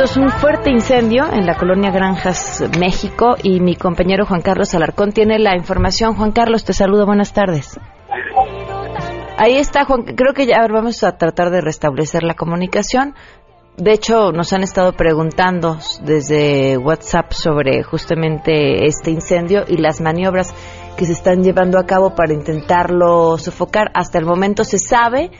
Minutos 0.00 0.16
un 0.16 0.30
fuerte 0.30 0.70
incendio 0.70 1.30
en 1.30 1.44
la 1.44 1.56
colonia 1.56 1.90
Granjas, 1.90 2.64
México, 2.78 3.36
y 3.42 3.60
mi 3.60 3.76
compañero 3.76 4.24
Juan 4.24 4.40
Carlos 4.40 4.74
Alarcón 4.74 5.12
tiene 5.12 5.38
la 5.38 5.54
información. 5.54 6.14
Juan 6.14 6.32
Carlos, 6.32 6.64
te 6.64 6.72
saludo, 6.72 7.04
buenas 7.04 7.34
tardes. 7.34 7.78
Ahí 9.36 9.56
está, 9.56 9.84
Juan. 9.84 10.04
Creo 10.04 10.32
que 10.32 10.46
ya 10.46 10.66
vamos 10.68 11.04
a 11.04 11.18
tratar 11.18 11.50
de 11.50 11.60
restablecer 11.60 12.22
la 12.22 12.32
comunicación. 12.32 13.14
De 13.76 13.92
hecho, 13.92 14.32
nos 14.32 14.54
han 14.54 14.62
estado 14.62 14.94
preguntando 14.94 15.76
desde 16.02 16.78
WhatsApp 16.78 17.32
sobre 17.32 17.82
justamente 17.82 18.86
este 18.86 19.10
incendio 19.10 19.64
y 19.68 19.76
las 19.76 20.00
maniobras 20.00 20.54
que 20.96 21.04
se 21.04 21.12
están 21.12 21.42
llevando 21.42 21.78
a 21.78 21.84
cabo 21.84 22.14
para 22.14 22.32
intentarlo 22.32 23.36
sofocar. 23.36 23.90
Hasta 23.92 24.18
el 24.18 24.24
momento 24.24 24.64
se 24.64 24.78
sabe 24.78 25.30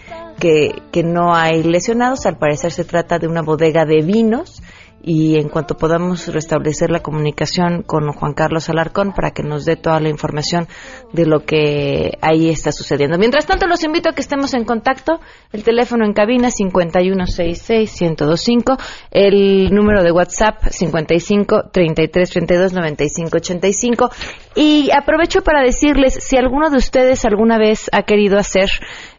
que, 0.41 0.83
que 0.91 1.05
no 1.05 1.35
hay 1.35 1.63
lesionados. 1.63 2.27
Al 2.27 2.39
parecer 2.39 2.73
se 2.73 2.85
trata 2.85 3.19
de 3.19 3.29
una 3.29 3.43
bodega 3.43 3.85
de 3.85 4.03
vinos 4.03 4.61
y 5.03 5.37
en 5.37 5.49
cuanto 5.49 5.77
podamos 5.77 6.29
restablecer 6.29 6.91
la 6.91 7.01
comunicación 7.01 7.83
con 7.83 8.13
Juan 8.13 8.35
Carlos 8.35 8.69
Alarcón 8.69 9.13
para 9.13 9.31
que 9.31 9.43
nos 9.43 9.65
dé 9.65 9.77
toda 9.77 9.99
la 10.01 10.11
información 10.11 10.69
de 11.13 11.27
lo 11.27 11.41
que 11.41 12.19
ahí 12.21 12.51
está 12.51 12.71
sucediendo. 12.73 13.17
Mientras 13.19 13.47
tanto, 13.47 13.67
los 13.67 13.83
invito 13.83 14.11
a 14.11 14.13
que 14.13 14.21
estemos 14.21 14.53
en 14.55 14.65
contacto. 14.65 15.19
El 15.53 15.65
teléfono 15.65 16.05
en 16.05 16.13
cabina 16.13 16.51
5166-1025, 16.51 18.79
el 19.11 19.75
número 19.75 20.03
de 20.03 20.13
WhatsApp 20.13 20.67
55 20.69 21.71
33 21.73 22.31
32 22.31 22.75
95 22.75 23.39
85. 23.39 24.11
Y 24.55 24.91
aprovecho 24.91 25.41
para 25.43 25.63
decirles, 25.63 26.19
si 26.21 26.37
alguno 26.37 26.69
de 26.71 26.77
ustedes 26.77 27.25
alguna 27.25 27.57
vez 27.59 27.89
ha 27.93 28.03
querido 28.03 28.39
hacer 28.39 28.69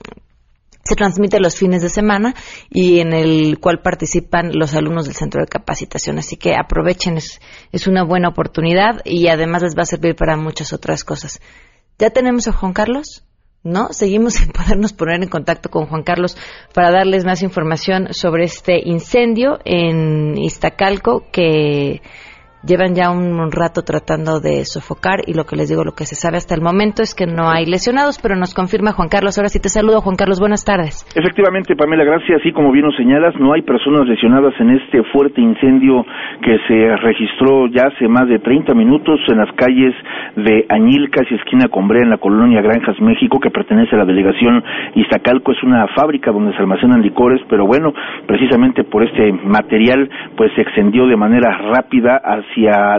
se 0.84 0.96
transmite 0.96 1.40
los 1.40 1.56
fines 1.56 1.82
de 1.82 1.90
semana 1.90 2.34
y 2.70 3.00
en 3.00 3.14
el 3.14 3.60
cual 3.60 3.82
participan 3.82 4.52
los 4.54 4.74
alumnos 4.74 5.06
del 5.06 5.16
centro 5.16 5.42
de 5.42 5.48
capacitación. 5.48 6.20
Así 6.20 6.38
que 6.38 6.56
aprovechen, 6.56 7.18
es, 7.18 7.40
es 7.72 7.88
una 7.88 8.04
buena 8.04 8.30
oportunidad 8.30 9.02
y 9.06 9.28
además 9.28 9.62
les 9.62 9.78
va 9.78 9.84
a 9.84 9.86
servir 9.86 10.16
para 10.16 10.38
muchas 10.38 10.74
otras 10.74 11.04
cosas. 11.04 11.40
¿Ya 12.00 12.10
tenemos 12.10 12.48
a 12.48 12.54
Juan 12.54 12.74
Carlos? 12.74 13.24
¿No? 13.64 13.94
Seguimos 13.94 14.34
sin 14.36 14.50
podernos 14.50 14.94
poner 14.94 15.22
en 15.22 15.30
contacto 15.30 15.70
con 15.70 15.86
Juan 15.86 16.04
Carlos 16.04 16.36
para 16.74 16.92
darles 16.92 17.26
más 17.26 17.44
información 17.44 18.14
sobre 18.14 18.46
este 18.46 18.82
incendio 18.84 19.60
en 19.66 20.38
Iztacalco 20.38 21.26
que 21.32 22.02
llevan 22.64 22.94
ya 22.94 23.10
un, 23.10 23.52
rato 23.52 23.82
tratando 23.82 24.40
de 24.40 24.64
sofocar 24.66 25.26
y 25.26 25.34
lo 25.34 25.44
que 25.44 25.56
les 25.56 25.68
digo, 25.68 25.84
lo 25.84 25.92
que 25.92 26.06
se 26.06 26.16
sabe 26.16 26.38
hasta 26.38 26.56
el 26.56 26.62
momento 26.62 27.02
es 27.02 27.14
que 27.16 27.26
no 27.26 27.50
hay 27.50 27.66
lesionados, 27.66 28.20
pero 28.22 28.36
nos 28.36 28.54
confirma 28.54 28.94
Juan 28.94 29.10
Carlos. 29.10 29.38
Ahora 29.38 29.50
sí 29.50 29.60
te 29.60 29.70
saludo, 29.70 30.00
Juan 30.02 30.16
Carlos, 30.16 30.40
buenas 30.40 30.64
tardes. 30.64 31.04
Efectivamente, 31.16 31.76
Pamela, 31.76 32.04
gracias. 32.04 32.40
Así 32.40 32.52
como 32.54 32.72
bien 32.72 32.86
nos 32.86 32.96
señalas, 32.96 33.36
no 33.40 33.54
hay 33.54 33.62
personas 33.64 34.08
lesionadas 34.08 34.54
en 34.60 34.70
este 34.78 35.04
fuerte 35.12 35.42
incendio 35.42 36.06
que 36.42 36.58
se 36.68 36.96
registró 36.98 37.68
ya 37.68 37.90
hace 37.92 38.08
más 38.08 38.28
de 38.30 38.40
30 38.40 38.74
minutos 38.76 39.20
en 39.28 39.38
las 39.38 39.52
calles 39.56 39.94
de 40.38 40.66
Añil, 40.70 41.10
casi 41.10 41.36
esquina 41.36 41.68
con 41.68 41.88
Brea, 41.88 42.04
en 42.04 42.10
la 42.10 42.18
colonia 42.18 42.62
Granjas, 42.62 43.00
México, 43.02 43.40
que 43.40 43.50
pertenece 43.50 43.96
a 43.96 44.00
la 44.00 44.06
delegación 44.06 44.64
Iztacalco. 44.96 45.52
Es 45.52 45.64
una 45.64 45.88
fábrica 45.96 46.32
donde 46.32 46.54
se 46.54 46.60
almacenan 46.60 47.02
licores, 47.02 47.42
pero 47.50 47.66
bueno, 47.66 47.94
precisamente 48.28 48.84
por 48.84 49.04
este 49.04 49.34
material, 49.34 50.10
pues 50.38 50.52
se 50.56 50.62
extendió 50.62 51.08
de 51.08 51.18
manera 51.18 51.58
rápida 51.74 52.22
hacia 52.24 52.51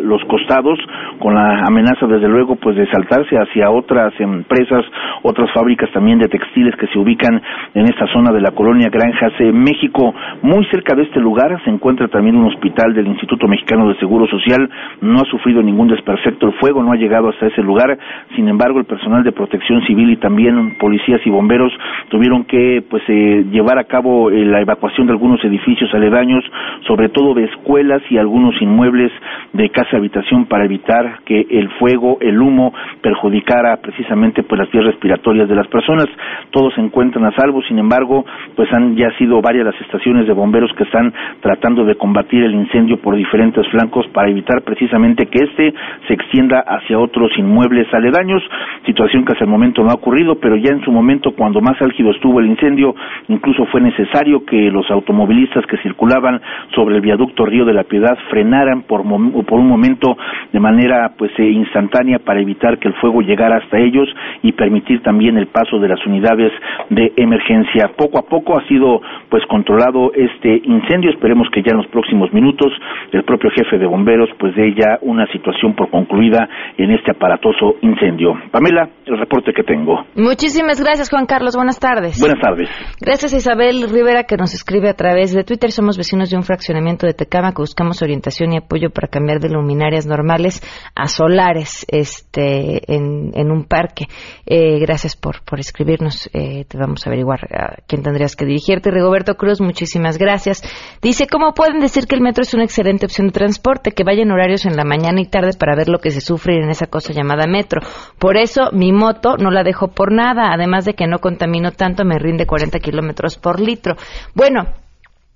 los 0.03 0.23
costados, 0.25 0.79
con 1.19 1.35
la 1.35 1.65
amenaza 1.67 2.07
desde 2.07 2.29
luego 2.29 2.57
pues 2.57 2.77
de 2.77 2.87
saltarse 2.91 3.37
hacia 3.37 3.71
otras 3.71 4.13
empresas, 4.19 4.85
otras 5.23 5.51
fábricas 5.53 5.91
también 5.93 6.19
de 6.19 6.29
textiles 6.29 6.75
que 6.77 6.87
se 6.89 6.99
ubican 6.99 7.41
en 7.75 7.85
esta 7.85 8.07
zona 8.13 8.33
de 8.33 8.41
la 8.41 8.53
colonia 8.53 8.89
Granjas 8.91 9.33
en 9.39 9.63
México. 9.63 10.15
Muy 10.43 10.65
cerca 10.67 10.95
de 10.95 11.03
este 11.03 11.21
lugar 11.21 11.61
se 11.65 11.71
encuentra 11.71 12.09
también 12.09 12.37
un 12.37 12.47
hospital 12.47 12.95
del 12.95 13.07
Instituto 13.07 13.47
Mexicano 13.47 13.89
de 13.89 13.99
Seguro 13.99 14.27
Social. 14.27 14.69
No 15.01 15.21
ha 15.21 15.31
sufrido 15.31 15.63
ningún 15.63 15.89
desperfecto 15.89 16.47
el 16.47 16.55
fuego, 16.55 16.83
no 16.83 16.93
ha 16.93 16.97
llegado 16.97 17.29
hasta 17.29 17.47
ese 17.47 17.63
lugar. 17.63 17.99
Sin 18.35 18.49
embargo, 18.49 18.79
el 18.79 18.85
personal 18.85 19.23
de 19.23 19.33
protección 19.33 19.83
civil 19.87 20.11
y 20.11 20.17
también 20.17 20.77
policías 20.79 21.21
y 21.25 21.31
bomberos 21.31 21.73
tuvieron 22.09 22.45
que 22.45 22.83
pues 22.89 23.03
eh, 23.09 23.45
llevar 23.51 23.79
a 23.79 23.85
cabo 23.85 24.31
eh, 24.31 24.45
la 24.45 24.61
evacuación 24.61 25.07
de 25.07 25.13
algunos 25.13 25.43
edificios 25.45 25.93
aledaños, 25.95 26.45
sobre 26.87 27.09
todo 27.09 27.35
de 27.35 27.45
escuelas 27.45 28.03
y 28.11 28.19
algunos 28.19 28.61
inmuebles 28.61 29.13
de 29.53 29.69
casa 29.71 29.97
habitación 29.97 30.47
para 30.47 30.65
evitar 30.65 31.21
que 31.25 31.47
el 31.51 31.69
fuego, 31.79 32.19
el 32.21 32.41
humo 32.41 32.73
perjudicara 33.01 33.77
precisamente 33.79 34.43
pues 34.43 34.59
las 34.59 34.71
vías 34.71 34.85
respiratorias 34.87 35.49
de 35.49 35.55
las 35.55 35.67
personas. 35.69 36.07
Todos 36.51 36.75
se 36.75 36.81
encuentran 36.81 37.25
a 37.25 37.33
salvo, 37.33 37.63
sin 37.63 37.79
embargo, 37.79 38.25
pues 38.57 38.69
han 38.73 38.97
ya 38.97 39.11
sido 39.19 39.41
varias 39.41 39.67
las 39.67 39.81
estaciones 39.81 40.27
de 40.27 40.33
bomberos 40.33 40.73
que 40.77 40.85
están 40.85 41.13
tratando 41.41 41.85
de 41.85 41.97
combatir 41.97 42.43
el 42.45 42.55
incendio 42.55 42.99
por 42.99 43.17
diferentes 43.17 43.67
flancos 43.69 44.07
para 44.09 44.31
evitar 44.31 44.63
precisamente 44.63 45.27
que 45.27 45.45
este 45.45 45.75
se 46.07 46.15
extienda 46.15 46.61
hacia 46.61 46.99
otros 46.99 47.31
inmuebles 47.37 47.93
aledaños, 47.93 48.43
situación 48.87 49.25
que 49.25 49.33
hasta 49.33 49.45
el 49.45 49.51
momento 49.51 49.83
no 49.83 49.91
ha 49.91 49.95
ocurrido, 49.95 50.37
pero 50.37 50.57
ya 50.57 50.73
en 50.73 50.83
su 50.83 50.91
momento 50.93 51.33
cuando 51.33 51.61
más 51.61 51.81
álgido 51.81 52.11
estuvo 52.11 52.41
el 52.41 52.47
incendio, 52.47 52.95
incluso 53.29 53.67
fue 53.67 53.81
necesario 53.81 54.45
que 54.45 54.71
los 54.71 54.91
automovilistas 54.91 55.67
que 55.67 55.79
circulaban 55.79 56.41
sobre 56.75 56.97
el 56.97 57.01
viaducto 57.01 57.45
Río 57.45 57.65
de 57.65 57.75
la 57.75 57.85
Piedad 57.85 58.17
frenaran 58.31 58.83
por, 58.83 59.05
por 59.33 59.59
un 59.59 59.69
momento 59.69 60.17
de 60.53 60.61
manera 60.61 61.13
pues 61.17 61.31
eh, 61.39 61.45
instantánea 61.45 62.19
para 62.19 62.41
evitar 62.41 62.79
que 62.79 62.89
el 62.89 62.95
fuego 62.95 63.21
llegara 63.23 63.57
hasta 63.57 63.79
ellos 63.79 64.09
y 64.43 64.53
permitir 64.53 65.03
también 65.03 65.39
el 65.39 65.47
paso 65.47 65.79
de 65.79 65.89
las 65.89 66.05
unidades 66.07 66.53
de 66.91 67.13
emergencia. 67.17 67.91
Poco 67.97 68.19
a 68.19 68.23
poco 68.23 68.59
ha 68.59 68.67
sido 68.69 69.01
pues 69.29 69.45
controlado 69.47 70.13
este 70.15 70.61
incendio. 70.65 71.11
Esperemos 71.11 71.49
que 71.53 71.63
ya 71.63 71.73
en 71.73 71.79
los 71.79 71.87
próximos 71.89 72.33
minutos 72.33 72.73
el 73.13 73.25
propio 73.25 73.51
jefe 73.51 73.79
de 73.79 73.87
bomberos 73.87 74.29
pues 74.39 74.55
dé 74.55 74.75
ya 74.75 74.99
una 75.03 75.27
situación 75.33 75.75
por 75.75 75.91
concluida 75.91 76.49
en 76.77 76.91
este 76.91 77.13
aparatoso 77.13 77.77
incendio. 77.81 78.35
Pamela, 78.51 78.89
el 79.07 79.19
reporte 79.19 79.53
que 79.53 79.63
tengo. 79.63 80.05
Muchísimas 80.15 80.83
gracias 80.83 81.11
Juan 81.11 81.27
Carlos. 81.27 81.57
Buenas 81.57 81.79
tardes. 81.79 82.21
Buenas 82.21 82.41
tardes. 82.41 82.69
Gracias 83.01 83.33
Isabel 83.33 83.89
Rivera 83.91 84.25
que 84.25 84.37
nos 84.37 84.55
escribe 84.55 84.89
a 84.89 84.95
través 84.95 85.35
de 85.35 85.45
Twitter. 85.45 85.71
Somos 85.71 85.97
vecinos 85.97 86.31
de 86.31 86.37
un 86.37 86.43
fraccionamiento 86.43 87.07
de 87.07 87.15
Tecama 87.15 87.53
que 87.53 87.63
buscamos 87.63 88.03
orientación 88.03 88.53
y 88.53 88.59
apoyo 88.59 88.91
para 88.91 89.09
de 89.27 89.49
luminarias 89.49 90.07
normales 90.07 90.63
a 90.95 91.07
solares 91.07 91.87
este, 91.89 92.93
en, 92.93 93.31
en 93.35 93.51
un 93.51 93.65
parque. 93.65 94.07
Eh, 94.47 94.79
gracias 94.81 95.17
por, 95.17 95.43
por 95.45 95.61
escribirnos. 95.61 96.29
Eh, 96.33 96.65
te 96.67 96.79
vamos 96.79 97.07
a 97.07 97.11
averiguar 97.11 97.41
a 97.55 97.77
quién 97.87 98.03
tendrías 98.03 98.37
que 98.37 98.45
dirigirte. 98.45 98.91
Rigoberto 98.91 99.37
Cruz, 99.37 99.61
muchísimas 99.61 100.19
gracias. 100.19 100.63
Dice, 101.01 101.27
¿cómo 101.27 101.55
pueden 101.55 101.81
decir 101.81 102.07
que 102.07 102.15
el 102.15 102.21
metro 102.21 102.43
es 102.43 102.53
una 102.55 102.65
excelente 102.65 103.07
opción 103.07 103.29
de 103.29 103.33
transporte? 103.33 103.93
Que 103.93 104.05
vayan 104.05 104.31
horarios 104.31 104.67
en 104.67 104.77
la 104.77 104.85
mañana 104.85 105.21
y 105.21 105.27
tarde 105.27 105.53
para 105.59 105.77
ver 105.77 105.89
lo 105.89 105.99
que 105.99 106.11
se 106.11 106.21
sufre 106.21 106.57
en 106.57 106.71
esa 106.71 106.87
cosa 106.87 107.13
llamada 107.13 107.47
metro. 107.47 107.81
Por 108.19 108.37
eso 108.37 108.71
mi 108.73 108.93
moto 108.93 109.37
no 109.37 109.51
la 109.51 109.63
dejo 109.63 109.89
por 109.89 110.13
nada. 110.13 110.53
Además 110.53 110.85
de 110.85 110.95
que 110.95 111.07
no 111.07 111.19
contamino 111.19 111.73
tanto, 111.73 112.05
me 112.05 112.19
rinde 112.19 112.47
40 112.47 112.79
kilómetros 112.81 113.39
por 113.39 113.61
litro. 113.61 113.97
Bueno, 114.35 114.67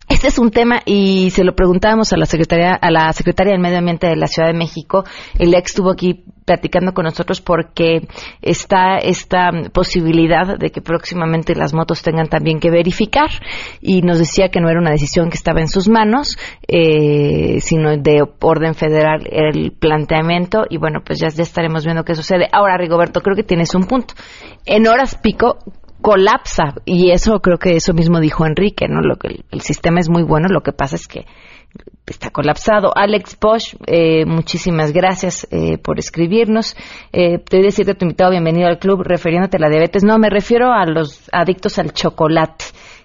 Este 0.09 0.28
es 0.28 0.38
un 0.38 0.50
tema 0.50 0.82
y 0.84 1.30
se 1.30 1.42
lo 1.42 1.57
preguntábamos 1.57 2.12
a 2.12 2.16
la 2.16 2.26
secretaria, 2.26 2.74
a 2.74 2.90
la 2.92 3.12
secretaria 3.12 3.52
del 3.52 3.61
Medio 3.61 3.78
Ambiente 3.78 4.07
de 4.07 4.14
la 4.14 4.28
Ciudad 4.28 4.48
de 4.48 4.57
México. 4.57 5.04
El 5.36 5.52
ex 5.52 5.72
estuvo 5.72 5.90
aquí 5.90 6.24
platicando 6.44 6.92
con 6.92 7.07
nosotros 7.07 7.40
porque 7.40 8.07
está 8.40 8.98
esta 8.98 9.50
posibilidad 9.72 10.57
de 10.57 10.70
que 10.70 10.80
próximamente 10.80 11.57
las 11.57 11.74
motos 11.74 12.02
tengan 12.02 12.28
también 12.28 12.61
que 12.61 12.70
verificar 12.70 13.30
y 13.80 14.02
nos 14.02 14.20
decía 14.20 14.48
que 14.48 14.61
no 14.61 14.70
era 14.70 14.78
una 14.78 14.92
decisión 14.92 15.28
que 15.28 15.36
estaba 15.36 15.61
en 15.61 15.66
sus 15.66 15.88
manos, 15.88 16.38
eh, 16.68 17.59
sino 17.61 17.96
de 17.96 18.22
orden 18.40 18.74
federal 18.74 19.26
el 19.28 19.72
planteamiento 19.72 20.66
y 20.70 20.78
bueno, 20.78 21.00
pues 21.04 21.18
ya, 21.18 21.30
ya 21.30 21.42
estaremos 21.42 21.84
viendo 21.84 22.04
qué 22.04 22.14
sucede. 22.14 22.48
Ahora, 22.52 22.78
Rigoberto, 22.78 23.20
creo 23.22 23.34
que 23.34 23.42
tienes 23.42 23.74
un 23.74 23.86
punto. 23.86 24.14
En 24.64 24.86
horas 24.86 25.16
pico 25.16 25.59
colapsa 26.01 26.74
y 26.84 27.11
eso 27.11 27.40
creo 27.40 27.59
que 27.59 27.76
eso 27.76 27.92
mismo 27.92 28.20
dijo 28.20 28.47
Enrique, 28.47 28.86
¿no? 28.88 29.01
Lo 29.01 29.16
que 29.16 29.44
el, 29.51 29.61
sistema 29.61 30.01
es 30.01 30.09
muy 30.09 30.22
bueno, 30.22 30.49
lo 30.49 30.62
que 30.62 30.72
pasa 30.72 30.97
es 30.97 31.09
que 31.09 31.26
está 32.07 32.30
colapsado. 32.30 32.92
Alex 32.94 33.36
Bosch, 33.40 33.74
eh, 33.86 34.24
muchísimas 34.24 34.92
gracias 34.92 35.47
eh, 35.51 35.78
por 35.78 35.99
escribirnos. 35.99 36.76
Eh, 37.12 37.38
te 37.38 37.57
voy 37.57 37.66
a 37.66 37.68
decirte 37.68 37.92
a 37.92 37.94
tu 37.94 38.05
invitado, 38.05 38.30
bienvenido 38.30 38.68
al 38.68 38.78
club, 38.78 39.03
refiriéndote 39.03 39.57
a 39.57 39.61
la 39.61 39.68
diabetes. 39.68 40.05
No, 40.05 40.18
me 40.18 40.30
refiero 40.30 40.72
a 40.72 40.84
los 40.86 41.28
adictos 41.32 41.78
al 41.78 41.92
chocolate, 41.92 42.64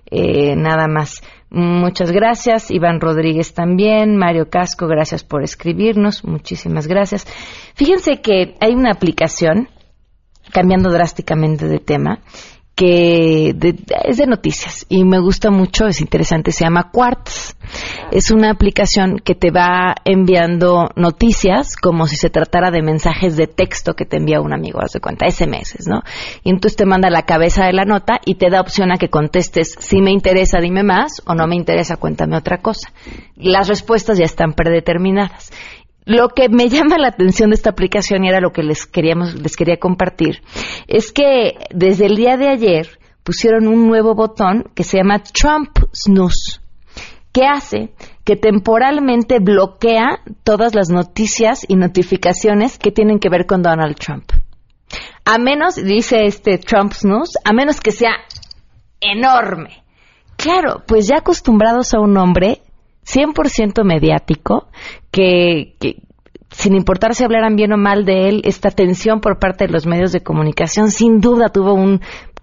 eh, 0.09 0.55
nada 0.55 0.87
más. 0.87 1.23
Muchas 1.49 2.11
gracias. 2.11 2.71
Iván 2.71 3.01
Rodríguez 3.01 3.53
también. 3.53 4.15
Mario 4.15 4.49
Casco, 4.49 4.87
gracias 4.87 5.23
por 5.23 5.43
escribirnos. 5.43 6.23
Muchísimas 6.23 6.87
gracias. 6.87 7.25
Fíjense 7.75 8.21
que 8.21 8.55
hay 8.61 8.73
una 8.73 8.91
aplicación, 8.91 9.67
cambiando 10.53 10.89
drásticamente 10.89 11.67
de 11.67 11.79
tema, 11.79 12.19
que 12.81 13.53
es 14.05 14.17
de 14.17 14.25
noticias 14.25 14.87
y 14.89 15.03
me 15.03 15.19
gusta 15.19 15.51
mucho, 15.51 15.85
es 15.85 16.01
interesante, 16.01 16.51
se 16.51 16.63
llama 16.63 16.89
Quartz. 16.91 17.55
Es 18.11 18.31
una 18.31 18.49
aplicación 18.49 19.19
que 19.23 19.35
te 19.35 19.51
va 19.51 19.93
enviando 20.03 20.89
noticias 20.95 21.75
como 21.75 22.07
si 22.07 22.15
se 22.15 22.31
tratara 22.31 22.71
de 22.71 22.81
mensajes 22.81 23.37
de 23.37 23.45
texto 23.45 23.93
que 23.93 24.05
te 24.05 24.17
envía 24.17 24.41
un 24.41 24.51
amigo, 24.51 24.81
haz 24.81 24.93
de 24.93 24.99
cuenta, 24.99 25.29
SMS, 25.29 25.87
¿no? 25.87 26.01
Y 26.43 26.49
entonces 26.49 26.75
te 26.75 26.87
manda 26.87 27.11
la 27.11 27.21
cabeza 27.21 27.65
de 27.67 27.73
la 27.73 27.85
nota 27.85 28.19
y 28.25 28.35
te 28.35 28.49
da 28.49 28.61
opción 28.61 28.91
a 28.91 28.97
que 28.97 29.09
contestes 29.09 29.75
si 29.77 30.01
me 30.01 30.09
interesa, 30.09 30.57
dime 30.59 30.81
más 30.81 31.21
o 31.27 31.35
no 31.35 31.45
me 31.45 31.55
interesa, 31.55 31.97
cuéntame 31.97 32.35
otra 32.35 32.63
cosa. 32.63 32.91
Las 33.35 33.67
respuestas 33.67 34.17
ya 34.17 34.25
están 34.25 34.53
predeterminadas. 34.53 35.51
Lo 36.11 36.27
que 36.27 36.49
me 36.49 36.67
llama 36.67 36.97
la 36.97 37.07
atención 37.07 37.51
de 37.51 37.55
esta 37.55 37.69
aplicación 37.69 38.25
y 38.25 38.27
era 38.27 38.41
lo 38.41 38.51
que 38.51 38.63
les 38.63 38.85
queríamos, 38.85 39.33
les 39.35 39.55
quería 39.55 39.77
compartir, 39.77 40.41
es 40.87 41.13
que 41.13 41.53
desde 41.73 42.05
el 42.05 42.17
día 42.17 42.35
de 42.35 42.49
ayer 42.49 42.99
pusieron 43.23 43.65
un 43.65 43.87
nuevo 43.87 44.13
botón 44.13 44.65
que 44.75 44.83
se 44.83 44.97
llama 44.97 45.23
Trump 45.23 45.69
Snooze, 45.93 46.59
que 47.31 47.45
hace 47.45 47.93
que 48.25 48.35
temporalmente 48.35 49.39
bloquea 49.39 50.19
todas 50.43 50.75
las 50.75 50.89
noticias 50.89 51.63
y 51.65 51.77
notificaciones 51.77 52.77
que 52.77 52.91
tienen 52.91 53.17
que 53.17 53.29
ver 53.29 53.45
con 53.45 53.61
Donald 53.61 53.95
Trump. 53.95 54.33
A 55.23 55.37
menos, 55.37 55.75
dice 55.75 56.25
este 56.25 56.57
Trump 56.57 56.91
Snooze, 56.91 57.39
a 57.45 57.53
menos 57.53 57.79
que 57.79 57.91
sea 57.91 58.15
enorme. 58.99 59.85
Claro, 60.35 60.83
pues 60.85 61.07
ya 61.07 61.19
acostumbrados 61.19 61.93
a 61.93 62.01
un 62.01 62.17
hombre 62.17 62.63
100% 63.05 63.83
mediático, 63.83 64.67
que, 65.11 65.75
sin 66.49 66.75
importar 66.75 67.15
si 67.15 67.23
hablaran 67.23 67.55
bien 67.55 67.73
o 67.73 67.77
mal 67.77 68.05
de 68.05 68.29
él, 68.29 68.41
esta 68.45 68.69
atención 68.69 69.21
por 69.21 69.39
parte 69.39 69.65
de 69.65 69.73
los 69.73 69.85
medios 69.85 70.11
de 70.11 70.21
comunicación 70.21 70.91
sin 70.91 71.19
duda 71.19 71.49
tuvo 71.49 71.73
un 71.73 72.01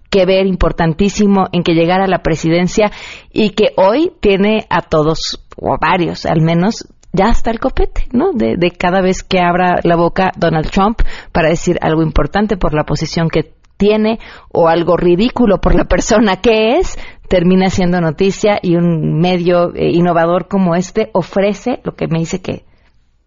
que 0.09 0.25
ver 0.25 0.47
importantísimo 0.47 1.47
en 1.51 1.63
que 1.63 1.73
llegara 1.73 2.05
a 2.05 2.07
la 2.07 2.23
presidencia 2.23 2.91
y 3.31 3.51
que 3.51 3.73
hoy 3.77 4.11
tiene 4.19 4.65
a 4.69 4.81
todos, 4.81 5.45
o 5.55 5.73
a 5.73 5.77
varios 5.79 6.25
al 6.25 6.41
menos, 6.41 6.87
ya 7.11 7.25
hasta 7.25 7.51
el 7.51 7.59
copete, 7.59 8.07
¿no? 8.11 8.31
De, 8.33 8.55
de, 8.57 8.71
cada 8.71 9.01
vez 9.01 9.23
que 9.23 9.39
abra 9.39 9.79
la 9.83 9.95
boca 9.95 10.31
Donald 10.35 10.69
Trump 10.69 11.01
para 11.31 11.49
decir 11.49 11.77
algo 11.81 12.03
importante 12.03 12.57
por 12.57 12.73
la 12.73 12.85
posición 12.85 13.29
que 13.29 13.53
tiene 13.77 14.19
o 14.51 14.67
algo 14.67 14.97
ridículo 14.97 15.59
por 15.61 15.73
la 15.73 15.85
persona 15.85 16.37
que 16.37 16.77
es, 16.77 16.99
termina 17.29 17.69
siendo 17.69 18.01
noticia 18.01 18.59
y 18.61 18.75
un 18.75 19.19
medio 19.19 19.73
eh, 19.75 19.89
innovador 19.91 20.47
como 20.47 20.75
este 20.75 21.09
ofrece 21.13 21.79
lo 21.83 21.95
que 21.95 22.07
me 22.07 22.19
dice 22.19 22.41
que 22.41 22.65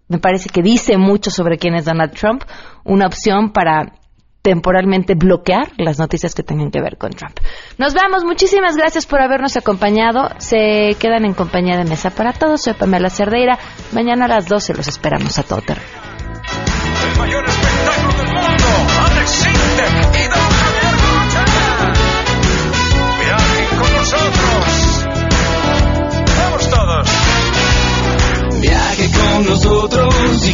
me 0.08 0.18
parece 0.18 0.50
que 0.50 0.60
dice 0.60 0.98
mucho 0.98 1.30
sobre 1.30 1.56
quién 1.56 1.74
es 1.74 1.86
Donald 1.86 2.12
Trump, 2.12 2.42
una 2.84 3.06
opción 3.06 3.52
para 3.52 3.94
temporalmente 4.42 5.14
bloquear 5.14 5.72
las 5.78 5.98
noticias 5.98 6.34
que 6.34 6.42
tengan 6.42 6.70
que 6.70 6.82
ver 6.82 6.98
con 6.98 7.12
Trump. 7.12 7.38
Nos 7.78 7.94
vamos, 7.94 8.24
muchísimas 8.24 8.76
gracias 8.76 9.06
por 9.06 9.22
habernos 9.22 9.56
acompañado. 9.56 10.28
Se 10.38 10.96
quedan 10.98 11.24
en 11.24 11.32
compañía 11.32 11.78
de 11.78 11.84
Mesa 11.84 12.10
para 12.10 12.32
Todos. 12.32 12.62
Soy 12.62 12.74
Pamela 12.74 13.08
Cerdeira. 13.08 13.58
Mañana 13.92 14.26
a 14.26 14.28
las 14.28 14.48
12 14.48 14.74
los 14.74 14.88
esperamos 14.88 15.38
a 15.38 15.44
todo 15.44 15.62
terreno. 15.62 15.86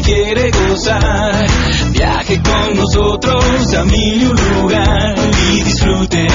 Quiere 0.08 0.50
gozar. 0.50 1.46
Viaje 1.92 2.40
con 2.42 2.76
nosotros 2.76 3.74
a 3.74 3.84
mil 3.84 4.22
y 4.22 4.26
un 4.26 4.36
lugar 4.60 5.14
y 5.52 5.62
disfruten 5.62 6.28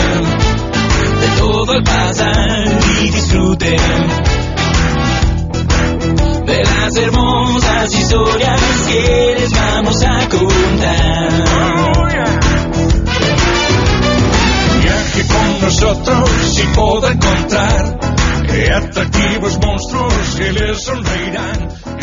de 1.22 1.28
todo 1.40 1.74
el 1.74 1.84
pasar 1.84 2.66
y 3.02 3.10
disfruten 3.10 3.80
de 6.46 6.64
las 6.64 6.98
hermosas 6.98 7.94
historias 7.94 8.62
que 8.88 9.36
les 9.40 9.52
vamos 9.52 10.04
a 10.04 10.30
contar. 10.30 11.24
con 15.24 15.62
nosotros 15.62 16.60
y 16.60 16.76
podrá 16.76 17.12
encontrar 17.12 18.00
atractivos 18.76 19.60
monstruos 19.60 20.36
que 20.38 20.52
les 20.52 20.84
sonreirán. 20.84 22.03